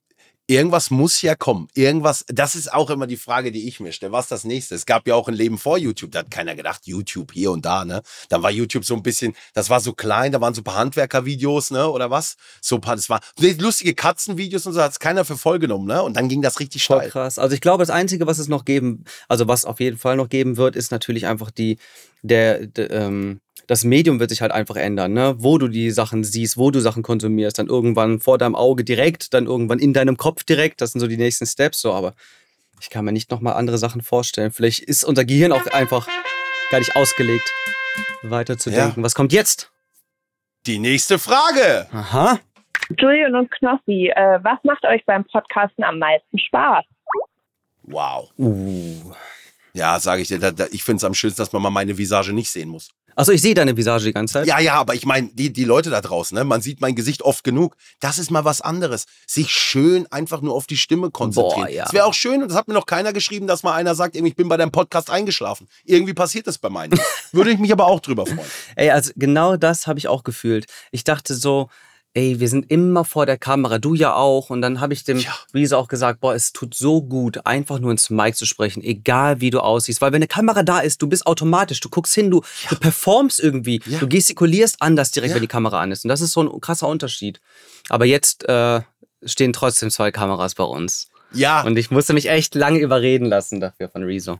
irgendwas 0.47 0.89
muss 0.89 1.21
ja 1.21 1.35
kommen. 1.35 1.67
Irgendwas, 1.75 2.25
das 2.27 2.55
ist 2.55 2.73
auch 2.73 2.89
immer 2.89 3.05
die 3.05 3.17
Frage, 3.17 3.51
die 3.51 3.67
ich 3.67 3.79
mir 3.79 3.91
stelle. 3.91 4.13
Was 4.13 4.25
ist 4.25 4.31
das 4.31 4.43
nächste? 4.45 4.75
Es 4.75 4.85
gab 4.85 5.07
ja 5.07 5.15
auch 5.15 5.27
ein 5.27 5.33
Leben 5.33 5.57
vor 5.57 5.77
YouTube. 5.77 6.11
Da 6.11 6.19
hat 6.19 6.31
keiner 6.31 6.55
gedacht, 6.55 6.81
YouTube 6.85 7.33
hier 7.33 7.51
und 7.51 7.65
da, 7.65 7.85
ne? 7.85 8.01
Dann 8.29 8.41
war 8.41 8.49
YouTube 8.49 8.85
so 8.85 8.95
ein 8.95 9.03
bisschen, 9.03 9.35
das 9.53 9.69
war 9.69 9.81
so 9.81 9.93
klein, 9.93 10.31
da 10.31 10.41
waren 10.41 10.53
so 10.53 10.61
ein 10.61 10.63
paar 10.63 10.75
Handwerkervideos, 10.75 11.71
ne? 11.71 11.89
Oder 11.89 12.09
was? 12.09 12.37
So 12.61 12.75
ein 12.75 12.81
paar, 12.81 12.95
das 12.95 13.09
war 13.09 13.19
lustige 13.37 13.93
Katzenvideos 13.93 14.65
und 14.65 14.73
so, 14.73 14.81
hat 14.81 14.91
es 14.91 14.99
keiner 14.99 15.25
für 15.25 15.37
voll 15.37 15.59
genommen, 15.59 15.85
ne? 15.85 16.01
Und 16.01 16.15
dann 16.15 16.29
ging 16.29 16.41
das 16.41 16.59
richtig 16.59 16.85
Voll 16.85 16.99
steil. 16.99 17.11
krass. 17.11 17.37
Also 17.37 17.53
ich 17.53 17.61
glaube, 17.61 17.81
das 17.81 17.89
Einzige, 17.89 18.25
was 18.25 18.39
es 18.39 18.47
noch 18.47 18.63
geben, 18.65 19.03
also 19.27 19.47
was 19.47 19.65
auf 19.65 19.79
jeden 19.79 19.97
Fall 19.97 20.15
noch 20.15 20.29
geben 20.29 20.57
wird, 20.57 20.75
ist 20.75 20.91
natürlich 20.91 21.27
einfach 21.27 21.51
die, 21.51 21.77
der, 22.21 22.67
der 22.67 22.89
ähm, 22.91 23.41
das 23.67 23.83
Medium 23.83 24.19
wird 24.19 24.29
sich 24.29 24.41
halt 24.41 24.51
einfach 24.51 24.77
ändern, 24.77 25.13
ne? 25.13 25.35
Wo 25.37 25.57
du 25.57 25.67
die 25.67 25.91
Sachen 25.91 26.23
siehst, 26.23 26.57
wo 26.57 26.71
du 26.71 26.79
Sachen 26.79 27.03
konsumierst, 27.03 27.59
dann 27.59 27.67
irgendwann 27.67 28.19
vor 28.19 28.37
deinem 28.37 28.55
Auge 28.55 28.83
direkt, 28.83 29.33
dann 29.33 29.45
irgendwann 29.45 29.79
in 29.79 29.93
deinem 29.93 30.17
Kopf 30.17 30.43
direkt. 30.45 30.81
Das 30.81 30.93
sind 30.93 31.01
so 31.01 31.07
die 31.07 31.17
nächsten 31.17 31.45
Steps, 31.45 31.81
so, 31.81 31.93
aber 31.93 32.13
ich 32.79 32.89
kann 32.89 33.03
mir 33.03 33.11
nicht 33.11 33.29
nochmal 33.29 33.53
andere 33.53 33.77
Sachen 33.77 34.01
vorstellen. 34.01 34.51
Vielleicht 34.51 34.79
ist 34.79 35.03
unser 35.03 35.25
Gehirn 35.25 35.51
auch 35.51 35.67
einfach 35.67 36.07
gar 36.71 36.79
nicht 36.79 36.95
ausgelegt, 36.95 37.53
weiterzudenken. 38.23 39.03
Was 39.03 39.15
kommt 39.15 39.33
jetzt? 39.33 39.71
Die 40.65 40.79
nächste 40.79 41.19
Frage. 41.19 41.87
Aha. 41.91 42.39
Julian 42.97 43.35
und 43.35 43.51
Knossi, 43.51 44.11
äh, 44.15 44.39
was 44.43 44.59
macht 44.63 44.85
euch 44.85 45.03
beim 45.05 45.25
Podcasten 45.25 45.83
am 45.83 45.99
meisten 45.99 46.39
Spaß? 46.39 46.85
Wow. 47.83 48.31
Uh. 48.37 49.13
Ja, 49.77 49.99
sage 49.99 50.23
ich 50.23 50.27
dir, 50.27 50.39
da, 50.39 50.51
da, 50.51 50.65
ich 50.71 50.83
finde 50.83 50.97
es 50.97 51.03
am 51.03 51.13
schönsten, 51.13 51.41
dass 51.41 51.53
man 51.53 51.61
mal 51.61 51.69
meine 51.69 51.97
Visage 51.97 52.33
nicht 52.33 52.49
sehen 52.49 52.69
muss. 52.69 52.89
Achso, 53.15 53.31
ich 53.31 53.41
sehe 53.41 53.55
deine 53.55 53.75
Visage 53.75 54.05
die 54.05 54.13
ganze 54.13 54.33
Zeit. 54.33 54.47
Ja, 54.47 54.59
ja, 54.59 54.75
aber 54.75 54.93
ich 54.93 55.05
meine, 55.05 55.29
die, 55.33 55.51
die 55.51 55.63
Leute 55.63 55.89
da 55.89 56.01
draußen, 56.01 56.35
ne, 56.37 56.43
man 56.43 56.61
sieht 56.61 56.81
mein 56.81 56.95
Gesicht 56.95 57.23
oft 57.23 57.43
genug. 57.43 57.75
Das 57.99 58.19
ist 58.19 58.29
mal 58.29 58.45
was 58.45 58.61
anderes. 58.61 59.05
Sich 59.25 59.51
schön 59.51 60.05
einfach 60.11 60.41
nur 60.41 60.53
auf 60.53 60.67
die 60.67 60.77
Stimme 60.77 61.09
konzentrieren. 61.09 61.65
Boah, 61.65 61.69
ja. 61.69 61.85
Es 61.87 61.93
wäre 61.93 62.05
auch 62.05 62.13
schön, 62.13 62.43
und 62.43 62.49
das 62.49 62.57
hat 62.57 62.67
mir 62.67 62.75
noch 62.75 62.85
keiner 62.85 63.13
geschrieben, 63.13 63.47
dass 63.47 63.63
mal 63.63 63.73
einer 63.73 63.95
sagt, 63.95 64.15
ich 64.15 64.35
bin 64.35 64.47
bei 64.49 64.57
deinem 64.57 64.71
Podcast 64.71 65.09
eingeschlafen. 65.09 65.67
Irgendwie 65.83 66.13
passiert 66.13 66.45
das 66.45 66.59
bei 66.59 66.69
meinen. 66.69 66.99
Würde 67.31 67.51
ich 67.51 67.57
mich 67.57 67.71
aber 67.71 67.87
auch 67.87 68.01
drüber 68.01 68.25
freuen. 68.27 68.39
Ey, 68.75 68.91
also 68.91 69.11
genau 69.15 69.57
das 69.57 69.87
habe 69.87 69.97
ich 69.97 70.07
auch 70.07 70.23
gefühlt. 70.23 70.65
Ich 70.91 71.03
dachte 71.03 71.33
so, 71.33 71.69
ey, 72.17 72.39
wir 72.39 72.49
sind 72.49 72.71
immer 72.71 73.05
vor 73.05 73.27
der 73.27 73.37
Kamera, 73.37 73.77
du 73.77 73.93
ja 73.93 74.15
auch. 74.15 74.49
Und 74.49 74.61
dann 74.63 74.79
habe 74.81 74.93
ich 74.93 75.03
dem 75.03 75.19
Ja. 75.19 75.35
Reese 75.53 75.77
auch 75.77 75.87
gesagt, 75.87 76.19
boah, 76.19 76.33
es 76.33 76.51
tut 76.51 76.73
so 76.73 77.01
gut, 77.03 77.45
einfach 77.45 77.77
nur 77.79 77.91
ins 77.91 78.09
Mic 78.09 78.35
zu 78.35 78.45
sprechen, 78.47 78.81
egal 78.83 79.39
wie 79.39 79.51
du 79.51 79.59
aussiehst. 79.59 80.01
Weil 80.01 80.11
wenn 80.11 80.17
eine 80.17 80.27
Kamera 80.27 80.63
da 80.63 80.79
ist, 80.79 81.01
du 81.01 81.07
bist 81.07 81.27
automatisch, 81.27 81.79
du 81.79 81.89
guckst 81.89 82.15
hin, 82.15 82.31
du, 82.31 82.41
du 82.69 82.75
performst 82.75 83.39
irgendwie, 83.39 83.81
Ja. 83.85 83.99
du 83.99 84.07
gestikulierst 84.07 84.77
anders 84.81 85.11
direkt, 85.11 85.29
Ja. 85.29 85.35
wenn 85.35 85.41
die 85.43 85.47
Kamera 85.47 85.79
an 85.79 85.91
ist. 85.91 86.05
Und 86.05 86.09
das 86.09 86.21
ist 86.21 86.31
so 86.31 86.41
ein 86.41 86.59
krasser 86.61 86.87
Unterschied. 86.87 87.39
Aber 87.89 88.05
jetzt 88.05 88.49
äh, 88.49 88.81
stehen 89.23 89.53
trotzdem 89.53 89.91
zwei 89.91 90.11
Kameras 90.11 90.55
bei 90.55 90.63
uns. 90.63 91.09
Ja, 91.33 91.61
Und 91.63 91.77
ich 91.77 91.91
musste 91.91 92.13
mich 92.13 92.29
echt 92.29 92.55
lange 92.55 92.79
überreden 92.79 93.25
lassen 93.27 93.59
dafür 93.59 93.89
von 93.89 94.01
Rezo. 94.03 94.39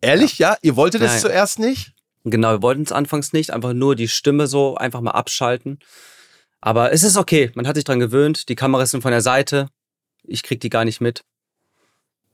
ehrlich, 0.00 0.38
ja? 0.38 0.56
Ihr 0.62 0.74
wolltet 0.74 1.02
es 1.02 1.20
zuerst 1.20 1.58
nicht? 1.60 1.92
Genau, 2.24 2.50
wir 2.52 2.62
wollten 2.62 2.82
es 2.82 2.90
anfangs 2.90 3.32
nicht, 3.32 3.52
einfach 3.52 3.74
nur 3.74 3.94
die 3.94 4.08
Stimme 4.08 4.48
so 4.48 4.74
einfach 4.74 5.00
mal 5.02 5.12
abschalten. 5.12 5.78
Aber 6.66 6.92
es 6.92 7.04
ist 7.04 7.16
okay, 7.16 7.52
man 7.54 7.68
hat 7.68 7.76
sich 7.76 7.84
dran 7.84 8.00
gewöhnt, 8.00 8.48
die 8.48 8.56
Kameras 8.56 8.90
sind 8.90 9.00
von 9.00 9.12
der 9.12 9.20
Seite, 9.20 9.68
ich 10.24 10.42
krieg 10.42 10.60
die 10.60 10.68
gar 10.68 10.84
nicht 10.84 11.00
mit. 11.00 11.22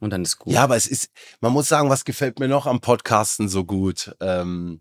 Und 0.01 0.09
dann 0.09 0.23
ist 0.23 0.38
gut. 0.38 0.55
Ja, 0.55 0.62
aber 0.62 0.75
es 0.75 0.87
ist, 0.87 1.11
man 1.42 1.53
muss 1.53 1.68
sagen, 1.68 1.90
was 1.90 2.07
gefällt 2.07 2.38
mir 2.38 2.49
noch 2.49 2.64
am 2.64 2.81
Podcasten 2.81 3.51
so 3.51 3.66
gut? 3.66 4.16
Ähm, 4.21 4.79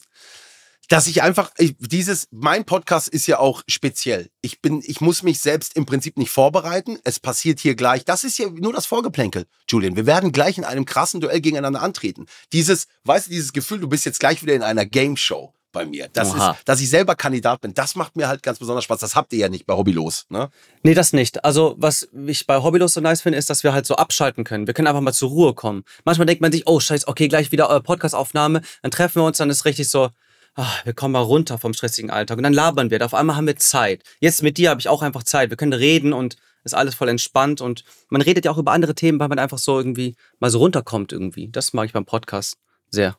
dass 0.88 1.06
ich 1.08 1.22
einfach, 1.22 1.52
ich, 1.58 1.76
dieses, 1.80 2.30
mein 2.32 2.64
Podcast 2.64 3.10
ist 3.10 3.28
ja 3.28 3.40
auch 3.40 3.62
speziell. 3.68 4.30
Ich 4.42 4.62
bin, 4.62 4.82
ich 4.86 5.02
muss 5.02 5.22
mich 5.22 5.42
selbst 5.42 5.76
im 5.76 5.86
Prinzip 5.86 6.16
nicht 6.16 6.32
vorbereiten. 6.32 6.98
Es 7.04 7.20
passiert 7.20 7.60
hier 7.60 7.76
gleich. 7.76 8.06
Das 8.06 8.24
ist 8.24 8.40
ja 8.40 8.50
nur 8.50 8.72
das 8.72 8.86
Vorgeplänkel, 8.86 9.48
Julian. 9.70 9.98
Wir 9.98 10.06
werden 10.06 10.32
gleich 10.32 10.60
in 10.60 10.64
einem 10.64 10.86
krassen 10.86 11.20
Duell 11.20 11.42
gegeneinander 11.42 11.82
antreten. 11.82 12.26
Dieses, 12.54 12.88
weißt 13.04 13.28
du, 13.28 13.32
dieses 13.32 13.52
Gefühl, 13.52 13.82
du 13.82 13.90
bist 13.90 14.06
jetzt 14.06 14.22
gleich 14.22 14.42
wieder 14.42 14.54
in 14.54 14.64
einer 14.64 14.86
Game 14.86 15.18
Show 15.18 15.54
bei 15.72 15.86
mir. 15.86 16.10
Das 16.14 16.34
ist, 16.34 16.44
dass 16.66 16.82
ich 16.82 16.90
selber 16.90 17.16
Kandidat 17.16 17.62
bin. 17.62 17.74
Das 17.74 17.96
macht 17.96 18.16
mir 18.16 18.28
halt 18.28 18.44
ganz 18.44 18.60
besonders 18.60 18.84
Spaß. 18.84 19.00
Das 19.00 19.16
habt 19.16 19.34
ihr 19.34 19.40
ja 19.40 19.50
nicht 19.50 19.66
bei 19.66 19.74
Hobbylos, 19.74 20.26
ne? 20.30 20.50
Nee, 20.84 20.94
das 20.94 21.14
nicht. 21.14 21.44
Also, 21.46 21.76
was 21.78 22.10
ich 22.28 22.48
bei 22.48 22.62
Hobbylos 22.62 22.94
so 22.94 23.02
nice 23.02 23.22
finde, 23.22 23.38
ist, 23.38 23.50
dass 23.50 23.64
wir 23.64 23.74
halt 23.74 23.86
so 23.86 23.96
abschalten 23.96 24.44
können. 24.44 24.68
Wir 24.68 24.74
können 24.74 24.88
einfach 24.88 25.02
mal 25.02 25.14
zur 25.14 25.30
Ruhe 25.30 25.54
kommen. 25.54 25.84
Manchmal 26.06 26.26
denkt 26.26 26.42
man 26.42 26.52
sich, 26.52 26.68
oh, 26.68 26.80
scheiße, 26.80 27.08
okay, 27.08 27.28
gleich 27.28 27.52
wieder 27.52 27.70
eure 27.70 27.82
Podcast-Aufnahme. 27.82 28.62
Dann 28.82 28.92
treffen 28.92 29.22
wir 29.22 29.26
uns, 29.26 29.38
dann 29.38 29.50
ist 29.50 29.66
richtig 29.66 29.90
so, 29.90 30.10
ah, 30.56 30.72
wir 30.84 30.94
kommen 30.94 31.14
mal 31.14 31.20
runter 31.20 31.58
vom 31.58 31.74
stressigen 31.74 32.12
Alltag. 32.12 32.38
Und 32.38 32.44
dann 32.44 32.54
labern 32.54 32.90
wir. 32.90 33.04
Auf 33.06 33.14
einmal 33.14 33.36
haben 33.36 33.48
wir 33.48 33.58
Zeit. 33.58 34.04
Jetzt 34.20 34.44
mit 34.44 34.58
dir 34.58 34.70
habe 34.70 34.80
ich 34.80 34.90
auch 34.90 35.02
einfach 35.02 35.24
Zeit. 35.24 35.50
Wir 35.50 35.58
können 35.58 35.74
reden 35.74 36.14
und 36.14 36.38
ist 36.64 36.76
alles 36.76 36.96
voll 36.96 37.10
entspannt. 37.10 37.62
Und 37.62 37.84
man 38.10 38.22
redet 38.22 38.46
ja 38.46 38.52
auch 38.52 38.58
über 38.58 38.72
andere 38.72 38.96
Themen, 38.96 39.20
weil 39.20 39.30
man 39.30 39.40
einfach 39.40 39.58
so 39.58 39.78
irgendwie 39.78 40.16
mal 40.40 40.50
so 40.50 40.60
runterkommt 40.60 41.12
irgendwie. 41.12 41.50
Das 41.50 41.74
mag 41.74 41.86
ich 41.86 41.94
beim 41.94 42.06
Podcast 42.06 42.58
sehr. 42.90 43.18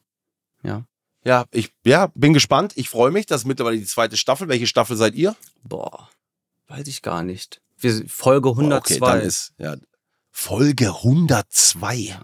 Ja. 0.63 0.85
Ja, 1.25 1.45
ich 1.51 1.73
ja, 1.85 2.09
bin 2.15 2.33
gespannt. 2.33 2.73
Ich 2.77 2.89
freue 2.89 3.11
mich. 3.11 3.27
Das 3.27 3.43
ist 3.43 3.47
mittlerweile 3.47 3.79
die 3.79 3.85
zweite 3.85 4.17
Staffel. 4.17 4.49
Welche 4.49 4.67
Staffel 4.67 4.97
seid 4.97 5.15
ihr? 5.15 5.37
Boah, 5.63 6.09
weiß 6.69 6.87
ich 6.89 7.03
gar 7.03 7.23
nicht. 7.23 7.61
Wir, 7.79 8.05
Folge 8.09 8.51
102. 8.51 8.95
Okay, 8.95 9.01
dann 9.01 9.21
ist 9.21 9.53
ja 9.59 9.77
Folge 10.31 10.89
102. 10.89 12.19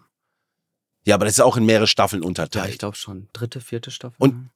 Ja, 1.05 1.15
aber 1.15 1.25
das 1.25 1.35
ist 1.35 1.41
auch 1.41 1.57
in 1.57 1.65
mehrere 1.65 1.87
Staffeln 1.87 2.23
ja, 2.23 2.29
unterteilt. 2.29 2.73
ich 2.73 2.79
glaube 2.79 2.97
schon. 2.97 3.29
Dritte, 3.33 3.61
vierte 3.61 3.91
Staffel. 3.91 4.17
Und- 4.19 4.51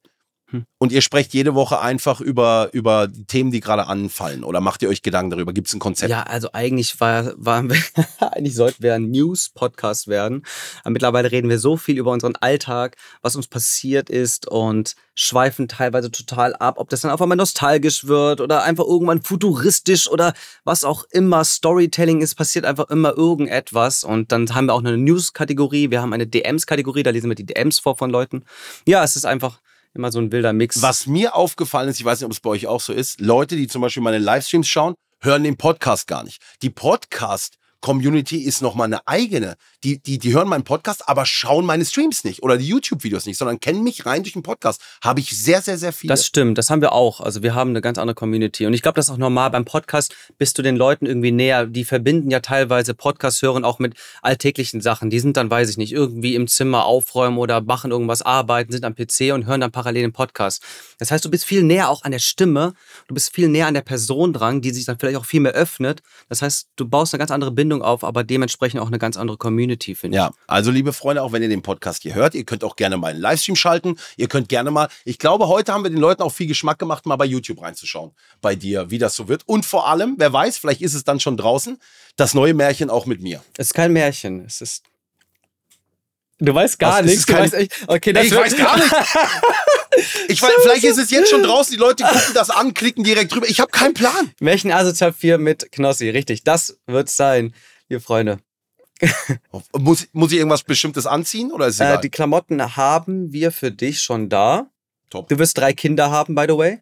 Und 0.77 0.91
ihr 0.91 1.01
sprecht 1.01 1.33
jede 1.33 1.55
Woche 1.55 1.79
einfach 1.79 2.21
über, 2.21 2.69
über 2.73 3.07
die 3.07 3.25
Themen, 3.25 3.51
die 3.51 3.59
gerade 3.59 3.87
anfallen. 3.87 4.43
Oder 4.43 4.61
macht 4.61 4.81
ihr 4.81 4.89
euch 4.89 5.01
Gedanken 5.01 5.31
darüber? 5.31 5.53
Gibt 5.53 5.67
es 5.67 5.73
ein 5.73 5.79
Konzept? 5.79 6.09
Ja, 6.09 6.23
also 6.23 6.49
eigentlich 6.53 6.99
war, 6.99 7.33
waren 7.37 7.69
wir, 7.69 7.77
eigentlich 8.19 8.55
sollten 8.55 8.83
wir 8.83 8.93
ein 8.93 9.09
News-Podcast 9.09 10.07
werden. 10.07 10.45
Aber 10.83 10.91
mittlerweile 10.91 11.31
reden 11.31 11.49
wir 11.49 11.59
so 11.59 11.77
viel 11.77 11.97
über 11.97 12.11
unseren 12.11 12.35
Alltag, 12.35 12.97
was 13.21 13.35
uns 13.35 13.47
passiert 13.47 14.09
ist 14.09 14.47
und 14.47 14.95
schweifen 15.15 15.67
teilweise 15.67 16.09
total 16.09 16.55
ab, 16.55 16.75
ob 16.77 16.89
das 16.89 17.01
dann 17.01 17.11
auf 17.11 17.21
einmal 17.21 17.37
nostalgisch 17.37 18.07
wird 18.07 18.41
oder 18.41 18.63
einfach 18.63 18.85
irgendwann 18.85 19.21
futuristisch 19.21 20.09
oder 20.09 20.33
was 20.63 20.83
auch 20.83 21.05
immer 21.11 21.43
Storytelling 21.43 22.21
ist, 22.21 22.35
passiert 22.35 22.65
einfach 22.65 22.89
immer 22.89 23.15
irgendetwas. 23.15 24.03
Und 24.03 24.31
dann 24.31 24.53
haben 24.53 24.67
wir 24.67 24.73
auch 24.73 24.79
eine 24.79 24.97
News-Kategorie, 24.97 25.91
wir 25.91 26.01
haben 26.01 26.13
eine 26.13 26.27
DMs-Kategorie, 26.27 27.03
da 27.03 27.11
lesen 27.11 27.29
wir 27.29 27.35
die 27.35 27.45
DMs 27.45 27.79
vor 27.79 27.95
von 27.95 28.09
Leuten. 28.09 28.43
Ja, 28.87 29.03
es 29.03 29.15
ist 29.15 29.25
einfach 29.25 29.59
immer 29.93 30.11
so 30.11 30.19
ein 30.19 30.31
wilder 30.31 30.53
Mix. 30.53 30.81
Was 30.81 31.07
mir 31.07 31.35
aufgefallen 31.35 31.89
ist, 31.89 31.99
ich 31.99 32.05
weiß 32.05 32.19
nicht, 32.19 32.25
ob 32.25 32.31
es 32.31 32.39
bei 32.39 32.49
euch 32.49 32.67
auch 32.67 32.81
so 32.81 32.93
ist, 32.93 33.19
Leute, 33.19 33.55
die 33.55 33.67
zum 33.67 33.81
Beispiel 33.81 34.03
meine 34.03 34.19
Livestreams 34.19 34.67
schauen, 34.67 34.95
hören 35.21 35.43
den 35.43 35.57
Podcast 35.57 36.07
gar 36.07 36.23
nicht. 36.23 36.41
Die 36.61 36.69
Podcast 36.69 37.57
Community 37.83 38.37
ist 38.37 38.61
nochmal 38.61 38.85
eine 38.85 39.05
eigene. 39.07 39.57
Die, 39.83 40.01
die, 40.01 40.17
die 40.17 40.33
hören 40.33 40.47
meinen 40.47 40.63
Podcast, 40.63 41.09
aber 41.09 41.25
schauen 41.25 41.65
meine 41.65 41.83
Streams 41.83 42.23
nicht 42.23 42.41
oder 42.41 42.55
die 42.57 42.65
YouTube-Videos 42.65 43.25
nicht, 43.25 43.37
sondern 43.37 43.59
kennen 43.59 43.83
mich 43.83 44.05
rein 44.05 44.23
durch 44.23 44.31
den 44.31 44.41
Podcast. 44.41 44.81
Habe 45.03 45.19
ich 45.19 45.37
sehr, 45.37 45.61
sehr, 45.61 45.77
sehr 45.77 45.91
viele. 45.91 46.13
Das 46.13 46.25
stimmt, 46.25 46.57
das 46.57 46.69
haben 46.69 46.79
wir 46.81 46.93
auch. 46.93 47.19
Also 47.19 47.43
wir 47.43 47.53
haben 47.55 47.71
eine 47.71 47.81
ganz 47.81 47.97
andere 47.97 48.15
Community. 48.15 48.65
Und 48.65 48.73
ich 48.73 48.81
glaube, 48.81 48.95
das 48.95 49.07
ist 49.07 49.11
auch 49.11 49.17
normal. 49.17 49.49
Beim 49.49 49.65
Podcast 49.65 50.15
bist 50.37 50.57
du 50.57 50.61
den 50.61 50.77
Leuten 50.77 51.05
irgendwie 51.05 51.33
näher. 51.33 51.65
Die 51.65 51.83
verbinden 51.83 52.31
ja 52.31 52.39
teilweise 52.39 52.93
Podcast 52.93 53.41
hören 53.41 53.65
auch 53.65 53.79
mit 53.79 53.95
alltäglichen 54.21 54.79
Sachen. 54.79 55.09
Die 55.09 55.19
sind 55.19 55.35
dann, 55.35 55.51
weiß 55.51 55.69
ich 55.69 55.75
nicht, 55.75 55.91
irgendwie 55.91 56.35
im 56.35 56.47
Zimmer 56.47 56.85
aufräumen 56.85 57.37
oder 57.37 57.59
machen 57.59 57.91
irgendwas 57.91 58.21
arbeiten, 58.21 58.71
sind 58.71 58.85
am 58.85 58.95
PC 58.95 59.33
und 59.33 59.45
hören 59.45 59.59
dann 59.59 59.73
parallel 59.73 60.03
den 60.03 60.13
Podcast. 60.13 60.63
Das 60.99 61.11
heißt, 61.11 61.25
du 61.25 61.29
bist 61.29 61.43
viel 61.43 61.63
näher 61.63 61.89
auch 61.89 62.03
an 62.03 62.13
der 62.13 62.19
Stimme. 62.19 62.75
Du 63.09 63.13
bist 63.13 63.33
viel 63.33 63.49
näher 63.49 63.67
an 63.67 63.73
der 63.73 63.81
Person 63.81 64.31
dran, 64.31 64.61
die 64.61 64.71
sich 64.71 64.85
dann 64.85 64.97
vielleicht 64.97 65.17
auch 65.17 65.25
viel 65.25 65.41
mehr 65.41 65.51
öffnet. 65.51 66.01
Das 66.29 66.41
heißt, 66.41 66.69
du 66.77 66.87
baust 66.87 67.13
eine 67.13 67.19
ganz 67.19 67.29
andere 67.29 67.51
Bindung 67.51 67.72
auf, 67.81 68.03
aber 68.03 68.23
dementsprechend 68.23 68.79
auch 68.81 68.87
eine 68.87 68.99
ganz 68.99 69.17
andere 69.17 69.37
Community, 69.37 69.95
finde 69.95 70.17
Ja, 70.17 70.31
also 70.47 70.69
liebe 70.71 70.93
Freunde, 70.93 71.21
auch 71.23 71.31
wenn 71.31 71.41
ihr 71.41 71.49
den 71.49 71.61
Podcast 71.63 72.03
hier 72.03 72.13
hört, 72.13 72.35
ihr 72.35 72.43
könnt 72.45 72.63
auch 72.63 72.75
gerne 72.75 72.97
mal 72.97 73.11
einen 73.11 73.19
Livestream 73.21 73.55
schalten. 73.55 73.97
Ihr 74.17 74.27
könnt 74.27 74.49
gerne 74.49 74.69
mal, 74.71 74.87
ich 75.05 75.17
glaube, 75.19 75.47
heute 75.47 75.73
haben 75.73 75.83
wir 75.83 75.89
den 75.89 75.99
Leuten 75.99 76.21
auch 76.21 76.31
viel 76.31 76.47
Geschmack 76.47 76.79
gemacht, 76.79 77.05
mal 77.05 77.15
bei 77.15 77.25
YouTube 77.25 77.61
reinzuschauen, 77.61 78.11
bei 78.41 78.55
dir, 78.55 78.91
wie 78.91 78.97
das 78.99 79.15
so 79.15 79.27
wird. 79.27 79.41
Und 79.47 79.65
vor 79.65 79.87
allem, 79.89 80.15
wer 80.17 80.31
weiß, 80.31 80.57
vielleicht 80.57 80.81
ist 80.81 80.93
es 80.93 81.03
dann 81.03 81.19
schon 81.19 81.37
draußen, 81.37 81.79
das 82.15 82.33
neue 82.33 82.53
Märchen 82.53 82.89
auch 82.89 83.05
mit 83.05 83.21
mir. 83.21 83.41
ich. 83.53 83.59
Es 83.59 83.67
ist 83.67 83.73
kein 83.73 83.91
Märchen. 83.93 84.45
Es 84.45 84.61
ist. 84.61 84.83
Du 86.39 86.53
weißt 86.53 86.77
gar 86.79 86.99
Was, 86.99 87.05
nichts. 87.05 87.19
ist 87.21 87.29
Du 87.29 87.33
kein- 87.33 87.43
weißt 87.43 87.53
echt. 87.53 87.73
Okay, 87.87 88.11
das 88.13 88.25
ich 88.25 88.31
wird- 88.31 88.41
weiß 88.45 88.57
gar 88.57 88.75
nicht. 88.77 88.91
Ich 90.27 90.41
weiß, 90.41 90.51
vielleicht 90.61 90.83
ist 90.83 90.97
es 90.97 91.09
jetzt 91.11 91.29
schon 91.29 91.43
draußen, 91.43 91.73
die 91.73 91.79
Leute 91.79 92.03
gucken 92.03 92.33
das 92.33 92.49
an, 92.49 92.73
klicken 92.73 93.03
direkt 93.03 93.33
drüber. 93.33 93.47
Ich 93.47 93.59
habe 93.59 93.71
keinen 93.71 93.93
Plan. 93.93 94.31
Märchen 94.39 94.71
Asozial 94.71 95.13
4 95.13 95.37
mit 95.37 95.71
Knossi, 95.71 96.09
richtig. 96.09 96.43
Das 96.43 96.77
wird 96.87 97.09
sein, 97.09 97.53
ihr 97.89 98.01
Freunde. 98.01 98.39
Muss, 99.77 100.07
muss 100.13 100.31
ich 100.31 100.37
irgendwas 100.37 100.63
Bestimmtes 100.63 101.05
anziehen 101.05 101.51
oder 101.51 101.67
ist 101.67 101.75
es 101.75 101.81
egal? 101.81 101.97
Äh, 101.97 102.01
die 102.01 102.09
Klamotten 102.09 102.75
haben 102.77 103.33
wir 103.33 103.51
für 103.51 103.71
dich 103.71 103.99
schon 104.01 104.29
da. 104.29 104.67
Top. 105.09 105.27
Du 105.29 105.37
wirst 105.39 105.57
drei 105.57 105.73
Kinder 105.73 106.09
haben, 106.11 106.35
by 106.35 106.45
the 106.47 106.57
way. 106.57 106.79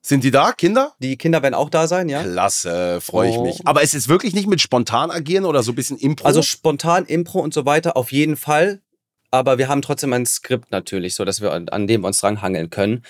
Sind 0.00 0.24
die 0.24 0.30
da, 0.30 0.52
Kinder? 0.52 0.94
Die 1.00 1.16
Kinder 1.18 1.42
werden 1.42 1.54
auch 1.54 1.68
da 1.70 1.86
sein, 1.88 2.08
ja. 2.08 2.22
Klasse, 2.22 3.00
freue 3.02 3.30
ich 3.30 3.36
Oh. 3.36 3.44
mich. 3.44 3.66
Aber 3.66 3.82
es 3.82 3.94
ist 3.94 4.08
wirklich 4.08 4.32
nicht 4.32 4.46
mit 4.48 4.60
spontan 4.60 5.10
agieren 5.10 5.44
oder 5.44 5.62
so 5.62 5.72
ein 5.72 5.74
bisschen 5.74 5.98
Impro? 5.98 6.24
Also 6.26 6.40
spontan, 6.40 7.04
Impro 7.04 7.40
und 7.40 7.52
so 7.52 7.66
weiter, 7.66 7.96
auf 7.96 8.12
jeden 8.12 8.36
Fall. 8.36 8.80
Aber 9.30 9.58
wir 9.58 9.68
haben 9.68 9.82
trotzdem 9.82 10.12
ein 10.12 10.24
Skript 10.26 10.70
natürlich, 10.70 11.14
so 11.14 11.24
dass 11.24 11.40
wir 11.40 11.52
an, 11.52 11.86
dem 11.86 12.00
wir 12.02 12.06
uns 12.08 12.20
dranhangeln 12.20 12.70
können. 12.70 13.04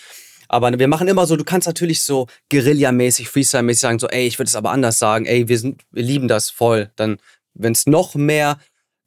Aber 0.48 0.76
wir 0.78 0.88
machen 0.88 1.09
immer 1.09 1.26
so, 1.26 1.37
du 1.37 1.44
kannst 1.44 1.66
natürlich 1.66 2.02
so 2.02 2.26
Guerilla-mäßig, 2.50 3.28
Freestyle-mäßig 3.28 3.81
sagen, 3.81 3.98
so, 3.98 4.09
ey, 4.09 4.26
ich 4.26 4.38
würde 4.38 4.48
es 4.48 4.57
aber 4.57 4.70
anders 4.70 4.98
sagen, 4.98 5.26
ey, 5.26 5.46
wir 5.48 5.59
sind, 5.59 5.83
wir 5.90 6.02
lieben 6.02 6.26
das 6.26 6.48
voll. 6.50 6.90
Dann, 6.96 7.18
wenn 7.54 7.72
es 7.72 7.87
noch 7.87 8.14
mehr 8.14 8.59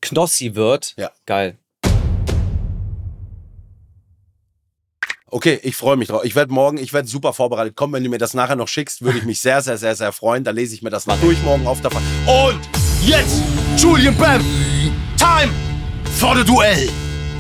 Knossi 0.02 0.56
wird, 0.56 0.94
Ja. 0.98 1.12
geil. 1.26 1.58
Okay, 5.34 5.60
ich 5.64 5.78
freue 5.78 5.96
mich 5.96 6.10
drauf. 6.10 6.26
Ich 6.26 6.36
werde 6.36 6.52
morgen, 6.54 6.78
ich 6.78 6.92
werde 6.92 7.08
super 7.08 7.32
vorbereitet 7.32 7.76
kommen. 7.78 7.94
Wenn 7.94 8.04
du 8.04 8.10
mir 8.10 8.18
das 8.18 8.34
nachher 8.34 8.58
noch 8.58 8.68
schickst, 8.68 9.02
würde 9.02 9.18
ich 9.18 9.24
mich 9.24 9.40
sehr, 9.40 9.62
sehr, 9.62 9.78
sehr, 9.78 9.96
sehr 9.96 10.12
freuen. 10.12 10.44
Dann 10.44 10.56
lese 10.58 10.76
ich 10.76 10.82
mir 10.82 10.90
das 10.90 11.06
mal 11.08 11.18
durch 11.22 11.42
morgen 11.44 11.66
auf 11.68 11.80
der 11.82 11.90
Fahrt. 11.90 12.04
Und 12.28 12.60
jetzt, 13.02 13.42
Julian 13.78 14.16
Bam, 14.18 14.44
time 15.18 15.52
for 16.18 16.36
the 16.36 16.44
Duell. 16.44 16.90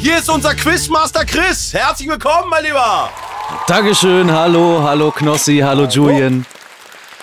Hier 0.01 0.17
ist 0.17 0.31
unser 0.31 0.55
Quizmaster 0.55 1.23
Chris. 1.25 1.75
Herzlich 1.75 2.09
willkommen, 2.09 2.49
mein 2.49 2.63
Lieber. 2.63 3.11
Dankeschön, 3.67 4.31
hallo, 4.31 4.81
hallo 4.81 5.11
Knossi, 5.11 5.59
hallo 5.59 5.85
Julian. 5.85 6.43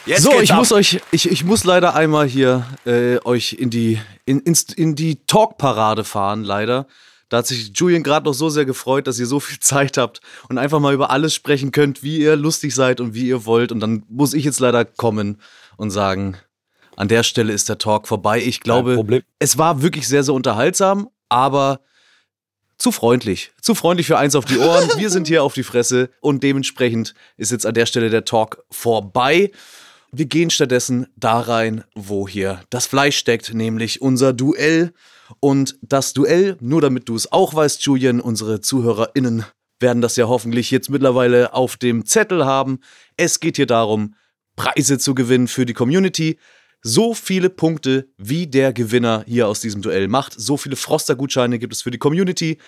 Jetzt 0.07 0.23
so, 0.23 0.41
ich 0.41 0.53
ab. 0.53 0.59
muss 0.59 0.71
euch, 0.71 1.01
ich, 1.11 1.29
ich 1.29 1.43
muss 1.43 1.65
leider 1.65 1.97
einmal 1.97 2.29
hier 2.29 2.69
äh, 2.87 3.19
euch 3.25 3.55
in 3.55 3.71
die, 3.71 3.99
in, 4.27 4.39
ins, 4.43 4.63
in 4.63 4.95
die 4.95 5.17
Talkparade 5.27 6.05
fahren, 6.05 6.45
leider. 6.45 6.87
Da 7.29 7.39
hat 7.39 7.49
sich 7.49 7.73
Julian 7.75 8.05
gerade 8.05 8.27
noch 8.27 8.33
so 8.33 8.49
sehr 8.49 8.65
gefreut, 8.65 9.09
dass 9.09 9.19
ihr 9.19 9.27
so 9.27 9.41
viel 9.41 9.59
Zeit 9.61 9.99
habt 9.99 10.21
und 10.49 10.57
einfach 10.57 10.79
mal 10.79 10.95
über 10.95 11.11
alles 11.11 11.35
sprechen 11.35 11.73
könnt, 11.73 12.05
wie 12.05 12.19
ihr 12.19 12.37
lustig 12.37 12.77
seid 12.77 13.01
und 13.01 13.13
wie 13.13 13.27
ihr 13.27 13.45
wollt. 13.45 13.73
Und 13.73 13.81
dann 13.81 14.05
muss 14.09 14.35
ich 14.35 14.45
jetzt 14.45 14.61
leider 14.61 14.85
kommen 14.85 15.41
und 15.79 15.91
sagen, 15.91 16.37
an 16.95 17.09
der 17.09 17.25
Stelle 17.25 17.53
ist 17.53 17.69
der 17.69 17.79
Talk 17.79 18.07
vorbei. 18.07 18.41
Ich 18.41 18.61
glaube, 18.61 19.25
es 19.41 19.59
war 19.59 19.83
wirklich 19.83 20.07
sehr, 20.07 20.23
sehr 20.23 20.35
unterhaltsam, 20.35 21.09
aber 21.29 21.81
zu 22.79 22.93
freundlich. 22.93 23.51
Zu 23.61 23.75
freundlich 23.75 24.07
für 24.07 24.19
eins 24.19 24.35
auf 24.35 24.45
die 24.45 24.59
Ohren. 24.59 24.89
Wir 24.97 25.11
sind 25.11 25.27
hier 25.27 25.43
auf 25.43 25.55
die 25.55 25.65
Fresse 25.65 26.11
und 26.21 26.43
dementsprechend 26.43 27.15
ist 27.37 27.53
jetzt 27.53 27.67
an 27.67 27.75
der 27.75 27.87
Stelle 27.87 28.09
der 28.09 28.25
Talk 28.25 28.65
vorbei. 28.71 29.51
Wir 30.11 30.27
gehen 30.27 30.49
stattdessen 30.49 31.07
da 31.17 31.41
rein, 31.41 31.85
wo 31.95 32.27
hier 32.27 32.63
das 32.71 32.87
Fleisch 32.87 33.19
steckt, 33.19 33.53
nämlich 33.53 34.01
unser 34.01 34.33
Duell. 34.33 34.93
Und 35.41 35.77
das 35.83 36.15
Duell, 36.15 36.57
nur 36.61 36.81
damit 36.81 37.09
du 37.09 37.15
es 37.15 37.31
auch 37.31 37.53
weißt, 37.53 37.83
Julian, 37.83 38.21
unsere 38.21 38.63
ZuhörerInnen 38.63 39.45
werden 39.81 40.01
das 40.01 40.17
ja 40.17 40.27
hoffentlich 40.27 40.71
jetzt 40.71 40.89
mittlerweile 40.89 41.53
auf 41.53 41.77
dem 41.77 42.07
Zettel 42.07 42.47
haben. 42.47 42.81
Es 43.17 43.41
geht 43.41 43.57
hier 43.57 43.67
darum, 43.67 44.15
Preise 44.57 44.99
zu 44.99 45.15
gewinnen 45.15 45.47
für 45.47 45.67
die 45.67 45.75
Community. 45.75 46.39
So 46.83 47.15
viele 47.15 47.51
Punkte, 47.51 48.09
wie 48.17 48.47
der 48.47 48.73
Gewinner 48.73 49.25
hier 49.27 49.49
aus 49.49 49.61
diesem 49.61 49.83
Duell 49.83 50.09
macht. 50.09 50.35
So 50.37 50.57
viele 50.57 50.77
Froster-Gutscheine 50.77 51.59
gibt 51.59 51.73
es 51.73 51.83
für 51.83 51.91
die 51.91 51.99
Community. 51.99 52.59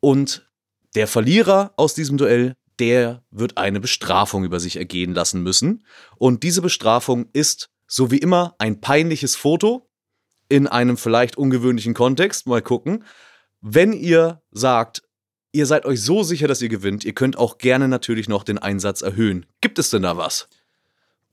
Und 0.00 0.48
der 0.94 1.08
Verlierer 1.08 1.72
aus 1.76 1.94
diesem 1.94 2.16
Duell, 2.18 2.54
der 2.78 3.24
wird 3.30 3.58
eine 3.58 3.80
Bestrafung 3.80 4.44
über 4.44 4.60
sich 4.60 4.76
ergehen 4.76 5.12
lassen 5.12 5.42
müssen. 5.42 5.84
Und 6.16 6.42
diese 6.42 6.62
Bestrafung 6.62 7.26
ist, 7.32 7.70
so 7.86 8.10
wie 8.10 8.18
immer, 8.18 8.54
ein 8.58 8.80
peinliches 8.80 9.34
Foto 9.34 9.88
in 10.48 10.66
einem 10.66 10.96
vielleicht 10.96 11.36
ungewöhnlichen 11.36 11.94
Kontext. 11.94 12.46
Mal 12.46 12.62
gucken. 12.62 13.04
Wenn 13.60 13.92
ihr 13.92 14.40
sagt, 14.52 15.02
ihr 15.52 15.66
seid 15.66 15.84
euch 15.84 16.00
so 16.02 16.22
sicher, 16.22 16.46
dass 16.46 16.62
ihr 16.62 16.68
gewinnt. 16.68 17.04
Ihr 17.04 17.14
könnt 17.14 17.36
auch 17.36 17.58
gerne 17.58 17.88
natürlich 17.88 18.28
noch 18.28 18.44
den 18.44 18.58
Einsatz 18.58 19.02
erhöhen. 19.02 19.46
Gibt 19.60 19.78
es 19.78 19.90
denn 19.90 20.02
da 20.02 20.16
was? 20.16 20.48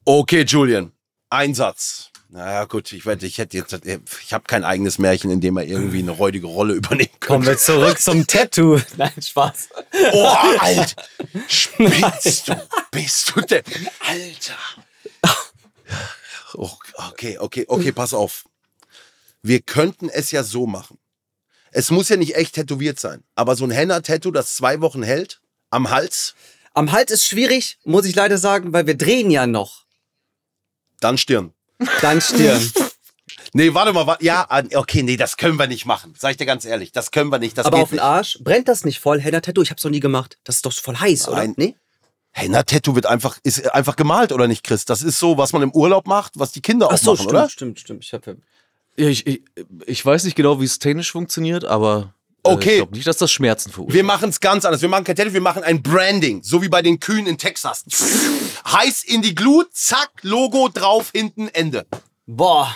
Okay, 0.05 0.43
Julian. 0.43 0.91
Einsatz. 1.29 2.11
Naja, 2.29 2.65
gut, 2.65 2.91
ich 2.91 3.05
wette, 3.05 3.25
ich 3.25 3.37
hätte 3.37 3.55
jetzt, 3.57 3.73
ich 3.85 4.33
habe 4.33 4.43
kein 4.45 4.63
eigenes 4.63 4.97
Märchen, 4.97 5.31
in 5.31 5.41
dem 5.41 5.57
er 5.57 5.63
irgendwie 5.65 5.99
eine 5.99 6.11
räudige 6.11 6.47
Rolle 6.47 6.73
übernehmen 6.81 7.09
Kommen 7.19 7.45
könnte. 7.45 7.47
wir 7.47 7.57
zurück 7.57 7.99
zum 7.99 8.25
Tattoo. 8.27 8.79
Nein, 8.97 9.13
Spaß. 9.21 9.69
Oh, 10.13 10.35
Alter! 10.59 11.03
Spinnst 11.47 12.47
du? 12.49 12.67
Bist 12.91 13.31
du 13.35 13.41
denn? 13.41 13.63
Alter! 13.99 14.57
Oh, 16.55 16.71
okay, 17.11 17.37
okay, 17.37 17.65
okay, 17.67 17.91
pass 17.91 18.13
auf. 18.13 18.45
Wir 19.41 19.61
könnten 19.61 20.09
es 20.09 20.31
ja 20.31 20.43
so 20.43 20.65
machen. 20.67 20.97
Es 21.71 21.91
muss 21.91 22.09
ja 22.09 22.15
nicht 22.15 22.35
echt 22.35 22.55
tätowiert 22.55 22.99
sein, 22.99 23.23
aber 23.35 23.55
so 23.55 23.65
ein 23.65 23.71
Henna-Tattoo, 23.71 24.31
das 24.31 24.55
zwei 24.55 24.79
Wochen 24.81 25.03
hält, 25.03 25.41
am 25.69 25.89
Hals, 25.89 26.33
Am 26.73 26.91
Hals 26.91 27.11
ist 27.11 27.25
schwierig, 27.25 27.77
muss 27.85 28.05
ich 28.05 28.15
leider 28.15 28.37
sagen, 28.37 28.73
weil 28.73 28.85
wir 28.87 28.95
drehen 28.97 29.31
ja 29.31 29.47
noch. 29.47 29.85
dann 30.99 31.17
Stirn. 31.17 31.53
Dann 32.01 32.21
Stirn. 32.21 32.71
Nee, 33.53 33.73
warte 33.73 33.93
mal, 33.93 34.05
wa- 34.05 34.17
ja, 34.19 34.45
okay, 34.73 35.01
nee, 35.01 35.15
das 35.15 35.37
können 35.37 35.57
wir 35.57 35.67
nicht 35.67 35.85
machen. 35.85 36.13
Sag 36.17 36.31
ich 36.31 36.37
dir 36.37 36.45
ganz 36.45 36.65
ehrlich, 36.65 36.91
das 36.91 37.11
können 37.11 37.31
wir 37.31 37.39
nicht, 37.39 37.57
das 37.57 37.65
Aber 37.65 37.77
geht 37.77 37.83
auf 37.83 37.89
den 37.89 37.95
nicht. 37.95 38.03
Arsch, 38.03 38.37
brennt 38.41 38.67
das 38.67 38.83
nicht 38.83 38.99
voll? 38.99 39.21
Henna-Tattoo, 39.21 39.61
ich 39.61 39.71
hab's 39.71 39.81
noch 39.85 39.91
nie 39.91 40.01
gemacht. 40.01 40.37
Das 40.43 40.57
ist 40.57 40.65
doch 40.65 40.73
voll 40.73 40.97
heiß, 40.97 41.29
oder? 41.29 41.37
Nein. 41.37 41.53
Nee? 41.55 41.75
Henna-Tattoo 42.31 42.95
wird 42.95 43.05
einfach, 43.05 43.37
ist 43.43 43.65
einfach 43.73 43.95
gemalt, 43.95 44.33
oder 44.33 44.49
nicht, 44.49 44.65
Chris? 44.65 44.83
Das 44.83 45.01
ist 45.01 45.19
so, 45.19 45.37
was 45.37 45.53
man 45.53 45.61
im 45.61 45.71
Urlaub 45.71 46.05
macht, 46.05 46.33
was 46.35 46.51
die 46.51 46.61
Kinder 46.61 46.87
Ach 46.89 46.95
auch 46.95 46.97
so, 46.97 47.11
machen, 47.11 47.17
stimmt, 47.23 47.31
oder? 47.33 47.49
stimmt, 47.49 47.79
stimmt. 47.79 48.03
Ich 48.03 48.13
hab 48.13 48.27
ja 48.27 48.33
ich, 48.97 49.25
ich, 49.25 49.41
ich 49.85 50.05
weiß 50.05 50.25
nicht 50.25 50.35
genau, 50.35 50.59
wie 50.59 50.65
es 50.65 50.77
technisch 50.79 51.13
funktioniert, 51.13 51.63
aber 51.63 52.13
Okay. 52.53 52.69
ich 52.71 52.75
glaube 52.77 52.95
nicht, 52.95 53.07
dass 53.07 53.17
das 53.17 53.31
Schmerzen 53.31 53.71
verursacht. 53.71 53.93
Wir 53.95 54.03
machen 54.03 54.29
es 54.29 54.39
ganz 54.39 54.65
anders. 54.65 54.81
Wir 54.81 54.89
machen 54.89 55.03
kein 55.03 55.15
Tattoo, 55.15 55.33
wir 55.33 55.41
machen 55.41 55.63
ein 55.63 55.81
Branding, 55.81 56.41
so 56.43 56.61
wie 56.61 56.69
bei 56.69 56.81
den 56.81 56.99
Kühen 56.99 57.27
in 57.27 57.37
Texas. 57.37 57.83
Heiß 58.71 59.03
in 59.03 59.21
die 59.21 59.35
Glut, 59.35 59.67
zack, 59.73 60.09
Logo 60.21 60.69
drauf, 60.73 61.09
hinten, 61.13 61.47
Ende. 61.49 61.85
Boah. 62.25 62.75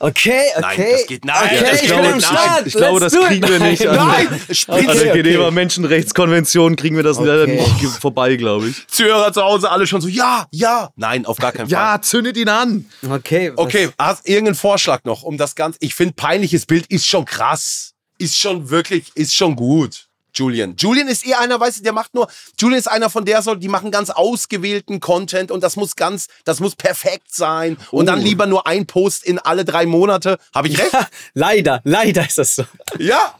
Okay, 0.00 0.42
okay. 0.56 0.60
Nein, 0.60 0.86
das 0.92 1.06
geht- 1.08 1.24
nein, 1.24 1.44
okay, 1.44 1.58
das 1.72 1.82
ich 1.82 1.86
glaube- 1.88 2.02
bin 2.02 2.12
am 2.12 2.18
nein, 2.20 2.30
Start. 2.30 2.66
ich 2.68 2.74
glaube, 2.74 3.00
das 3.00 3.12
kriegen 3.14 3.48
wir 3.48 3.58
nicht 3.58 3.84
an. 3.88 3.96
Nein, 3.96 4.28
An 4.48 4.54
Spitze. 4.54 4.70
der 4.70 5.10
okay. 5.10 5.22
Geneva 5.22 5.50
Menschenrechtskonvention 5.50 6.76
kriegen 6.76 6.94
wir 6.94 7.02
das 7.02 7.18
leider 7.18 7.42
Okay. 7.42 7.56
nicht 7.56 7.80
ge- 7.80 7.88
vorbei, 8.00 8.36
glaube 8.36 8.68
ich. 8.68 8.86
Zuhörer 8.86 9.32
zu 9.32 9.42
Hause 9.42 9.68
alle 9.70 9.88
schon 9.88 10.00
so, 10.00 10.06
ja, 10.06 10.46
ja. 10.52 10.90
Nein, 10.94 11.26
auf 11.26 11.38
gar 11.38 11.50
keinen 11.50 11.68
Fall. 11.68 11.72
Ja, 11.72 12.00
zündet 12.00 12.36
ihn 12.36 12.48
an! 12.48 12.86
Okay, 13.10 13.50
was- 13.56 13.58
Okay, 13.66 13.88
hast 13.98 14.28
irgendeinen 14.28 14.54
Vorschlag 14.54 15.00
noch, 15.02 15.24
um 15.24 15.36
das 15.36 15.56
Ganze? 15.56 15.78
Ich 15.82 15.96
finde, 15.96 16.14
peinliches 16.14 16.66
Bild 16.66 16.86
ist 16.86 17.04
schon 17.04 17.24
krass. 17.24 17.94
Ist 18.18 18.36
schon 18.36 18.68
wirklich, 18.70 19.10
ist 19.14 19.34
schon 19.34 19.56
gut. 19.56 20.06
Julian. 20.34 20.76
Julian 20.76 21.08
ist 21.08 21.26
eher 21.26 21.40
einer, 21.40 21.58
weißt 21.58 21.78
du, 21.78 21.82
der 21.82 21.92
macht 21.92 22.14
nur, 22.14 22.28
Julian 22.60 22.78
ist 22.78 22.86
einer 22.86 23.10
von 23.10 23.24
der 23.24 23.42
Sorte, 23.42 23.60
die 23.60 23.68
machen 23.68 23.90
ganz 23.90 24.10
ausgewählten 24.10 25.00
Content 25.00 25.50
und 25.50 25.62
das 25.62 25.74
muss 25.76 25.96
ganz, 25.96 26.28
das 26.44 26.60
muss 26.60 26.76
perfekt 26.76 27.34
sein 27.34 27.76
und 27.90 28.06
dann 28.06 28.20
Oh. 28.20 28.22
lieber 28.22 28.46
nur 28.46 28.66
ein 28.66 28.86
Post 28.86 29.24
in 29.24 29.38
alle 29.40 29.64
drei 29.64 29.86
Monate. 29.86 30.38
Habe 30.54 30.68
ich 30.68 30.78
recht? 30.78 30.92
leider, 31.34 31.80
leider 31.84 32.24
ist 32.26 32.38
das 32.38 32.54
so. 32.56 32.64
ja. 32.98 33.34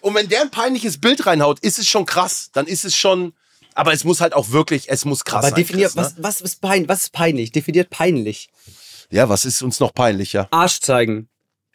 Und 0.00 0.14
wenn 0.14 0.28
der 0.28 0.42
ein 0.42 0.50
peinliches 0.50 1.00
Bild 1.00 1.26
reinhaut, 1.26 1.58
ist 1.60 1.78
es 1.80 1.88
schon 1.88 2.06
krass. 2.06 2.50
Dann 2.52 2.66
ist 2.68 2.84
es 2.84 2.94
schon, 2.94 3.32
aber 3.74 3.92
es 3.92 4.04
muss 4.04 4.20
halt 4.20 4.32
auch 4.32 4.50
wirklich, 4.50 4.88
es 4.90 5.04
muss 5.04 5.24
krass 5.24 5.38
Aber 5.38 5.48
sein. 5.48 5.56
definiert, 5.56 5.92
Chris, 5.94 5.96
ne? 5.96 6.22
was, 6.22 6.40
was, 6.40 6.40
ist 6.40 6.60
pein, 6.60 6.86
was 6.88 7.04
ist 7.04 7.12
peinlich? 7.12 7.50
Definiert 7.50 7.90
peinlich. 7.90 8.48
Ja, 9.10 9.28
was 9.28 9.44
ist 9.44 9.60
uns 9.62 9.80
noch 9.80 9.92
peinlicher? 9.92 10.46
Arsch 10.52 10.80
zeigen. 10.80 11.28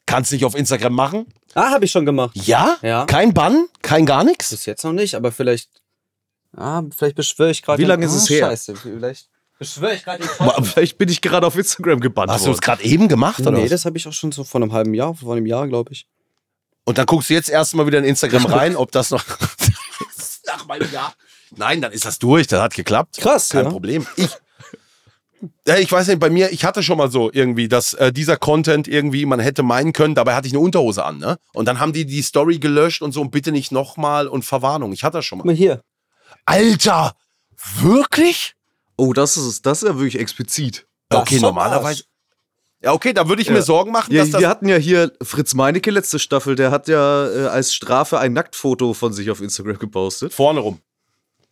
Kannst 0.05 0.31
nicht 0.31 0.45
auf 0.45 0.55
Instagram 0.55 0.93
machen? 0.93 1.25
Ah, 1.53 1.71
habe 1.71 1.85
ich 1.85 1.91
schon 1.91 2.05
gemacht. 2.05 2.31
Ja? 2.35 2.77
Ja. 2.81 3.05
Kein 3.05 3.33
Bann? 3.33 3.67
Kein 3.81 4.05
gar 4.05 4.23
nichts? 4.23 4.49
Bis 4.49 4.65
jetzt 4.65 4.83
noch 4.83 4.93
nicht, 4.93 5.15
aber 5.15 5.31
vielleicht. 5.31 5.69
Ah, 6.55 6.83
vielleicht 6.95 7.15
beschwöre 7.15 7.51
ich 7.51 7.61
gerade. 7.61 7.81
Wie 7.81 7.85
lange 7.85 8.05
ist 8.05 8.13
ah, 8.13 8.17
es 8.17 8.29
her? 8.29 8.47
Scheiße, 8.47 8.75
vielleicht. 8.75 9.29
Beschwöre 9.59 9.93
ich 9.93 10.03
gerade 10.03 10.23
Vielleicht 10.63 10.97
bin 10.97 11.09
ich 11.09 11.21
gerade 11.21 11.45
auf 11.47 11.55
Instagram 11.55 11.99
gebannt 11.99 12.31
Hast 12.31 12.45
du 12.45 12.51
es 12.51 12.59
gerade 12.59 12.83
eben 12.83 13.07
gemacht, 13.07 13.39
oder? 13.41 13.51
Nee, 13.51 13.63
was? 13.63 13.69
das 13.69 13.85
habe 13.85 13.97
ich 13.97 14.07
auch 14.07 14.13
schon 14.13 14.31
so 14.31 14.43
vor 14.43 14.61
einem 14.61 14.73
halben 14.73 14.93
Jahr, 14.93 15.15
vor 15.15 15.35
einem 15.35 15.45
Jahr, 15.45 15.67
glaube 15.67 15.93
ich. 15.93 16.07
Und 16.85 16.97
dann 16.97 17.05
guckst 17.05 17.29
du 17.29 17.33
jetzt 17.33 17.49
erstmal 17.49 17.87
wieder 17.87 17.99
in 17.99 18.03
Instagram 18.03 18.45
rein, 18.47 18.75
ob 18.75 18.91
das 18.91 19.11
noch. 19.11 19.23
Nach 20.45 20.65
meinem 20.65 20.91
Jahr. 20.91 21.13
Nein, 21.55 21.81
dann 21.81 21.91
ist 21.91 22.03
das 22.05 22.19
durch, 22.19 22.47
das 22.47 22.61
hat 22.61 22.73
geklappt. 22.73 23.17
Krass, 23.19 23.49
Kein 23.49 23.65
ja. 23.65 23.69
Problem. 23.71 24.05
Ich. 24.17 24.29
Ja, 25.67 25.77
ich 25.77 25.91
weiß 25.91 26.07
nicht, 26.07 26.19
bei 26.19 26.29
mir, 26.29 26.51
ich 26.51 26.63
hatte 26.65 26.83
schon 26.83 26.97
mal 26.97 27.09
so 27.11 27.31
irgendwie, 27.33 27.67
dass 27.67 27.93
äh, 27.93 28.11
dieser 28.13 28.37
Content 28.37 28.87
irgendwie, 28.87 29.25
man 29.25 29.39
hätte 29.39 29.63
meinen 29.63 29.93
können, 29.93 30.15
dabei 30.15 30.35
hatte 30.35 30.47
ich 30.47 30.53
eine 30.53 30.59
Unterhose 30.61 31.03
an, 31.03 31.17
ne? 31.17 31.37
Und 31.53 31.67
dann 31.67 31.79
haben 31.79 31.93
die 31.93 32.05
die 32.05 32.21
Story 32.21 32.59
gelöscht 32.59 33.01
und 33.01 33.11
so 33.11 33.21
und 33.21 33.31
bitte 33.31 33.51
nicht 33.51 33.71
nochmal 33.71 34.27
und 34.27 34.43
Verwarnung. 34.45 34.91
Ich 34.93 35.03
hatte 35.03 35.17
das 35.17 35.25
schon 35.25 35.39
Guck 35.39 35.45
mal. 35.45 35.51
mal 35.53 35.57
hier. 35.57 35.81
Alter! 36.45 37.13
Wirklich? 37.79 38.55
Oh, 38.97 39.13
das 39.13 39.37
ist, 39.37 39.65
das 39.65 39.83
ist 39.83 39.89
ja 39.89 39.95
wirklich 39.95 40.19
explizit. 40.19 40.85
okay, 41.09 41.35
schon 41.35 41.41
normalerweise. 41.43 42.03
Ja, 42.81 42.91
okay, 42.91 43.13
da 43.13 43.29
würde 43.29 43.41
ich 43.41 43.49
mir 43.49 43.61
Sorgen 43.61 43.91
machen, 43.93 44.13
Ja, 44.13 44.21
dass 44.23 44.31
das. 44.31 44.41
wir 44.41 44.49
hatten 44.49 44.67
ja 44.67 44.75
hier 44.75 45.13
Fritz 45.21 45.53
Meinecke 45.53 45.89
letzte 45.89 46.19
Staffel, 46.19 46.55
der 46.55 46.69
hat 46.71 46.89
ja 46.89 47.27
äh, 47.29 47.47
als 47.47 47.73
Strafe 47.73 48.19
ein 48.19 48.33
Nacktfoto 48.33 48.93
von 48.93 49.13
sich 49.13 49.31
auf 49.31 49.39
Instagram 49.39 49.79
gepostet. 49.79 50.33
vorne 50.33 50.59
rum. 50.59 50.79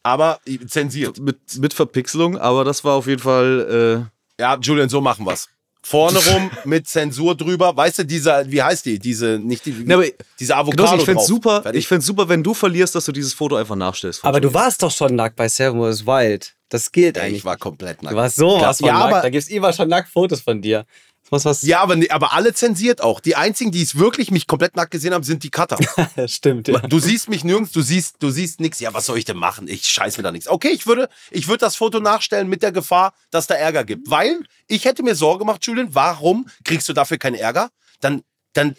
Aber 0.03 0.39
äh, 0.45 0.59
zensiert. 0.65 1.19
Mit, 1.19 1.37
mit 1.59 1.73
Verpixelung, 1.73 2.37
aber 2.37 2.63
das 2.63 2.83
war 2.83 2.95
auf 2.95 3.07
jeden 3.07 3.21
Fall. 3.21 4.07
Äh, 4.39 4.41
Ja, 4.41 4.57
Julian, 4.59 4.89
so 4.89 5.01
machen 5.01 5.25
wir's. 5.25 5.47
Vorne 5.83 6.19
rum 6.31 6.51
mit 6.65 6.87
Zensur 6.87 7.35
drüber. 7.35 7.75
Weißt 7.75 7.99
du, 7.99 8.05
dieser, 8.05 8.49
wie 8.51 8.61
heißt 8.61 8.85
die? 8.85 8.99
Diese, 8.99 9.39
nicht 9.39 9.65
die, 9.65 9.71
Ne, 9.71 9.95
aber- 9.95 10.05
diese 10.39 10.55
Avocado 10.55 10.83
Genosse, 10.83 10.95
ich 10.97 11.05
fände 11.05 11.17
drauf. 11.19 11.27
super, 11.27 11.61
Fertig. 11.63 11.79
ich 11.79 11.87
fänd's 11.87 12.05
super, 12.05 12.29
wenn 12.29 12.43
du 12.43 12.53
verlierst, 12.53 12.93
dass 12.95 13.05
du 13.05 13.11
dieses 13.11 13.33
Foto 13.33 13.55
einfach 13.55 13.75
nachstellst. 13.75 14.23
Aber 14.23 14.39
du 14.39 14.53
warst 14.53 14.81
doch 14.83 14.91
schon 14.91 15.15
nackt 15.15 15.35
bei 15.35 15.47
Seven 15.47 15.79
Wars 15.79 16.05
Wild. 16.05 16.53
Das 16.69 16.91
gilt 16.91 17.17
Ja, 17.17 17.23
eigentlich. 17.23 17.39
ich 17.39 17.45
war 17.45 17.57
komplett 17.57 18.01
nackt. 18.01 18.13
du 18.13 18.17
warst 18.17 18.37
sowas 18.37 18.77
von 18.77 18.87
ja, 18.87 18.93
nackt. 18.99 19.13
aber, 19.13 19.21
da 19.23 19.29
gibt's 19.29 19.49
immer 19.49 19.73
schon 19.73 19.89
nackt 19.89 20.07
Fotos 20.09 20.39
von 20.41 20.61
dir. 20.61 20.85
Muss 21.31 21.45
was. 21.45 21.61
ja 21.61 21.79
aber, 21.79 21.95
nee, 21.95 22.09
aber 22.09 22.33
alle 22.33 22.53
zensiert 22.53 23.01
auch. 23.01 23.21
Die 23.21 23.37
einzigen, 23.37 23.71
die 23.71 23.81
es 23.81 23.97
wirklich 23.97 24.31
mich 24.31 24.47
komplett 24.47 24.75
nackt 24.75 24.91
gesehen 24.91 25.13
haben, 25.13 25.23
sind 25.23 25.43
die 25.43 25.49
Cutter. 25.49 25.77
stimmt. 26.27 26.67
Ja. 26.67 26.79
Du 26.81 26.99
siehst 26.99 27.29
mich 27.29 27.45
nirgends, 27.45 27.71
du 27.71 27.81
siehst, 27.81 28.17
du 28.19 28.29
siehst 28.29 28.59
nichts. 28.59 28.81
Ja, 28.81 28.93
was 28.93 29.05
soll 29.05 29.17
ich 29.17 29.23
denn 29.23 29.37
machen? 29.37 29.69
Ich 29.69 29.85
scheiß 29.85 30.17
mir 30.17 30.23
da 30.23 30.31
nichts. 30.33 30.49
Okay, 30.49 30.71
ich 30.73 30.85
würde, 30.85 31.07
ich 31.31 31.47
würde 31.47 31.59
das 31.59 31.77
Foto 31.77 32.01
nachstellen 32.01 32.49
mit 32.49 32.61
der 32.61 32.73
Gefahr, 32.73 33.13
dass 33.31 33.47
da 33.47 33.55
Ärger 33.55 33.85
gibt. 33.85 34.09
Weil 34.09 34.43
ich 34.67 34.83
hätte 34.83 35.03
mir 35.03 35.15
Sorge 35.15 35.39
gemacht, 35.39 35.65
Julian, 35.65 35.95
warum 35.95 36.47
kriegst 36.65 36.89
du 36.89 36.93
dafür 36.93 37.17
keinen 37.17 37.35
Ärger? 37.35 37.69
Dann, 38.01 38.23
dann, 38.51 38.75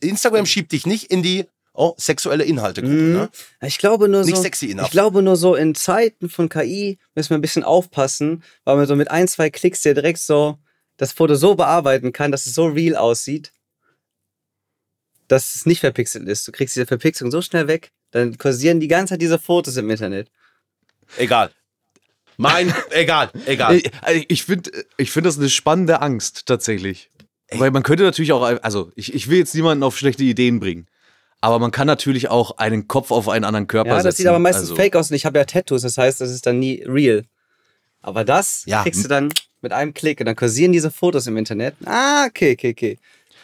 Instagram 0.00 0.44
schiebt 0.44 0.72
dich 0.72 0.86
nicht 0.86 1.04
in 1.12 1.22
die 1.22 1.44
oh, 1.72 1.94
sexuelle 1.98 2.42
Inhalte-Gruppe, 2.42 2.94
ne? 2.94 3.30
Ich 3.62 3.78
glaube 3.78 4.08
nur 4.08 4.24
Nicht 4.24 4.36
so. 4.36 4.42
sexy 4.42 4.72
enough. 4.72 4.86
Ich 4.86 4.90
glaube 4.90 5.22
nur 5.22 5.36
so 5.36 5.54
in 5.54 5.76
Zeiten 5.76 6.28
von 6.28 6.48
KI 6.48 6.98
müssen 7.14 7.30
wir 7.30 7.38
ein 7.38 7.42
bisschen 7.42 7.62
aufpassen, 7.62 8.42
weil 8.64 8.76
man 8.76 8.86
so 8.86 8.96
mit 8.96 9.10
ein, 9.10 9.28
zwei 9.28 9.50
Klicks 9.50 9.84
ja 9.84 9.94
direkt 9.94 10.18
so 10.18 10.58
das 10.96 11.12
Foto 11.12 11.34
so 11.34 11.54
bearbeiten 11.54 12.12
kann, 12.12 12.32
dass 12.32 12.46
es 12.46 12.54
so 12.54 12.66
real 12.66 12.96
aussieht, 12.96 13.52
dass 15.28 15.54
es 15.54 15.66
nicht 15.66 15.80
verpixelt 15.80 16.28
ist. 16.28 16.46
Du 16.46 16.52
kriegst 16.52 16.76
diese 16.76 16.86
Verpixelung 16.86 17.30
so 17.30 17.42
schnell 17.42 17.68
weg, 17.68 17.92
dann 18.12 18.38
kursieren 18.38 18.80
die 18.80 18.88
ganze 18.88 19.14
Zeit 19.14 19.22
diese 19.22 19.38
Fotos 19.38 19.76
im 19.76 19.90
Internet. 19.90 20.30
Egal. 21.16 21.50
Mein, 22.36 22.72
egal, 22.90 23.30
egal. 23.46 23.76
Ich, 23.76 23.90
ich 24.28 24.44
finde 24.44 24.70
ich 24.96 25.10
find 25.10 25.26
das 25.26 25.38
eine 25.38 25.48
spannende 25.48 26.00
Angst, 26.02 26.46
tatsächlich. 26.46 27.10
Weil 27.52 27.70
man 27.70 27.82
könnte 27.82 28.02
natürlich 28.02 28.32
auch, 28.32 28.42
also 28.42 28.90
ich, 28.96 29.14
ich 29.14 29.28
will 29.28 29.38
jetzt 29.38 29.54
niemanden 29.54 29.84
auf 29.84 29.96
schlechte 29.96 30.24
Ideen 30.24 30.58
bringen. 30.60 30.86
Aber 31.40 31.58
man 31.58 31.70
kann 31.70 31.86
natürlich 31.86 32.28
auch 32.28 32.58
einen 32.58 32.88
Kopf 32.88 33.10
auf 33.10 33.28
einen 33.28 33.44
anderen 33.44 33.66
Körper 33.68 33.90
Ja, 33.90 33.94
setzen. 33.96 34.06
das 34.06 34.16
sieht 34.16 34.26
aber 34.26 34.38
meistens 34.38 34.70
also, 34.70 34.76
fake 34.76 34.96
aus 34.96 35.10
und 35.10 35.16
ich 35.16 35.26
habe 35.26 35.38
ja 35.38 35.44
Tattoos, 35.44 35.82
das 35.82 35.96
heißt, 35.96 36.20
das 36.20 36.30
ist 36.30 36.46
dann 36.46 36.58
nie 36.58 36.82
real. 36.84 37.24
Aber 38.00 38.24
das 38.24 38.64
Ja. 38.66 38.82
kriegst 38.82 39.04
du 39.04 39.08
dann 39.08 39.32
mit 39.62 39.72
einem 39.72 39.94
Klick 39.94 40.20
und 40.20 40.26
dann 40.26 40.36
kursieren 40.36 40.72
diese 40.72 40.90
Fotos 40.90 41.26
im 41.26 41.36
Internet. 41.36 41.74
Ah, 41.84 42.26
okay, 42.26 42.52
okay, 42.52 42.70
okay. 42.70 42.98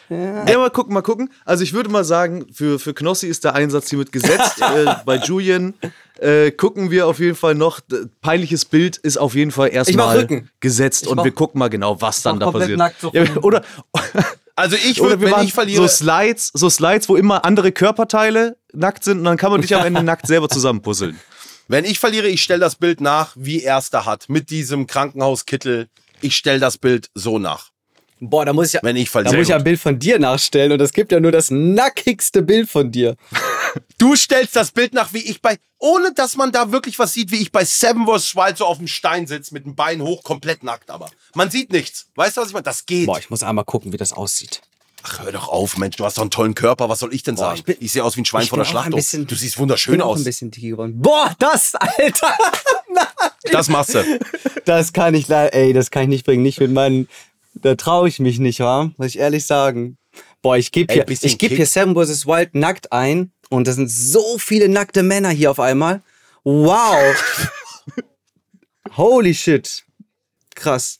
Ja, 0.09 0.57
mal 0.59 0.69
gucken, 0.69 0.93
mal 0.93 1.01
gucken. 1.01 1.29
Also 1.45 1.63
ich 1.63 1.73
würde 1.73 1.89
mal 1.89 2.03
sagen, 2.03 2.45
für, 2.53 2.77
für 2.77 2.93
Knossi 2.93 3.27
ist 3.27 3.45
der 3.45 3.55
Einsatz 3.55 3.89
hiermit 3.89 4.11
gesetzt. 4.11 4.61
äh, 4.61 4.95
bei 5.05 5.15
Julian 5.15 5.73
äh, 6.19 6.51
gucken 6.51 6.91
wir 6.91 7.07
auf 7.07 7.19
jeden 7.19 7.35
Fall 7.35 7.55
noch. 7.55 7.79
Peinliches 8.21 8.65
Bild 8.65 8.97
ist 8.97 9.17
auf 9.17 9.33
jeden 9.33 9.51
Fall 9.51 9.69
erstmal 9.73 10.27
gesetzt 10.59 11.03
Ich 11.03 11.09
und 11.09 11.17
mach- 11.17 11.23
wir 11.23 11.31
gucken 11.31 11.57
mal 11.57 11.69
genau, 11.69 11.99
was 12.01 12.21
dann 12.21 12.39
da 12.39 12.51
passiert. 12.51 12.77
nackt 12.77 12.99
so 12.99 13.11
ja, 13.13 13.23
oder, 13.41 13.63
Also 14.55 14.75
ich 14.75 14.99
würde, 15.01 15.19
wenn 15.21 15.43
ich 15.45 15.53
verliere, 15.53 15.81
so 15.81 15.87
Slides, 15.87 16.51
so 16.53 16.69
Slides, 16.69 17.09
wo 17.09 17.15
immer 17.15 17.43
andere 17.43 17.71
Körperteile 17.71 18.57
nackt 18.71 19.03
sind 19.03 19.19
und 19.19 19.23
dann 19.23 19.37
kann 19.37 19.51
man 19.51 19.61
dich 19.61 19.75
am 19.75 19.83
Ende 19.85 20.03
nackt 20.03 20.27
selber 20.27 20.47
zusammenpuzzeln. 20.47 21.19
wenn 21.67 21.85
ich 21.85 21.97
verliere, 21.97 22.27
ich 22.27 22.43
stelle 22.43 22.59
das 22.59 22.75
Bild 22.75 23.01
nach, 23.01 23.31
wie 23.35 23.63
er 23.63 23.79
es 23.79 23.89
da 23.89 24.05
hat, 24.05 24.29
mit 24.29 24.51
diesem 24.51 24.85
Krankenhauskittel. 24.85 25.87
Ich 26.23 26.35
stelle 26.35 26.59
das 26.59 26.77
Bild 26.77 27.09
so 27.13 27.37
nach, 27.39 27.71
Boah, 28.19 28.45
da 28.45 28.53
muss 28.53 28.67
ich 28.67 28.73
ja, 28.73 28.79
wenn 28.83 28.95
ich 28.95 29.11
da 29.11 29.23
muss 29.33 29.33
ich 29.49 29.53
ein 29.53 29.63
Bild 29.65 29.79
von 29.81 29.99
dir 29.99 30.17
nachstellen 30.17 30.71
und 30.71 30.79
es 30.81 30.93
gibt 30.93 31.11
ja 31.11 31.19
nur 31.19 31.33
das 31.33 31.51
nackigste 31.51 32.41
Bild 32.41 32.69
von 32.69 32.91
dir. 32.91 33.15
Du 33.97 34.15
stellst 34.15 34.55
das 34.55 34.69
Bild 34.71 34.93
nach, 34.93 35.13
wie 35.13 35.17
ich 35.23 35.41
bei, 35.41 35.57
ohne 35.79 36.13
dass 36.13 36.35
man 36.35 36.51
da 36.51 36.71
wirklich 36.71 36.99
was 36.99 37.13
sieht, 37.13 37.31
wie 37.31 37.37
ich 37.41 37.51
bei 37.51 37.65
Seven 37.65 38.05
vs. 38.05 38.35
Wild 38.35 38.55
so 38.59 38.65
auf 38.65 38.77
dem 38.77 38.87
Stein 38.87 39.25
sitze, 39.25 39.51
mit 39.51 39.65
dem 39.65 39.73
Bein 39.75 40.03
hoch, 40.03 40.21
komplett 40.23 40.61
nackt 40.61 40.91
aber. 40.91 41.09
Man 41.33 41.49
sieht 41.49 41.71
nichts. 41.71 42.05
Weißt 42.13 42.37
du, 42.37 42.41
was 42.41 42.49
ich 42.49 42.53
meine? 42.53 42.63
Das 42.63 42.85
geht. 42.85 43.07
Boah, 43.07 43.17
ich 43.17 43.31
muss 43.31 43.41
einmal 43.41 43.65
gucken, 43.65 43.91
wie 43.91 43.97
das 43.97 44.13
aussieht. 44.13 44.61
Ach, 45.01 45.23
hör 45.23 45.31
doch 45.31 45.49
auf, 45.49 45.77
Mensch, 45.77 45.95
du 45.95 46.05
hast 46.05 46.17
doch 46.17 46.21
einen 46.21 46.29
tollen 46.29 46.53
Körper, 46.53 46.87
was 46.87 46.99
soll 46.99 47.13
ich 47.15 47.23
denn 47.23 47.35
sagen? 47.35 47.57
ich 47.57 47.63
bin- 47.65 47.77
ich 47.79 47.91
sehe 47.91 48.03
aus 48.03 48.15
wie 48.15 48.21
ein 48.21 48.25
Schwein 48.25 48.43
ich 48.43 48.49
vor 48.49 48.59
der 48.59 48.65
bin 48.65 48.77
auch 48.77 48.95
bisschen- 48.95 49.25
du 49.25 49.33
siehst 49.35 49.55
Ich 49.55 49.59
wunderschön 49.59 49.93
bin 49.93 50.01
auch 50.01 50.11
aus. 50.11 50.19
ein 50.19 50.23
bisschen 50.23 50.51
geworden. 50.51 51.01
Boah, 51.01 51.35
das, 51.39 51.73
Alter! 51.75 52.37
Das 53.51 53.69
machst 53.69 53.93
du. 53.95 54.03
Das 54.65 54.93
kann 54.93 55.13
ich 55.13 55.27
leider, 55.27 55.53
ey, 55.53 55.73
das 55.73 55.91
kann 55.91 56.03
ich 56.03 56.09
nicht 56.09 56.25
bringen. 56.25 56.43
Nicht 56.43 56.59
mit 56.59 56.71
meinen, 56.71 57.09
da 57.53 57.75
traue 57.75 58.07
ich 58.07 58.19
mich 58.19 58.39
nicht, 58.39 58.59
wa? 58.59 58.91
Muss 58.97 59.07
ich 59.07 59.19
ehrlich 59.19 59.45
sagen. 59.45 59.97
Boah, 60.41 60.57
ich 60.57 60.71
gebe 60.71 60.93
hier, 60.93 61.03
bisschen 61.05 61.27
ich 61.27 61.37
gebe 61.37 61.49
Kick. 61.49 61.57
hier 61.57 61.67
Seven 61.67 61.95
vs. 61.95 62.25
Wild 62.25 62.55
nackt 62.55 62.91
ein 62.91 63.31
und 63.49 63.67
da 63.67 63.71
sind 63.73 63.89
so 63.89 64.37
viele 64.37 64.69
nackte 64.69 65.03
Männer 65.03 65.29
hier 65.29 65.51
auf 65.51 65.59
einmal. 65.59 66.01
Wow. 66.43 67.51
Holy 68.97 69.33
shit. 69.33 69.83
Krass. 70.55 70.99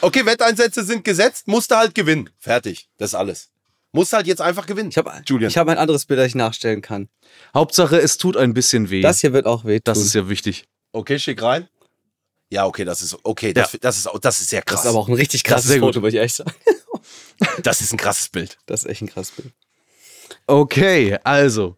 Okay, 0.00 0.24
Wetteinsätze 0.24 0.84
sind 0.84 1.04
gesetzt, 1.04 1.48
musst 1.48 1.70
du 1.70 1.76
halt 1.76 1.94
gewinnen. 1.94 2.30
Fertig. 2.38 2.88
Das 2.98 3.10
ist 3.10 3.14
alles. 3.14 3.50
Musst 3.92 4.12
halt 4.12 4.26
jetzt 4.26 4.40
einfach 4.40 4.66
gewinnen. 4.66 4.90
Ich 4.90 4.98
habe 4.98 5.10
Julian. 5.26 5.50
ich 5.50 5.58
hab 5.58 5.68
ein 5.68 5.78
anderes 5.78 6.06
Bild, 6.06 6.20
das 6.20 6.28
ich 6.28 6.34
nachstellen 6.34 6.80
kann. 6.80 7.08
Hauptsache, 7.54 7.98
es 7.98 8.18
tut 8.18 8.36
ein 8.36 8.54
bisschen 8.54 8.90
weh. 8.90 9.00
Das 9.00 9.20
hier 9.20 9.32
wird 9.32 9.46
auch 9.46 9.64
weh. 9.64 9.80
das 9.82 9.98
ist 9.98 10.14
ja 10.14 10.28
wichtig. 10.28 10.66
Okay, 10.92 11.18
schick 11.18 11.42
rein. 11.42 11.68
Ja, 12.50 12.66
okay, 12.66 12.84
das 12.84 13.00
ist 13.00 13.16
okay. 13.22 13.52
Das, 13.52 13.76
das 13.80 13.98
ist 13.98 14.08
das 14.20 14.40
ist 14.40 14.50
sehr 14.50 14.62
krass. 14.62 14.80
das 14.80 14.86
ist 14.86 14.90
aber 14.90 14.98
auch 14.98 15.08
ein 15.08 15.14
richtig 15.14 15.44
krasses. 15.44 15.76
Foto, 15.76 16.02
würde 16.02 16.16
ich 16.16 16.22
echt 16.22 16.36
sagen. 16.36 16.52
das 17.62 17.80
ist 17.80 17.92
ein 17.92 17.96
krasses 17.96 18.28
Bild. 18.28 18.58
Das 18.66 18.82
ist 18.82 18.90
echt 18.90 19.02
ein 19.02 19.08
krasses 19.08 19.34
Bild. 19.34 19.52
Okay, 20.46 21.18
also. 21.22 21.76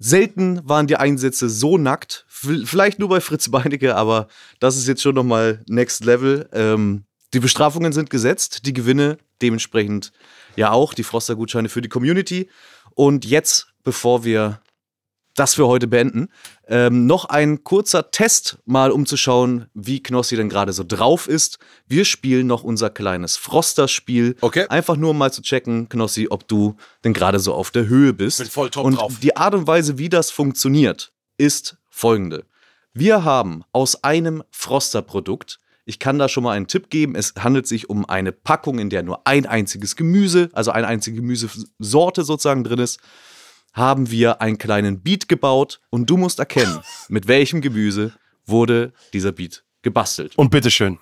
Selten 0.00 0.60
waren 0.68 0.86
die 0.86 0.96
Einsätze 0.96 1.48
so 1.48 1.76
nackt. 1.76 2.24
Vielleicht 2.28 3.00
nur 3.00 3.08
bei 3.08 3.20
Fritz 3.20 3.50
Beinecke, 3.50 3.96
aber 3.96 4.28
das 4.60 4.76
ist 4.76 4.86
jetzt 4.86 5.02
schon 5.02 5.16
nochmal 5.16 5.64
Next 5.68 6.04
Level. 6.04 6.48
Ähm, 6.52 7.04
die 7.34 7.40
Bestrafungen 7.40 7.92
sind 7.92 8.08
gesetzt, 8.08 8.64
die 8.64 8.72
Gewinne 8.72 9.18
dementsprechend 9.42 10.12
ja 10.54 10.70
auch, 10.70 10.94
die 10.94 11.02
Froster-Gutscheine 11.02 11.68
für 11.68 11.82
die 11.82 11.88
Community. 11.88 12.48
Und 12.94 13.24
jetzt, 13.24 13.68
bevor 13.82 14.24
wir 14.24 14.60
das 15.38 15.54
für 15.54 15.66
heute 15.66 15.86
beenden, 15.86 16.28
ähm, 16.66 17.06
noch 17.06 17.26
ein 17.26 17.64
kurzer 17.64 18.10
Test, 18.10 18.58
mal 18.64 18.90
um 18.90 19.06
zu 19.06 19.16
schauen, 19.16 19.66
wie 19.74 20.02
Knossi 20.02 20.36
denn 20.36 20.48
gerade 20.48 20.72
so 20.72 20.84
drauf 20.84 21.28
ist. 21.28 21.58
Wir 21.86 22.04
spielen 22.04 22.46
noch 22.46 22.64
unser 22.64 22.90
kleines 22.90 23.36
Froster-Spiel. 23.36 24.36
Okay. 24.40 24.66
Einfach 24.68 24.96
nur 24.96 25.10
um 25.10 25.18
mal 25.18 25.32
zu 25.32 25.42
checken, 25.42 25.88
Knossi, 25.88 26.28
ob 26.30 26.48
du 26.48 26.76
denn 27.04 27.12
gerade 27.12 27.38
so 27.38 27.54
auf 27.54 27.70
der 27.70 27.88
Höhe 27.88 28.12
bist. 28.12 28.38
Bin 28.38 28.48
voll 28.48 28.70
top 28.70 28.84
Und 28.84 28.96
drauf. 28.96 29.14
die 29.22 29.36
Art 29.36 29.54
und 29.54 29.66
Weise, 29.66 29.98
wie 29.98 30.08
das 30.08 30.30
funktioniert, 30.30 31.12
ist 31.36 31.76
folgende. 31.88 32.44
Wir 32.92 33.24
haben 33.24 33.62
aus 33.72 34.02
einem 34.02 34.42
Froster-Produkt, 34.50 35.60
ich 35.84 35.98
kann 35.98 36.18
da 36.18 36.28
schon 36.28 36.42
mal 36.44 36.52
einen 36.52 36.66
Tipp 36.66 36.90
geben, 36.90 37.14
es 37.14 37.32
handelt 37.38 37.66
sich 37.66 37.88
um 37.88 38.04
eine 38.04 38.32
Packung, 38.32 38.78
in 38.78 38.90
der 38.90 39.02
nur 39.02 39.26
ein 39.26 39.46
einziges 39.46 39.96
Gemüse, 39.96 40.50
also 40.52 40.70
eine 40.70 40.86
einzige 40.86 41.16
Gemüsesorte 41.16 42.24
sozusagen 42.24 42.62
drin 42.64 42.80
ist, 42.80 43.00
haben 43.78 44.10
wir 44.10 44.42
einen 44.42 44.58
kleinen 44.58 45.00
Beat 45.00 45.28
gebaut 45.28 45.80
und 45.90 46.10
du 46.10 46.16
musst 46.16 46.38
erkennen, 46.38 46.80
mit 47.08 47.28
welchem 47.28 47.60
Gemüse 47.60 48.12
wurde 48.46 48.92
dieser 49.12 49.32
Beat 49.32 49.64
gebastelt. 49.82 50.36
Und 50.36 50.50
bitteschön. 50.50 50.98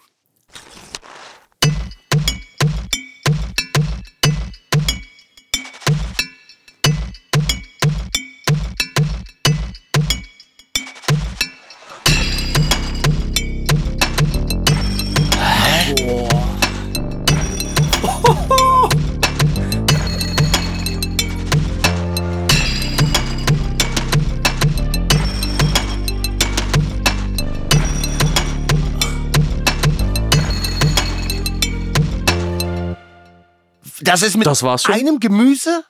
Das 34.17 34.23
ist 34.23 34.39
mit 34.39 34.47
Das 34.47 34.63
war's 34.63 34.85
schon. 34.85 34.95
einem 34.95 35.21
Gemüse? 35.21 35.85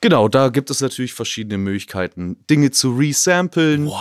Genau, 0.00 0.26
da 0.28 0.48
gibt 0.48 0.70
es 0.70 0.80
natürlich 0.80 1.12
verschiedene 1.12 1.58
Möglichkeiten, 1.58 2.42
Dinge 2.48 2.70
zu 2.70 2.96
resamplen, 2.96 3.92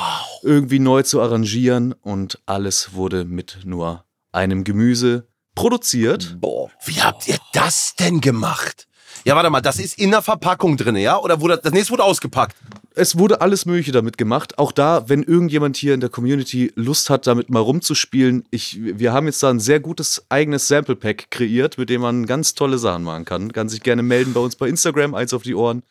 irgendwie 0.42 0.80
neu 0.80 1.04
zu 1.04 1.22
arrangieren 1.22 1.92
und 1.92 2.40
alles 2.46 2.94
wurde 2.94 3.26
mit 3.26 3.60
nur 3.66 4.06
einem 4.32 4.64
Gemüse 4.64 5.28
produziert. 5.54 6.38
Boah. 6.40 6.72
Wie 6.86 7.02
habt 7.02 7.28
ihr 7.28 7.40
das 7.52 7.94
denn 8.00 8.22
gemacht? 8.22 8.88
Ja, 9.26 9.36
warte 9.36 9.50
mal, 9.50 9.60
das 9.60 9.80
ist 9.80 10.00
in 10.00 10.12
der 10.12 10.22
Verpackung 10.22 10.78
drin, 10.78 10.96
ja? 10.96 11.18
Oder 11.20 11.42
wurde 11.42 11.60
das 11.62 11.74
nächste 11.74 11.92
wurde 11.92 12.06
ausgepackt? 12.06 12.56
Es 13.02 13.18
wurde 13.18 13.42
alles 13.42 13.66
Mögliche 13.66 13.92
damit 13.92 14.20
gemacht. 14.20 14.60
Auch 14.60 14.72
da, 14.72 15.10
wenn 15.10 15.24
irgendjemand 15.24 15.76
hier 15.76 15.96
in 15.96 16.02
der 16.02 16.12
Community 16.12 16.72
Lust 16.76 17.10
hat, 17.10 17.26
damit 17.26 17.50
mal 17.50 17.60
rumzuspielen, 17.60 18.46
ich, 18.52 18.78
wir 18.80 19.12
haben 19.12 19.26
jetzt 19.26 19.42
da 19.42 19.50
ein 19.50 19.60
sehr 19.60 19.80
gutes 19.80 20.24
eigenes 20.30 20.68
Sample 20.68 20.96
Pack 20.96 21.32
kreiert, 21.32 21.80
mit 21.80 21.90
dem 21.90 22.02
man 22.02 22.28
ganz 22.28 22.54
tolle 22.54 22.78
Sachen 22.78 23.02
machen 23.02 23.26
kann. 23.26 23.52
Kann 23.54 23.70
sich 23.70 23.82
gerne 23.82 24.04
melden 24.04 24.34
bei 24.34 24.40
uns 24.40 24.56
bei 24.56 24.68
Instagram, 24.68 25.16
eins 25.16 25.34
auf 25.34 25.42
die 25.42 25.56
Ohren. 25.56 25.82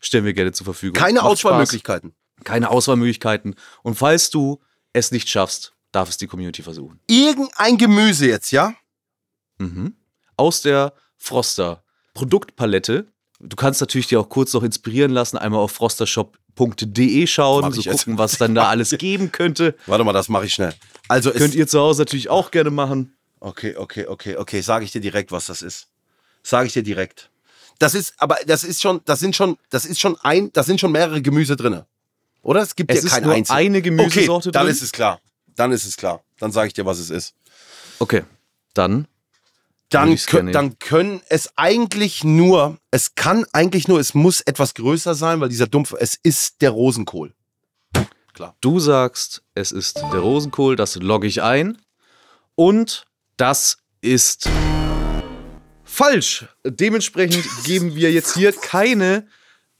Stellen 0.00 0.24
wir 0.24 0.34
gerne 0.34 0.50
zur 0.50 0.64
Verfügung. 0.64 0.94
Keine 0.94 1.20
Macht 1.20 1.26
Auswahlmöglichkeiten. 1.26 2.10
Spaß. 2.10 2.44
Keine 2.44 2.70
Auswahlmöglichkeiten. 2.70 3.54
Und 3.84 3.94
falls 3.94 4.30
du 4.30 4.60
es 4.92 5.12
nicht 5.12 5.28
schaffst, 5.28 5.72
darf 5.92 6.08
es 6.08 6.16
die 6.16 6.26
Community 6.26 6.64
versuchen. 6.64 6.98
Irgendein 7.06 7.78
Gemüse 7.78 8.26
jetzt, 8.26 8.50
ja? 8.50 8.74
Mhm. 9.58 9.94
Aus 10.36 10.62
der 10.62 10.94
Froster 11.16 11.84
Produktpalette. 12.12 13.06
Du 13.40 13.56
kannst 13.56 13.80
natürlich 13.80 14.06
dir 14.06 14.20
auch 14.20 14.28
kurz 14.28 14.52
noch 14.54 14.62
inspirieren 14.62 15.10
lassen, 15.10 15.36
einmal 15.36 15.60
auf 15.60 15.72
frostershop.de 15.72 17.26
schauen, 17.26 17.72
so 17.72 17.80
ich 17.80 17.86
jetzt. 17.86 17.98
gucken, 18.00 18.18
was 18.18 18.38
dann 18.38 18.54
da 18.54 18.68
alles 18.68 18.90
geben 18.98 19.30
könnte. 19.32 19.74
Warte 19.86 20.04
mal, 20.04 20.12
das 20.12 20.28
mache 20.28 20.46
ich 20.46 20.54
schnell. 20.54 20.74
Also 21.08 21.30
Könnt 21.32 21.54
ihr 21.54 21.66
zu 21.66 21.78
Hause 21.78 22.02
natürlich 22.02 22.30
auch 22.30 22.50
gerne 22.50 22.70
machen. 22.70 23.14
Okay, 23.40 23.76
okay, 23.76 24.06
okay, 24.06 24.36
okay. 24.36 24.60
Sage 24.62 24.84
ich 24.84 24.92
dir 24.92 25.00
direkt, 25.00 25.30
was 25.32 25.46
das 25.46 25.62
ist. 25.62 25.88
Sage 26.42 26.66
ich 26.68 26.72
dir 26.72 26.82
direkt. 26.82 27.30
Das 27.78 27.94
ist, 27.94 28.14
aber 28.16 28.36
das 28.46 28.64
ist 28.64 28.80
schon, 28.80 29.02
das 29.04 29.20
sind 29.20 29.36
schon, 29.36 29.58
das 29.68 29.84
ist 29.84 30.00
schon 30.00 30.16
ein, 30.22 30.50
das 30.54 30.64
sind 30.66 30.80
schon 30.80 30.92
mehrere 30.92 31.20
Gemüse 31.20 31.56
drinne. 31.56 31.86
Oder? 32.40 32.62
Es 32.62 32.74
gibt 32.74 32.90
Es 32.90 33.04
ja 33.04 33.10
kein 33.10 33.24
nur 33.24 33.34
einziges. 33.34 33.56
eine 33.56 33.82
Gemüsesorte 33.82 34.48
okay, 34.48 34.52
dann 34.54 34.64
drin. 34.66 34.72
ist 34.74 34.82
es 34.82 34.92
klar. 34.92 35.20
Dann 35.56 35.72
ist 35.72 35.84
es 35.84 35.96
klar. 35.96 36.22
Dann 36.38 36.52
sage 36.52 36.68
ich 36.68 36.74
dir, 36.74 36.86
was 36.86 36.98
es 36.98 37.10
ist. 37.10 37.34
Okay, 37.98 38.22
dann. 38.72 39.06
Dann, 39.90 40.08
Würde 40.08 40.14
ich's 40.14 40.26
kö- 40.26 40.30
gerne 40.32 40.44
nehmen. 40.46 40.52
dann 40.52 40.78
können 40.80 41.20
es 41.28 41.50
eigentlich 41.56 42.24
nur, 42.24 42.78
es 42.90 43.14
kann 43.14 43.44
eigentlich 43.52 43.86
nur, 43.86 44.00
es 44.00 44.14
muss 44.14 44.40
etwas 44.40 44.74
größer 44.74 45.14
sein, 45.14 45.40
weil 45.40 45.48
dieser 45.48 45.66
Dumpf, 45.68 45.94
es 45.98 46.18
ist 46.20 46.60
der 46.60 46.70
Rosenkohl. 46.70 47.32
Du 48.60 48.80
sagst, 48.80 49.42
es 49.54 49.72
ist 49.72 49.96
der 50.12 50.18
Rosenkohl, 50.20 50.76
das 50.76 50.96
logge 50.96 51.26
ich 51.26 51.42
ein. 51.42 51.78
Und 52.54 53.06
das 53.38 53.78
ist 54.02 54.48
falsch. 55.84 56.46
Dementsprechend 56.64 57.44
geben 57.64 57.94
wir 57.94 58.12
jetzt 58.12 58.34
hier 58.36 58.52
keine 58.52 59.26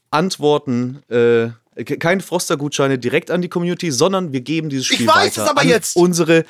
Antworten, 0.09 1.03
äh, 1.09 1.49
ke- 1.83 1.97
keine 1.99 2.21
Froster-Gutscheine 2.21 2.97
direkt 2.97 3.29
an 3.29 3.41
die 3.41 3.49
Community, 3.49 3.91
sondern 3.91 4.31
wir 4.31 4.41
geben 4.41 4.69
dieses 4.69 4.89
Ich 4.89 4.95
Spiel 4.95 5.07
weiß 5.07 5.15
weiter 5.37 5.43
es 5.43 5.49
aber 5.49 5.61
an 5.61 5.67
jetzt. 5.67 5.95
unsere 5.95 6.45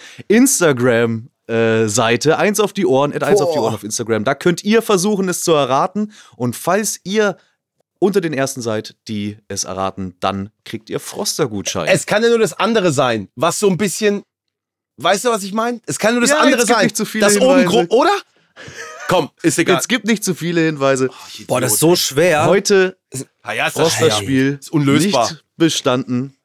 Instagram-Seite. 1.47 2.37
Eins 2.37 2.59
auf 2.59 2.73
die 2.73 2.85
Ohren, 2.85 3.13
at 3.13 3.23
eins 3.23 3.41
auf 3.41 3.53
die. 3.53 3.59
Ohren 3.59 3.73
auf 3.73 3.83
Instagram. 3.83 4.23
Da 4.23 4.35
könnt 4.35 4.63
ihr 4.63 4.81
versuchen, 4.81 5.29
es 5.29 5.41
zu 5.43 5.53
erraten. 5.53 6.11
Und 6.35 6.55
falls 6.55 6.99
ihr 7.03 7.37
unter 7.99 8.21
den 8.21 8.33
ersten 8.33 8.61
seid, 8.61 8.95
die 9.07 9.37
es 9.47 9.63
erraten, 9.63 10.15
dann 10.19 10.51
kriegt 10.65 10.89
ihr 10.89 10.99
Froster-Gutscheine. 10.99 11.89
Es 11.91 12.05
kann 12.05 12.21
ja 12.23 12.29
nur 12.29 12.39
das 12.39 12.53
andere 12.53 12.91
sein, 12.91 13.27
was 13.35 13.59
so 13.59 13.67
ein 13.69 13.77
bisschen, 13.77 14.21
weißt 14.97 15.25
du, 15.25 15.29
was 15.29 15.43
ich 15.43 15.53
meine? 15.53 15.81
Es 15.87 15.97
kann 15.97 16.13
nur 16.13 16.21
das 16.21 16.29
Ja, 16.31 16.37
andere 16.39 16.65
sein. 16.65 16.83
nicht 16.85 16.97
zu 16.97 17.05
viele 17.05 17.25
das 17.25 17.37
oben 17.37 17.59
Hinweise. 17.59 17.87
gro- 17.87 17.97
oder? 18.01 18.11
Komm, 19.07 19.29
ist 19.41 19.57
egal. 19.57 19.75
Jetzt 19.77 19.87
gibt 19.87 20.05
nicht 20.05 20.23
zu 20.23 20.35
viele 20.35 20.61
Hinweise. 20.61 21.09
Boah, 21.47 21.61
das 21.61 21.73
ist 21.73 21.79
so 21.79 21.95
schwer. 21.95 22.45
Heute 22.45 22.97
ja, 23.13 23.67
ist 23.67 23.77
das 23.77 23.93
Froster-Spiel 23.95 24.57
Ist 24.59 24.71
unlösbar. 24.71 25.31
nicht 25.31 25.43
bestanden. 25.57 26.36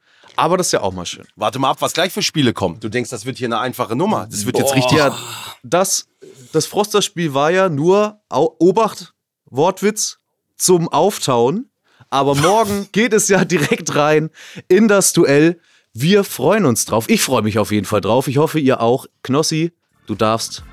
Aber 0.43 0.57
das 0.57 0.67
ist 0.67 0.73
ja 0.73 0.81
auch 0.81 0.93
mal 0.93 1.07
schön. 1.07 1.25
Warte 1.37 1.61
mal 1.61 1.71
ab, 1.71 1.77
was 1.79 1.93
gleich 1.93 2.13
für 2.13 2.21
Spiele 2.21 2.53
kommen. 2.53 2.81
Du 2.81 2.89
denkst, 2.89 3.11
das 3.11 3.25
wird 3.27 3.39
hier 3.39 3.47
eine 3.47 3.61
einfache 3.61 3.95
Nummer. 3.95 4.27
Das 4.29 4.45
wird 4.45 4.59
jetzt 4.59 4.75
richtig. 4.75 4.99
Ja, 4.99 5.17
das, 5.63 6.09
das 6.51 6.67
Froster-Spiel 6.67 7.33
war 7.33 7.53
ja 7.53 7.69
nur, 7.69 8.21
Obacht, 8.29 9.15
Wortwitz, 9.45 10.19
zum 10.57 10.89
Auftauen. 10.89 11.71
Aber 12.11 12.35
morgen 12.35 12.89
geht 12.93 13.13
es 13.13 13.29
ja 13.29 13.45
direkt 13.45 13.95
rein 13.95 14.31
in 14.67 14.89
das 14.89 15.13
Duell. 15.13 15.61
Wir 15.93 16.25
freuen 16.25 16.65
uns 16.65 16.87
drauf. 16.87 17.09
Ich 17.09 17.23
freue 17.23 17.43
mich 17.43 17.61
auf 17.61 17.71
jeden 17.71 17.87
Fall 17.87 18.01
drauf. 18.01 18.27
Ich 18.27 18.39
hoffe, 18.39 18.59
ihr 18.59 18.81
auch. 18.81 19.07
Knossi, 19.23 19.71
du 20.09 20.17
darfst 20.17 20.65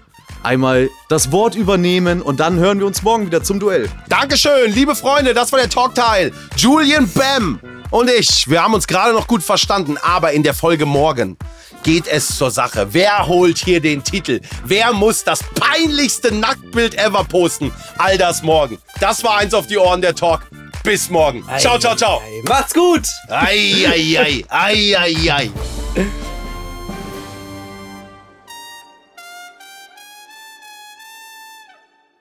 einmal 0.43 0.89
das 1.09 1.31
Wort 1.31 1.55
übernehmen 1.55 2.21
und 2.21 2.39
dann 2.39 2.57
hören 2.57 2.79
wir 2.79 2.85
uns 2.85 3.03
morgen 3.03 3.25
wieder 3.25 3.43
zum 3.43 3.59
Duell. 3.59 3.89
Dankeschön, 4.07 4.71
liebe 4.73 4.95
Freunde, 4.95 5.33
das 5.33 5.51
war 5.51 5.59
der 5.59 5.69
Talkteil. 5.69 6.31
Julian 6.55 7.09
Bam 7.11 7.59
und 7.91 8.09
ich, 8.09 8.49
wir 8.49 8.63
haben 8.63 8.73
uns 8.73 8.87
gerade 8.87 9.13
noch 9.13 9.27
gut 9.27 9.43
verstanden, 9.43 9.97
aber 9.97 10.31
in 10.31 10.43
der 10.43 10.53
Folge 10.53 10.85
morgen 10.85 11.37
geht 11.83 12.07
es 12.07 12.37
zur 12.37 12.51
Sache. 12.51 12.87
Wer 12.91 13.27
holt 13.27 13.57
hier 13.57 13.79
den 13.79 14.03
Titel? 14.03 14.41
Wer 14.65 14.93
muss 14.93 15.23
das 15.23 15.39
peinlichste 15.55 16.33
Nacktbild 16.33 16.95
ever 16.97 17.23
posten? 17.23 17.71
All 17.97 18.17
das 18.17 18.43
morgen. 18.43 18.77
Das 18.99 19.23
war 19.23 19.37
eins 19.37 19.53
auf 19.53 19.67
die 19.67 19.77
Ohren 19.77 20.01
der 20.01 20.15
Talk. 20.15 20.41
Bis 20.83 21.09
morgen. 21.09 21.43
Ciao, 21.57 21.77
ciao, 21.77 21.95
ciao. 21.95 22.21
Macht's 22.43 22.73
gut! 22.73 23.05
Ei, 23.27 23.85
ei, 23.85 24.17
ei, 24.17 24.45
ei, 24.49 24.95
ei, 24.97 25.31
ei. 25.31 25.51